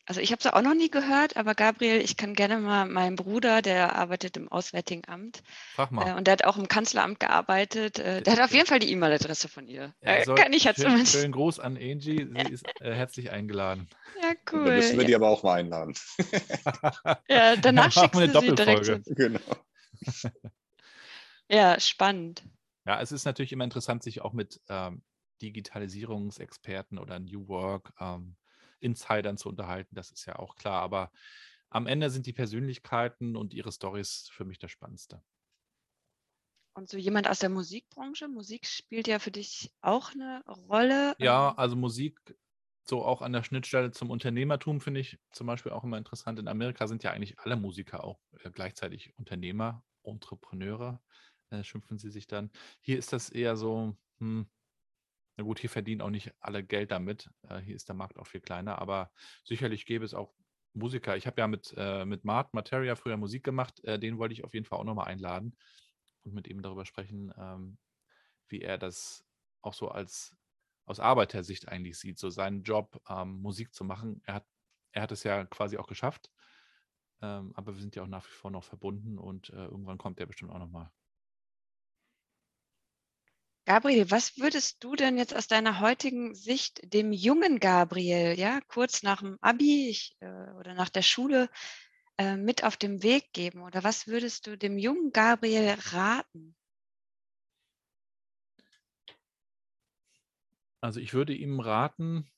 Also 0.08 0.22
ich 0.22 0.32
habe 0.32 0.40
es 0.40 0.46
auch 0.46 0.62
noch 0.62 0.76
nie 0.76 0.92
gehört, 0.92 1.36
aber 1.36 1.56
Gabriel, 1.56 2.00
ich 2.00 2.16
kann 2.16 2.36
gerne 2.36 2.60
mal 2.60 2.86
meinen 2.86 3.16
Bruder, 3.16 3.64
der 3.64 3.96
arbeitet 3.96 4.38
im 4.38 4.52
Auswärtigen 4.52 5.02
Amt. 5.08 5.42
Frag 5.74 5.92
mal. 5.92 6.08
Äh, 6.08 6.14
und 6.14 6.28
der 6.28 6.34
hat 6.34 6.44
auch 6.46 6.58
im 6.58 6.68
Kanzleramt 6.68 7.20
gearbeitet. 7.20 7.98
Äh, 7.98 8.22
der 8.22 8.34
hat 8.34 8.42
auf 8.42 8.52
jeden 8.52 8.68
Fall 8.68 8.78
die 8.78 8.92
E-Mail-Adresse 8.92 9.48
von 9.48 9.68
ihr. 9.68 9.96
Ja, 10.02 10.16
äh, 10.18 10.26
kann 10.26 10.54
ich 10.54 10.66
jetzt 10.66 10.82
schön, 10.82 11.06
schönen 11.08 11.32
Gruß 11.32 11.60
an 11.60 11.76
Angie. 11.76 12.28
Sie 12.46 12.52
ist 12.52 12.66
äh, 12.82 12.94
herzlich 12.94 13.32
eingeladen. 13.32 13.88
Ja, 14.22 14.34
cool. 14.52 14.66
Dann 14.66 14.76
müssen 14.76 14.98
wir 14.98 15.02
ja. 15.04 15.08
die 15.08 15.16
aber 15.16 15.30
auch 15.30 15.42
mal 15.42 15.56
einladen. 15.56 15.96
ja, 17.28 17.56
danach 17.56 17.92
schickst 17.92 18.20
wir 18.20 18.28
du 18.28 18.40
eine 18.40 18.50
sie 18.50 18.56
direkt. 18.56 19.06
Genau. 19.06 19.40
Ja, 21.50 21.80
spannend. 21.80 22.44
Ja, 22.86 23.02
es 23.02 23.12
ist 23.12 23.26
natürlich 23.26 23.52
immer 23.54 23.64
interessant, 23.64 24.04
sich 24.04 24.22
auch 24.22 24.34
mit 24.34 24.62
ähm, 24.70 25.02
Digitalisierungsexperten 25.42 27.00
oder 27.00 27.20
New 27.20 27.48
Work 27.48 27.92
ähm, 28.00 28.36
Insidern 28.80 29.38
zu 29.38 29.50
unterhalten. 29.50 29.96
Das 29.96 30.12
ist 30.12 30.26
ja 30.26 30.38
auch 30.38 30.56
klar. 30.56 30.82
Aber 30.82 31.12
am 31.70 31.88
Ende 31.88 32.10
sind 32.10 32.26
die 32.28 32.34
Persönlichkeiten 32.34 33.36
und 33.36 33.54
ihre 33.54 33.72
Stories 33.72 34.30
für 34.32 34.46
mich 34.46 34.60
das 34.60 34.72
Spannendste. 34.72 35.24
Und 36.74 36.90
so 36.90 36.98
jemand 36.98 37.28
aus 37.28 37.40
der 37.40 37.50
Musikbranche? 37.50 38.28
Musik 38.28 38.66
spielt 38.66 39.08
ja 39.08 39.20
für 39.20 39.32
dich 39.32 39.74
auch 39.82 40.12
eine 40.14 40.44
Rolle. 40.46 41.16
Ja, 41.20 41.52
Ähm, 41.52 41.56
also 41.56 41.76
Musik 41.76 42.20
so 42.88 43.04
auch 43.04 43.22
an 43.22 43.34
der 43.34 43.44
Schnittstelle 43.44 43.92
zum 43.92 44.10
Unternehmertum 44.12 44.80
finde 44.82 45.00
ich 45.00 45.20
zum 45.32 45.48
Beispiel 45.48 45.72
auch 45.72 45.84
immer 45.84 45.98
interessant. 45.98 46.40
In 46.40 46.48
Amerika 46.48 46.88
sind 46.88 47.04
ja 47.04 47.12
eigentlich 47.12 47.40
alle 47.40 47.56
Musiker 47.56 48.04
auch 48.04 48.20
äh, 48.44 48.52
gleichzeitig 48.52 49.14
Unternehmer, 49.18 49.84
Entrepreneure, 50.04 51.02
äh, 51.50 51.64
schimpfen 51.64 51.98
sie 51.98 52.12
sich 52.12 52.28
dann. 52.28 52.52
Hier 52.82 52.98
ist 53.00 53.14
das 53.14 53.30
eher 53.30 53.56
so, 53.56 53.96
hm, 54.20 54.50
na 55.38 55.44
gut, 55.44 55.60
hier 55.60 55.70
verdienen 55.70 56.02
auch 56.02 56.10
nicht 56.10 56.34
alle 56.40 56.64
Geld 56.64 56.92
damit. 56.92 57.30
Äh, 57.50 57.60
hier 57.60 57.76
ist 57.76 57.90
der 57.90 57.96
Markt 57.96 58.18
auch 58.18 58.28
viel 58.28 58.42
kleiner, 58.42 58.80
aber 58.80 59.12
sicherlich 59.44 59.86
gäbe 59.86 60.06
es 60.06 60.14
auch 60.14 60.34
Musiker. 60.74 61.16
Ich 61.18 61.28
habe 61.28 61.42
ja 61.42 61.48
mit, 61.48 61.74
äh, 61.78 62.06
mit 62.06 62.26
Mart 62.26 62.54
Materia 62.54 62.96
früher 62.96 63.18
Musik 63.18 63.44
gemacht, 63.44 63.84
äh, 63.84 64.00
den 64.00 64.18
wollte 64.18 64.34
ich 64.34 64.44
auf 64.44 64.54
jeden 64.54 64.66
Fall 64.66 64.80
auch 64.80 64.84
nochmal 64.84 65.08
einladen 65.08 65.58
und 66.24 66.34
mit 66.34 66.48
ihm 66.48 66.62
darüber 66.62 66.86
sprechen, 66.86 67.34
ähm, 67.38 67.78
wie 68.50 68.62
er 68.62 68.78
das 68.78 69.26
auch 69.62 69.74
so 69.74 69.90
als 69.90 70.36
aus 70.86 71.00
Arbeitersicht 71.00 71.68
eigentlich 71.68 71.98
sieht, 71.98 72.20
so 72.20 72.30
seinen 72.30 72.64
Job, 72.64 73.02
ähm, 73.10 73.42
Musik 73.42 73.74
zu 73.74 73.84
machen. 73.84 74.22
Er 74.26 74.36
hat, 74.36 74.48
er 74.92 75.02
hat 75.02 75.12
es 75.12 75.24
ja 75.24 75.46
quasi 75.46 75.78
auch 75.78 75.88
geschafft, 75.88 76.32
ähm, 77.22 77.54
aber 77.56 77.74
wir 77.74 77.82
sind 77.82 77.96
ja 77.96 78.04
auch 78.04 78.08
nach 78.08 78.26
wie 78.28 78.34
vor 78.34 78.52
noch 78.52 78.64
verbunden 78.64 79.18
und 79.18 79.50
äh, 79.50 79.66
irgendwann 79.66 79.98
kommt 79.98 80.20
er 80.20 80.28
bestimmt 80.28 80.52
auch 80.52 80.60
nochmal. 80.60 80.92
Gabriel, 83.66 84.12
was 84.12 84.38
würdest 84.38 84.84
du 84.84 84.96
denn 84.96 85.18
jetzt 85.18 85.36
aus 85.36 85.48
deiner 85.48 85.80
heutigen 85.80 86.36
Sicht 86.36 86.94
dem 86.94 87.12
jungen 87.12 87.60
Gabriel, 87.60 88.38
ja, 88.38 88.62
kurz 88.68 89.02
nach 89.02 89.22
dem 89.22 89.40
Abi 89.42 89.90
ich, 89.90 90.16
äh, 90.20 90.52
oder 90.60 90.76
nach 90.76 90.90
der 90.90 91.02
Schule 91.02 91.50
äh, 92.18 92.38
mit 92.38 92.64
auf 92.64 92.78
den 92.78 93.02
Weg 93.02 93.34
geben? 93.34 93.64
Oder 93.64 93.84
was 93.84 94.06
würdest 94.06 94.46
du 94.46 94.56
dem 94.56 94.78
jungen 94.78 95.12
Gabriel 95.12 95.76
raten? 95.92 96.56
Also 100.80 101.00
ich 101.00 101.16
würde 101.16 101.34
ihm 101.34 101.60
raten, 101.60 102.30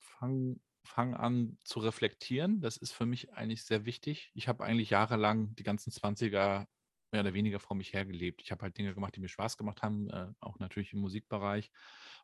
fang, 0.00 0.58
fang 0.82 1.14
an 1.14 1.58
zu 1.62 1.80
reflektieren. 1.80 2.62
Das 2.62 2.78
ist 2.78 2.92
für 2.92 3.04
mich 3.04 3.34
eigentlich 3.34 3.64
sehr 3.64 3.84
wichtig. 3.84 4.30
Ich 4.32 4.48
habe 4.48 4.64
eigentlich 4.64 4.88
jahrelang 4.88 5.54
die 5.56 5.62
ganzen 5.62 5.92
20er 5.92 6.66
mehr 7.12 7.22
oder 7.22 7.34
weniger 7.34 7.60
vor 7.60 7.76
mich 7.76 7.92
hergelebt. 7.92 8.42
Ich 8.42 8.50
habe 8.50 8.62
halt 8.62 8.76
Dinge 8.78 8.94
gemacht, 8.94 9.16
die 9.16 9.20
mir 9.20 9.28
Spaß 9.28 9.56
gemacht 9.56 9.82
haben, 9.82 10.10
äh, 10.10 10.28
auch 10.40 10.58
natürlich 10.58 10.92
im 10.92 11.00
Musikbereich 11.00 11.70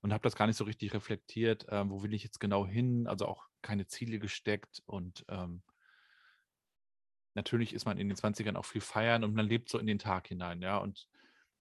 und 0.03 0.12
habe 0.12 0.22
das 0.22 0.37
gar 0.37 0.47
nicht 0.47 0.57
so 0.57 0.64
richtig 0.64 0.95
reflektiert. 0.95 1.68
Äh, 1.68 1.89
wo 1.89 2.03
will 2.03 2.14
ich 2.14 2.24
jetzt 2.24 2.41
genau 2.41 2.66
hin? 2.66 3.07
Also 3.07 3.26
auch 3.26 3.49
keine 3.62 3.87
Ziele 3.87 4.18
gesteckt 4.18 4.83
und 4.87 5.24
ähm, 5.28 5.62
natürlich 7.35 7.72
ist 7.72 7.85
man 7.85 7.99
in 7.99 8.09
den 8.09 8.16
20ern 8.16 8.57
auch 8.57 8.64
viel 8.64 8.80
feiern 8.80 9.24
und 9.24 9.35
man 9.35 9.47
lebt 9.47 9.68
so 9.68 9.78
in 9.78 9.87
den 9.87 9.99
Tag 9.99 10.28
hinein, 10.28 10.62
ja. 10.62 10.78
Und 10.78 11.09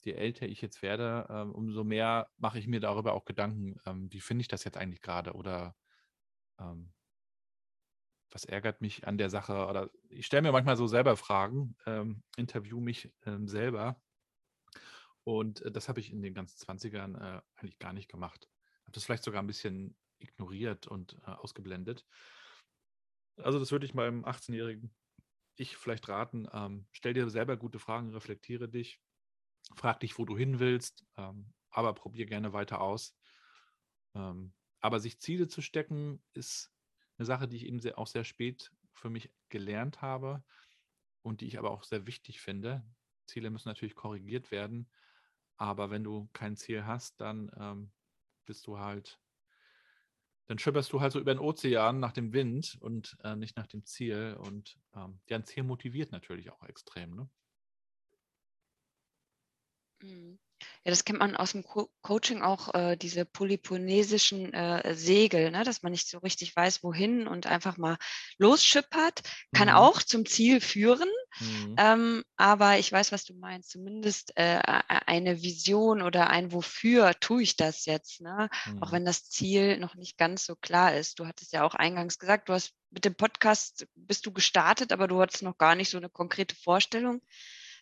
je 0.02 0.14
älter 0.14 0.48
ich 0.48 0.62
jetzt 0.62 0.82
werde, 0.82 1.28
ähm, 1.30 1.52
umso 1.52 1.84
mehr 1.84 2.30
mache 2.38 2.60
ich 2.60 2.68
mir 2.68 2.80
darüber 2.80 3.14
auch 3.14 3.26
Gedanken, 3.26 3.80
ähm, 3.86 4.12
wie 4.12 4.20
finde 4.20 4.42
ich 4.42 4.48
das 4.48 4.64
jetzt 4.64 4.78
eigentlich 4.78 5.02
gerade 5.02 5.34
oder 5.34 5.76
ähm, 6.60 6.92
was 8.32 8.46
ärgert 8.46 8.82
mich 8.82 9.08
an 9.08 9.18
der 9.18 9.30
Sache 9.30 9.68
oder 9.68 9.90
ich 10.10 10.26
stelle 10.26 10.44
mir 10.44 10.52
manchmal 10.52 10.78
so 10.78 10.88
selber 10.88 11.18
Fragen, 11.18 11.76
ähm, 11.86 12.24
interview 12.38 12.80
mich 12.80 13.12
ähm, 13.26 13.48
selber 13.48 14.02
und 15.24 15.62
äh, 15.62 15.72
das 15.72 15.90
habe 15.90 16.00
ich 16.00 16.12
in 16.12 16.22
den 16.22 16.34
ganzen 16.34 16.58
20ern 16.58 17.18
äh, 17.18 17.42
eigentlich 17.56 17.80
gar 17.80 17.94
nicht 17.94 18.10
gemacht. 18.10 18.50
Habe 18.84 18.94
das 18.94 19.04
vielleicht 19.04 19.24
sogar 19.24 19.42
ein 19.42 19.48
bisschen 19.48 19.96
ignoriert 20.20 20.88
und 20.88 21.18
äh, 21.26 21.32
ausgeblendet. 21.32 22.06
Also 23.38 23.60
das 23.60 23.72
würde 23.72 23.86
ich 23.86 23.94
meinem 23.94 24.26
18-jährigen 24.26 24.94
Ich 25.56 25.78
vielleicht 25.78 26.08
raten, 26.10 26.48
ähm, 26.54 26.88
stell 26.92 27.14
dir 27.14 27.30
selber 27.30 27.58
gute 27.58 27.80
Fragen, 27.80 28.12
reflektiere 28.12 28.70
dich, 28.70 29.00
frag 29.76 30.00
dich, 30.00 30.18
wo 30.18 30.26
du 30.26 30.38
hin 30.38 30.60
willst, 30.60 31.06
ähm, 31.18 31.54
aber 31.70 31.94
probier 31.94 32.26
gerne 32.26 32.54
weiter 32.54 32.82
aus. 32.82 33.16
Ähm, 34.16 34.54
aber 34.80 35.00
sich 35.00 35.20
Ziele 35.20 35.48
zu 35.48 35.62
stecken, 35.62 36.24
ist 36.34 36.74
eine 37.22 37.28
Sache, 37.28 37.48
die 37.48 37.58
ich 37.58 37.68
eben 37.68 37.80
sehr, 37.80 38.00
auch 38.00 38.08
sehr 38.08 38.24
spät 38.24 38.72
für 38.94 39.12
mich 39.12 39.32
gelernt 39.50 40.02
habe 40.02 40.44
und 41.22 41.42
die 41.42 41.46
ich 41.46 41.60
aber 41.60 41.70
auch 41.70 41.84
sehr 41.84 42.08
wichtig 42.08 42.42
finde. 42.42 42.84
Ziele 43.28 43.52
müssen 43.52 43.70
natürlich 43.70 43.96
korrigiert 43.96 44.50
werden, 44.50 44.90
aber 45.56 45.92
wenn 45.92 46.04
du 46.04 46.30
kein 46.34 46.58
Ziel 46.58 46.86
hast, 46.86 47.22
dann 47.22 47.52
ähm, 47.60 47.92
bist 48.46 48.66
du 48.66 48.80
halt, 48.80 49.20
dann 50.48 50.58
schipperst 50.58 50.92
du 50.92 51.00
halt 51.00 51.14
so 51.14 51.20
über 51.20 51.34
den 51.34 51.40
Ozean 51.40 52.00
nach 52.00 52.12
dem 52.12 52.34
Wind 52.34 52.78
und 52.82 53.16
äh, 53.24 53.36
nicht 53.36 53.56
nach 53.56 53.68
dem 53.68 53.86
Ziel. 53.86 54.36
Und 54.40 54.80
ähm, 54.96 55.22
ja, 55.30 55.44
Ziel 55.44 55.62
motiviert 55.62 56.12
natürlich 56.12 56.52
auch 56.52 56.64
extrem. 56.64 57.16
Ne? 57.16 57.30
Mhm. 60.02 60.40
Ja, 60.84 60.90
das 60.90 61.06
kennt 61.06 61.20
man 61.20 61.36
aus 61.36 61.52
dem 61.52 61.64
Co 61.64 61.92
Coaching 62.02 62.42
auch, 62.42 62.74
äh, 62.74 62.96
diese 62.96 63.24
polyponesischen 63.24 64.52
äh, 64.54 64.96
Segel, 64.96 65.52
ne? 65.52 65.64
dass 65.64 65.84
man 65.84 65.92
nicht 65.92 66.10
so 66.10 66.18
richtig 66.20 66.56
weiß, 66.56 66.84
wohin 66.84 67.28
und 67.28 67.46
einfach 67.46 67.78
mal 67.78 67.98
losschippert. 68.38 69.22
Kann 69.54 69.68
mhm. 69.68 69.76
auch 69.76 70.02
zum 70.02 70.26
Ziel 70.26 70.60
führen. 70.60 71.10
Mhm. 71.40 71.76
Ähm, 71.78 72.24
aber 72.36 72.80
ich 72.80 72.92
weiß, 72.92 73.12
was 73.12 73.26
du 73.26 73.36
meinst. 73.36 73.70
Zumindest 73.70 74.34
äh, 74.38 74.60
eine 74.88 75.42
Vision 75.44 76.02
oder 76.02 76.30
ein 76.30 76.52
Wofür 76.52 77.14
tue 77.20 77.44
ich 77.44 77.56
das 77.56 77.86
jetzt. 77.86 78.22
Ne? 78.22 78.50
Mhm. 78.66 78.82
Auch 78.82 78.92
wenn 78.92 79.06
das 79.06 79.30
Ziel 79.30 79.78
noch 79.78 79.96
nicht 79.96 80.18
ganz 80.18 80.46
so 80.46 80.56
klar 80.56 80.96
ist. 80.96 81.20
Du 81.20 81.28
hattest 81.28 81.54
ja 81.54 81.64
auch 81.64 81.76
eingangs 81.76 82.18
gesagt, 82.18 82.50
du 82.50 82.54
hast 82.54 82.74
mit 82.90 83.06
dem 83.06 83.16
Podcast 83.16 83.88
bist 83.96 84.26
du 84.26 84.32
gestartet, 84.32 84.92
aber 84.92 85.08
du 85.08 85.22
hattest 85.22 85.44
noch 85.44 85.58
gar 85.58 85.76
nicht 85.76 85.90
so 85.90 85.98
eine 85.98 86.10
konkrete 86.10 86.56
Vorstellung. 86.56 87.22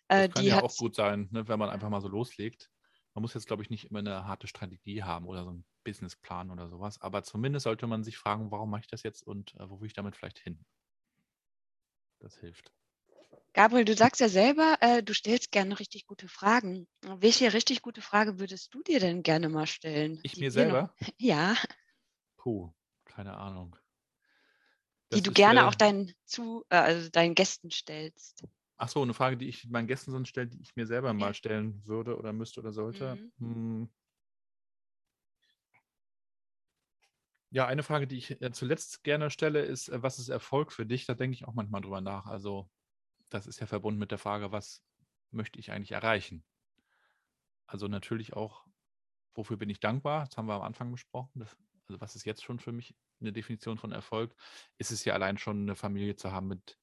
Das 0.10 0.26
äh, 0.26 0.30
kann 0.30 0.44
ja 0.44 0.62
auch 0.62 0.76
gut 0.76 0.96
sein, 0.96 1.30
ne, 1.32 1.48
wenn 1.48 1.60
man 1.60 1.70
einfach 1.70 1.90
mal 1.90 2.02
so 2.02 2.08
loslegt. 2.08 2.70
Man 3.14 3.22
muss 3.22 3.34
jetzt, 3.34 3.48
glaube 3.48 3.64
ich, 3.64 3.70
nicht 3.70 3.86
immer 3.86 4.00
eine 4.00 4.26
harte 4.26 4.48
Strategie 4.48 5.04
haben 5.04 5.26
oder 5.26 5.44
so 5.44 5.52
einen 5.52 5.66
Businessplan 5.84 6.52
oder 6.52 6.68
sowas, 6.68 7.00
aber 7.02 7.24
zumindest 7.24 7.64
sollte 7.64 7.88
man 7.88 8.04
sich 8.04 8.18
fragen, 8.18 8.52
warum 8.52 8.70
mache 8.70 8.82
ich 8.82 8.88
das 8.88 9.04
jetzt 9.04 9.26
und 9.26 9.56
äh, 9.56 9.70
wo 9.70 9.80
will 9.80 9.88
ich 9.88 9.94
damit 9.94 10.16
vielleicht 10.16 10.40
hin? 10.40 10.66
Das 12.20 12.38
hilft. 12.38 12.72
Gabriel, 13.54 13.86
du 13.86 13.96
sagst 13.96 14.20
ja 14.20 14.30
selber, 14.30 14.78
äh, 14.82 15.04
du 15.04 15.14
stellst 15.14 15.52
gerne 15.52 15.80
richtig 15.80 16.06
gute 16.06 16.28
Fragen. 16.28 16.88
Welche 17.02 17.54
richtig 17.54 17.82
gute 17.82 18.02
Frage 18.02 18.40
würdest 18.40 18.74
du 18.74 18.84
dir 18.84 19.00
denn 19.00 19.24
gerne 19.24 19.50
mal 19.50 19.68
stellen? 19.68 20.20
Ich 20.24 20.38
mir 20.38 20.52
selber? 20.52 20.94
Noch... 21.00 21.08
Ja. 21.18 21.56
Puh, 22.38 22.72
keine 23.06 23.38
Ahnung. 23.38 23.76
Das 25.10 25.18
die 25.18 25.24
du 25.24 25.32
gerne 25.32 25.62
äh, 25.62 25.64
auch 25.64 25.76
deinen, 25.76 26.14
zu, 26.26 26.64
äh, 26.70 26.78
also 26.78 27.10
deinen 27.10 27.36
Gästen 27.36 27.72
stellst. 27.72 28.44
Ach 28.82 28.88
so, 28.88 29.02
eine 29.02 29.14
Frage, 29.14 29.36
die 29.36 29.50
ich 29.50 29.68
meinen 29.70 29.88
Gästen 29.88 30.12
sonst 30.12 30.30
stelle, 30.30 30.48
die 30.48 30.62
ich 30.62 30.78
mir 30.78 30.88
selber 30.88 31.14
mal 31.14 31.34
stellen 31.34 31.86
würde 31.86 32.18
oder 32.18 32.32
müsste 32.32 32.62
oder 32.62 32.72
sollte. 32.72 33.20
Mhm. 33.38 33.54
Hm. 33.82 33.90
Ja, 37.52 37.68
eine 37.68 37.84
Frage, 37.84 38.08
die 38.08 38.18
ich 38.18 38.42
äh, 38.42 38.52
zuletzt 38.54 39.04
gerne 39.04 39.30
stelle, 39.32 39.62
ist, 39.64 39.90
äh, 39.90 40.02
was 40.02 40.18
ist 40.18 40.30
Erfolg 40.30 40.72
für 40.72 40.86
dich? 40.86 41.06
Da 41.06 41.14
denke 41.14 41.36
ich 41.36 41.46
auch 41.46 41.54
manchmal 41.54 41.82
drüber 41.82 42.00
nach. 42.00 42.26
Also, 42.26 42.70
das 43.30 43.48
ist 43.48 43.60
ja 43.60 43.68
verbunden 43.68 44.00
mit 44.00 44.12
der 44.12 44.18
Frage, 44.18 44.54
was 44.54 44.86
möchte 45.32 45.60
ich 45.60 45.72
eigentlich 45.72 45.92
erreichen? 45.92 46.46
Also 47.68 47.88
natürlich 47.88 48.34
auch, 48.34 48.66
wofür 49.36 49.58
bin 49.58 49.70
ich 49.70 49.82
dankbar? 49.82 50.26
Das 50.26 50.38
haben 50.38 50.48
wir 50.48 50.56
am 50.56 50.62
Anfang 50.62 50.92
besprochen. 50.92 51.40
Das, 51.40 51.58
also 51.88 52.02
was 52.02 52.16
ist 52.16 52.26
jetzt 52.26 52.44
schon 52.44 52.60
für 52.60 52.72
mich 52.72 52.96
eine 53.20 53.34
Definition 53.34 53.78
von 53.78 53.92
Erfolg? 53.92 54.36
Ist 54.78 54.92
es 54.92 55.06
ja 55.06 55.14
allein 55.14 55.38
schon 55.38 55.64
eine 55.64 55.76
Familie 55.76 56.16
zu 56.16 56.32
haben 56.32 56.48
mit 56.48 56.79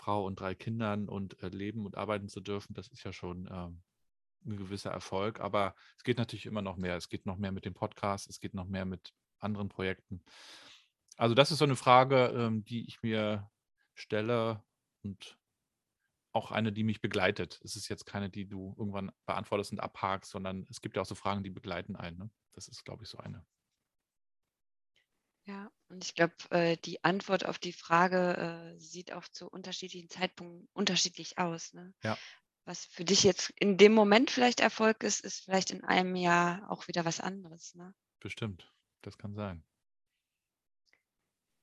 Frau 0.00 0.24
und 0.24 0.40
drei 0.40 0.54
Kindern 0.54 1.08
und 1.08 1.42
äh, 1.42 1.48
leben 1.48 1.84
und 1.84 1.96
arbeiten 1.96 2.28
zu 2.28 2.40
dürfen, 2.40 2.72
das 2.72 2.88
ist 2.88 3.04
ja 3.04 3.12
schon 3.12 3.48
ähm, 3.52 3.82
ein 4.46 4.56
gewisser 4.56 4.90
Erfolg. 4.90 5.40
Aber 5.40 5.74
es 5.98 6.04
geht 6.04 6.16
natürlich 6.16 6.46
immer 6.46 6.62
noch 6.62 6.76
mehr. 6.76 6.96
Es 6.96 7.10
geht 7.10 7.26
noch 7.26 7.36
mehr 7.36 7.52
mit 7.52 7.66
dem 7.66 7.74
Podcast, 7.74 8.28
es 8.30 8.40
geht 8.40 8.54
noch 8.54 8.66
mehr 8.66 8.86
mit 8.86 9.12
anderen 9.40 9.68
Projekten. 9.68 10.22
Also 11.18 11.34
das 11.34 11.50
ist 11.50 11.58
so 11.58 11.66
eine 11.66 11.76
Frage, 11.76 12.32
ähm, 12.34 12.64
die 12.64 12.86
ich 12.86 13.02
mir 13.02 13.50
stelle 13.94 14.62
und 15.02 15.38
auch 16.32 16.50
eine, 16.50 16.72
die 16.72 16.84
mich 16.84 17.02
begleitet. 17.02 17.60
Es 17.62 17.76
ist 17.76 17.88
jetzt 17.88 18.06
keine, 18.06 18.30
die 18.30 18.46
du 18.46 18.74
irgendwann 18.78 19.12
beantwortest 19.26 19.72
und 19.72 19.80
abhakst, 19.80 20.30
sondern 20.30 20.66
es 20.70 20.80
gibt 20.80 20.96
ja 20.96 21.02
auch 21.02 21.06
so 21.06 21.14
Fragen, 21.14 21.42
die 21.42 21.50
begleiten 21.50 21.96
einen. 21.96 22.16
Ne? 22.16 22.30
Das 22.52 22.68
ist, 22.68 22.84
glaube 22.84 23.04
ich, 23.04 23.10
so 23.10 23.18
eine. 23.18 23.44
Ja, 25.50 25.68
und 25.88 26.04
ich 26.04 26.14
glaube, 26.14 26.34
äh, 26.50 26.76
die 26.76 27.02
Antwort 27.02 27.44
auf 27.44 27.58
die 27.58 27.72
Frage 27.72 28.36
äh, 28.76 28.78
sieht 28.78 29.12
auch 29.12 29.26
zu 29.26 29.48
unterschiedlichen 29.48 30.08
Zeitpunkten 30.08 30.68
unterschiedlich 30.72 31.38
aus. 31.38 31.72
Ne? 31.72 31.92
Ja. 32.04 32.16
Was 32.66 32.84
für 32.84 33.04
dich 33.04 33.24
jetzt 33.24 33.50
in 33.56 33.76
dem 33.76 33.92
Moment 33.92 34.30
vielleicht 34.30 34.60
Erfolg 34.60 35.02
ist, 35.02 35.24
ist 35.24 35.40
vielleicht 35.40 35.72
in 35.72 35.82
einem 35.82 36.14
Jahr 36.14 36.70
auch 36.70 36.86
wieder 36.86 37.04
was 37.04 37.18
anderes. 37.18 37.74
Ne? 37.74 37.92
Bestimmt, 38.20 38.72
das 39.02 39.18
kann 39.18 39.34
sein. 39.34 39.64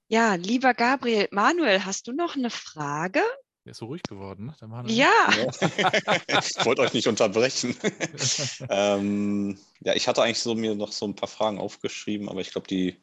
Ja, 0.10 0.36
lieber 0.36 0.74
Gabriel, 0.74 1.30
Manuel, 1.32 1.86
hast 1.86 2.08
du 2.08 2.12
noch 2.12 2.36
eine 2.36 2.50
Frage? 2.50 3.22
Der 3.64 3.72
ist 3.72 3.78
so 3.78 3.86
ruhig 3.86 4.04
geworden, 4.04 4.48
ne? 4.48 4.56
Der 4.60 4.68
Manuel. 4.68 4.94
Ja. 4.94 5.30
ich 6.28 6.66
wollte 6.66 6.82
euch 6.82 6.94
nicht 6.94 7.08
unterbrechen. 7.08 7.78
ähm, 8.70 9.58
ja, 9.80 9.94
ich 9.94 10.10
hatte 10.10 10.24
eigentlich 10.24 10.40
so 10.40 10.56
mir 10.56 10.76
noch 10.76 10.92
so 10.92 11.06
ein 11.08 11.16
paar 11.16 11.30
Fragen 11.30 11.60
aufgeschrieben, 11.60 12.28
aber 12.28 12.42
ich 12.42 12.52
glaube, 12.52 12.68
die 12.68 12.98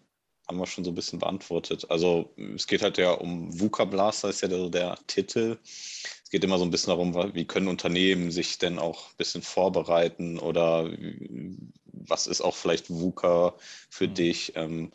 haben 0.48 0.58
wir 0.58 0.66
schon 0.66 0.84
so 0.84 0.90
ein 0.90 0.94
bisschen 0.94 1.18
beantwortet. 1.18 1.90
Also 1.90 2.30
es 2.54 2.66
geht 2.66 2.82
halt 2.82 2.98
ja 2.98 3.12
um 3.12 3.58
VUCA 3.58 3.84
Blaster, 3.84 4.28
ist 4.28 4.42
ja 4.42 4.48
der, 4.48 4.68
der 4.68 4.98
Titel. 5.06 5.58
Es 5.64 6.30
geht 6.30 6.44
immer 6.44 6.58
so 6.58 6.64
ein 6.64 6.70
bisschen 6.70 6.90
darum, 6.90 7.14
wie 7.34 7.44
können 7.44 7.68
Unternehmen 7.68 8.30
sich 8.30 8.58
denn 8.58 8.78
auch 8.78 9.10
ein 9.10 9.16
bisschen 9.16 9.42
vorbereiten 9.42 10.38
oder 10.38 10.90
was 11.86 12.26
ist 12.26 12.40
auch 12.40 12.56
vielleicht 12.56 12.90
VUCA 12.90 13.54
für 13.88 14.08
mhm. 14.08 14.14
dich? 14.14 14.52
Ähm, 14.56 14.92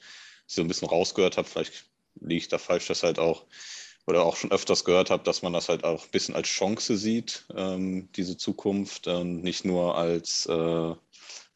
ich 0.48 0.56
so 0.56 0.62
ein 0.62 0.68
bisschen 0.68 0.88
rausgehört 0.88 1.38
habe, 1.38 1.48
vielleicht 1.48 1.86
liege 2.20 2.42
ich 2.42 2.48
da 2.48 2.58
falsch, 2.58 2.88
dass 2.88 3.04
halt 3.04 3.20
auch 3.20 3.46
oder 4.08 4.26
auch 4.26 4.36
schon 4.36 4.52
öfters 4.52 4.84
gehört 4.86 5.12
habe, 5.12 5.24
dass 5.24 5.44
man 5.44 5.54
das 5.54 5.70
halt 5.70 5.84
auch 5.84 6.04
ein 6.04 6.12
bisschen 6.12 6.36
als 6.36 6.48
Chance 6.48 6.98
sieht, 6.98 7.46
ähm, 7.56 8.10
diese 8.16 8.38
Zukunft, 8.38 9.08
und 9.08 9.44
nicht 9.44 9.66
nur 9.66 9.96
als 9.96 10.48
äh, 10.48 10.96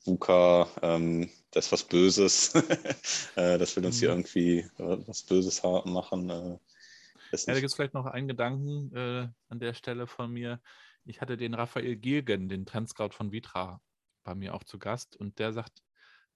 VUCA, 0.05 0.69
ähm, 0.83 1.31
das 1.53 1.67
ist 1.67 1.71
was 1.71 1.83
Böses, 1.83 2.53
äh, 3.35 3.57
das 3.57 3.75
will 3.75 3.85
uns 3.85 3.99
hier 3.99 4.09
mhm. 4.09 4.19
irgendwie 4.19 4.59
äh, 4.59 5.07
was 5.07 5.23
Böses 5.23 5.61
machen. 5.63 6.29
Äh, 6.29 6.57
ja, 7.31 7.39
da 7.47 7.53
gibt 7.53 7.65
es 7.65 7.75
vielleicht 7.75 7.93
noch 7.93 8.05
einen 8.05 8.27
Gedanken 8.27 8.95
äh, 8.95 9.27
an 9.49 9.59
der 9.59 9.73
Stelle 9.73 10.07
von 10.07 10.31
mir. 10.31 10.61
Ich 11.05 11.21
hatte 11.21 11.37
den 11.37 11.53
Raphael 11.53 11.95
Gilgen, 11.95 12.49
den 12.49 12.65
Trendscout 12.65 13.11
von 13.11 13.31
Vitra, 13.31 13.81
bei 14.23 14.35
mir 14.35 14.55
auch 14.55 14.63
zu 14.63 14.79
Gast 14.79 15.15
und 15.15 15.39
der 15.39 15.53
sagt, 15.53 15.83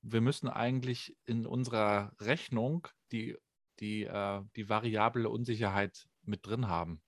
wir 0.01 0.21
müssen 0.21 0.47
eigentlich 0.47 1.17
in 1.25 1.45
unserer 1.45 2.13
Rechnung 2.19 2.87
die, 3.11 3.37
die, 3.79 4.03
äh, 4.03 4.41
die 4.55 4.69
variable 4.69 5.29
Unsicherheit 5.29 6.07
mit 6.23 6.45
drin 6.45 6.67
haben. 6.67 7.01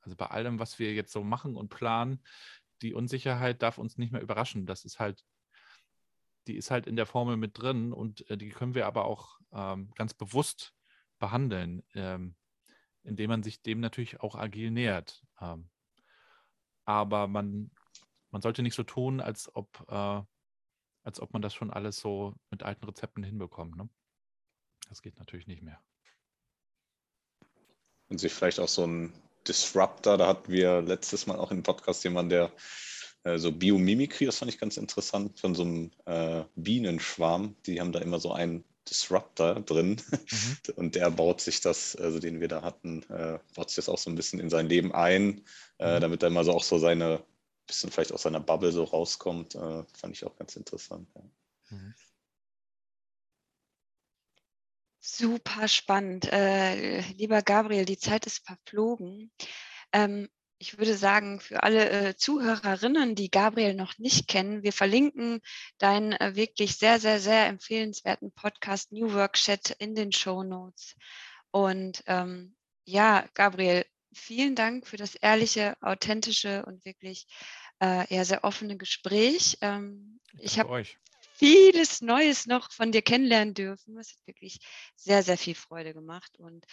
Also 0.00 0.16
bei 0.16 0.26
allem, 0.26 0.58
was 0.58 0.78
wir 0.78 0.92
jetzt 0.94 1.12
so 1.12 1.22
machen 1.22 1.56
und 1.56 1.68
planen, 1.68 2.22
die 2.80 2.94
Unsicherheit 2.94 3.62
darf 3.62 3.78
uns 3.78 3.98
nicht 3.98 4.12
mehr 4.12 4.22
überraschen. 4.22 4.66
Das 4.66 4.84
ist 4.84 4.98
halt 4.98 5.24
die 6.46 6.56
ist 6.56 6.70
halt 6.70 6.86
in 6.86 6.96
der 6.96 7.06
Formel 7.06 7.36
mit 7.36 7.58
drin 7.58 7.92
und 7.92 8.28
äh, 8.30 8.36
die 8.36 8.50
können 8.50 8.74
wir 8.74 8.86
aber 8.86 9.04
auch 9.04 9.38
ähm, 9.52 9.92
ganz 9.94 10.14
bewusst 10.14 10.74
behandeln, 11.18 11.82
ähm, 11.94 12.34
indem 13.04 13.30
man 13.30 13.42
sich 13.42 13.62
dem 13.62 13.80
natürlich 13.80 14.20
auch 14.20 14.34
agil 14.34 14.70
nähert. 14.70 15.24
Ähm, 15.40 15.70
aber 16.84 17.28
man, 17.28 17.70
man 18.30 18.42
sollte 18.42 18.62
nicht 18.62 18.74
so 18.74 18.82
tun, 18.82 19.20
als 19.20 19.54
ob, 19.54 19.84
äh, 19.88 20.22
als 21.04 21.20
ob 21.20 21.32
man 21.32 21.42
das 21.42 21.54
schon 21.54 21.70
alles 21.70 21.98
so 21.98 22.34
mit 22.50 22.62
alten 22.62 22.84
Rezepten 22.84 23.22
hinbekommt. 23.22 23.76
Ne? 23.76 23.88
Das 24.88 25.02
geht 25.02 25.18
natürlich 25.18 25.46
nicht 25.46 25.62
mehr. 25.62 25.80
Und 28.08 28.18
sich 28.18 28.32
vielleicht 28.32 28.60
auch 28.60 28.68
so 28.68 28.86
ein 28.86 29.12
Disruptor, 29.46 30.18
da 30.18 30.26
hatten 30.28 30.52
wir 30.52 30.82
letztes 30.82 31.26
Mal 31.26 31.38
auch 31.38 31.50
im 31.50 31.62
Podcast 31.62 32.04
jemanden, 32.04 32.30
der 32.30 32.52
äh, 33.24 33.38
so 33.38 33.52
Biomimikry, 33.52 34.26
das 34.26 34.38
fand 34.38 34.50
ich 34.50 34.58
ganz 34.58 34.76
interessant, 34.76 35.38
von 35.38 35.54
so 35.54 35.62
einem 35.62 35.90
äh, 36.06 36.44
Bienenschwarm. 36.56 37.56
Die 37.66 37.80
haben 37.80 37.92
da 37.92 38.00
immer 38.00 38.20
so 38.20 38.32
einen 38.32 38.64
Disruptor 38.88 39.60
drin 39.60 40.00
mhm. 40.10 40.56
und 40.76 40.94
der 40.94 41.10
baut 41.10 41.40
sich 41.40 41.60
das, 41.60 41.96
also 41.96 42.18
den 42.18 42.40
wir 42.40 42.48
da 42.48 42.62
hatten, 42.62 43.02
äh, 43.10 43.38
baut 43.54 43.70
sich 43.70 43.76
das 43.76 43.88
auch 43.88 43.98
so 43.98 44.10
ein 44.10 44.16
bisschen 44.16 44.40
in 44.40 44.50
sein 44.50 44.68
Leben 44.68 44.92
ein, 44.92 45.42
äh, 45.78 45.96
mhm. 45.96 46.00
damit 46.00 46.22
er 46.22 46.28
immer 46.28 46.44
so 46.44 46.52
auch 46.52 46.64
so 46.64 46.78
seine 46.78 47.22
bisschen 47.66 47.90
vielleicht 47.90 48.12
aus 48.12 48.22
seiner 48.22 48.40
Bubble 48.40 48.72
so 48.72 48.84
rauskommt, 48.84 49.54
äh, 49.54 49.84
fand 49.94 50.14
ich 50.16 50.24
auch 50.24 50.36
ganz 50.36 50.56
interessant. 50.56 51.08
Ja. 51.14 51.22
Mhm. 51.70 51.94
Super 55.00 55.68
spannend. 55.68 56.32
Äh, 56.32 57.00
lieber 57.12 57.42
Gabriel, 57.42 57.84
die 57.84 57.98
Zeit 57.98 58.26
ist 58.26 58.46
verflogen. 58.46 59.32
Ähm, 59.92 60.28
ich 60.62 60.78
würde 60.78 60.96
sagen, 60.96 61.40
für 61.40 61.64
alle 61.64 61.90
äh, 61.90 62.16
Zuhörerinnen, 62.16 63.16
die 63.16 63.32
Gabriel 63.32 63.74
noch 63.74 63.98
nicht 63.98 64.28
kennen, 64.28 64.62
wir 64.62 64.72
verlinken 64.72 65.40
deinen 65.78 66.12
äh, 66.12 66.36
wirklich 66.36 66.76
sehr, 66.76 67.00
sehr, 67.00 67.18
sehr 67.18 67.48
empfehlenswerten 67.48 68.30
Podcast 68.30 68.92
New 68.92 69.12
Work 69.12 69.32
Chat 69.32 69.70
in 69.80 69.96
den 69.96 70.12
Show 70.12 70.44
Notes. 70.44 70.94
Und 71.50 72.04
ähm, 72.06 72.54
ja, 72.84 73.24
Gabriel, 73.34 73.84
vielen 74.14 74.54
Dank 74.54 74.86
für 74.86 74.96
das 74.96 75.16
ehrliche, 75.16 75.74
authentische 75.80 76.64
und 76.64 76.84
wirklich 76.84 77.26
äh, 77.80 78.08
eher 78.14 78.24
sehr 78.24 78.44
offene 78.44 78.76
Gespräch. 78.76 79.58
Ähm, 79.62 80.20
ich 80.38 80.60
habe 80.60 80.84
vieles 81.42 82.02
Neues 82.02 82.46
noch 82.46 82.70
von 82.70 82.92
dir 82.92 83.02
kennenlernen 83.02 83.52
dürfen. 83.52 83.96
Das 83.96 84.12
hat 84.12 84.26
wirklich 84.26 84.60
sehr, 84.94 85.24
sehr 85.24 85.36
viel 85.36 85.56
Freude 85.56 85.92
gemacht. 85.92 86.38
Und 86.38 86.64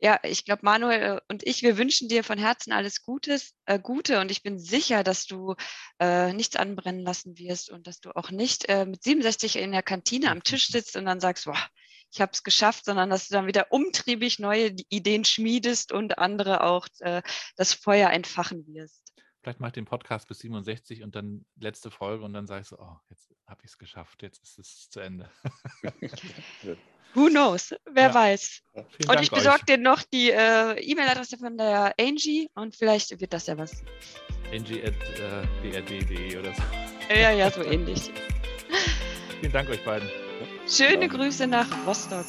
ja, 0.00 0.18
ich 0.24 0.44
glaube, 0.44 0.62
Manuel 0.64 1.00
äh, 1.00 1.20
und 1.28 1.46
ich, 1.46 1.62
wir 1.62 1.78
wünschen 1.78 2.08
dir 2.08 2.24
von 2.24 2.36
Herzen 2.36 2.72
alles 2.72 3.02
Gutes, 3.02 3.54
äh, 3.66 3.78
Gute. 3.78 4.18
Und 4.18 4.32
ich 4.32 4.42
bin 4.42 4.58
sicher, 4.58 5.04
dass 5.04 5.26
du 5.26 5.54
äh, 6.00 6.32
nichts 6.32 6.56
anbrennen 6.56 7.02
lassen 7.02 7.38
wirst 7.38 7.70
und 7.70 7.86
dass 7.86 8.00
du 8.00 8.10
auch 8.16 8.32
nicht 8.32 8.68
äh, 8.68 8.84
mit 8.84 9.04
67 9.04 9.56
in 9.56 9.70
der 9.70 9.84
Kantine 9.84 10.32
am 10.32 10.42
Tisch 10.42 10.66
sitzt 10.66 10.96
und 10.96 11.04
dann 11.04 11.20
sagst, 11.20 11.44
boah, 11.44 11.64
ich 12.10 12.20
habe 12.20 12.32
es 12.32 12.42
geschafft, 12.42 12.84
sondern 12.84 13.10
dass 13.10 13.28
du 13.28 13.34
dann 13.34 13.46
wieder 13.46 13.70
umtriebig 13.70 14.40
neue 14.40 14.74
Ideen 14.88 15.24
schmiedest 15.24 15.92
und 15.92 16.18
andere 16.18 16.64
auch 16.64 16.88
äh, 16.98 17.22
das 17.54 17.74
Feuer 17.74 18.10
entfachen 18.10 18.66
wirst 18.66 19.05
vielleicht 19.46 19.60
mache 19.60 19.68
ich 19.68 19.74
den 19.74 19.84
Podcast 19.84 20.26
bis 20.26 20.40
67 20.40 21.04
und 21.04 21.14
dann 21.14 21.44
letzte 21.60 21.92
Folge 21.92 22.24
und 22.24 22.32
dann 22.32 22.48
sagst 22.48 22.72
du, 22.72 22.76
oh, 22.80 22.96
jetzt 23.10 23.32
habe 23.46 23.60
ich 23.62 23.70
es 23.70 23.78
geschafft, 23.78 24.24
jetzt 24.24 24.42
ist 24.42 24.58
es 24.58 24.90
zu 24.90 24.98
Ende. 24.98 25.30
Who 27.14 27.28
knows? 27.28 27.72
Wer 27.88 28.08
ja. 28.08 28.14
weiß. 28.14 28.62
Vielen 28.72 28.86
und 28.98 29.06
Dank 29.06 29.22
ich 29.22 29.30
besorge 29.30 29.64
dir 29.64 29.78
noch 29.78 30.02
die 30.02 30.32
äh, 30.32 30.72
E-Mail-Adresse 30.80 31.38
von 31.38 31.56
der 31.56 31.94
Angie 31.96 32.50
und 32.54 32.74
vielleicht 32.74 33.20
wird 33.20 33.32
das 33.32 33.46
ja 33.46 33.56
was. 33.56 33.84
Angie.brd.de 34.52 36.34
äh, 36.34 36.38
oder 36.38 36.52
so. 36.52 36.62
Ja, 37.08 37.30
ja, 37.30 37.48
so 37.48 37.62
ähnlich. 37.70 38.10
Vielen 39.38 39.52
Dank 39.52 39.70
euch 39.70 39.84
beiden. 39.84 40.08
Schöne 40.68 41.06
Grüße 41.06 41.46
nach 41.46 41.68
Rostock. 41.86 42.26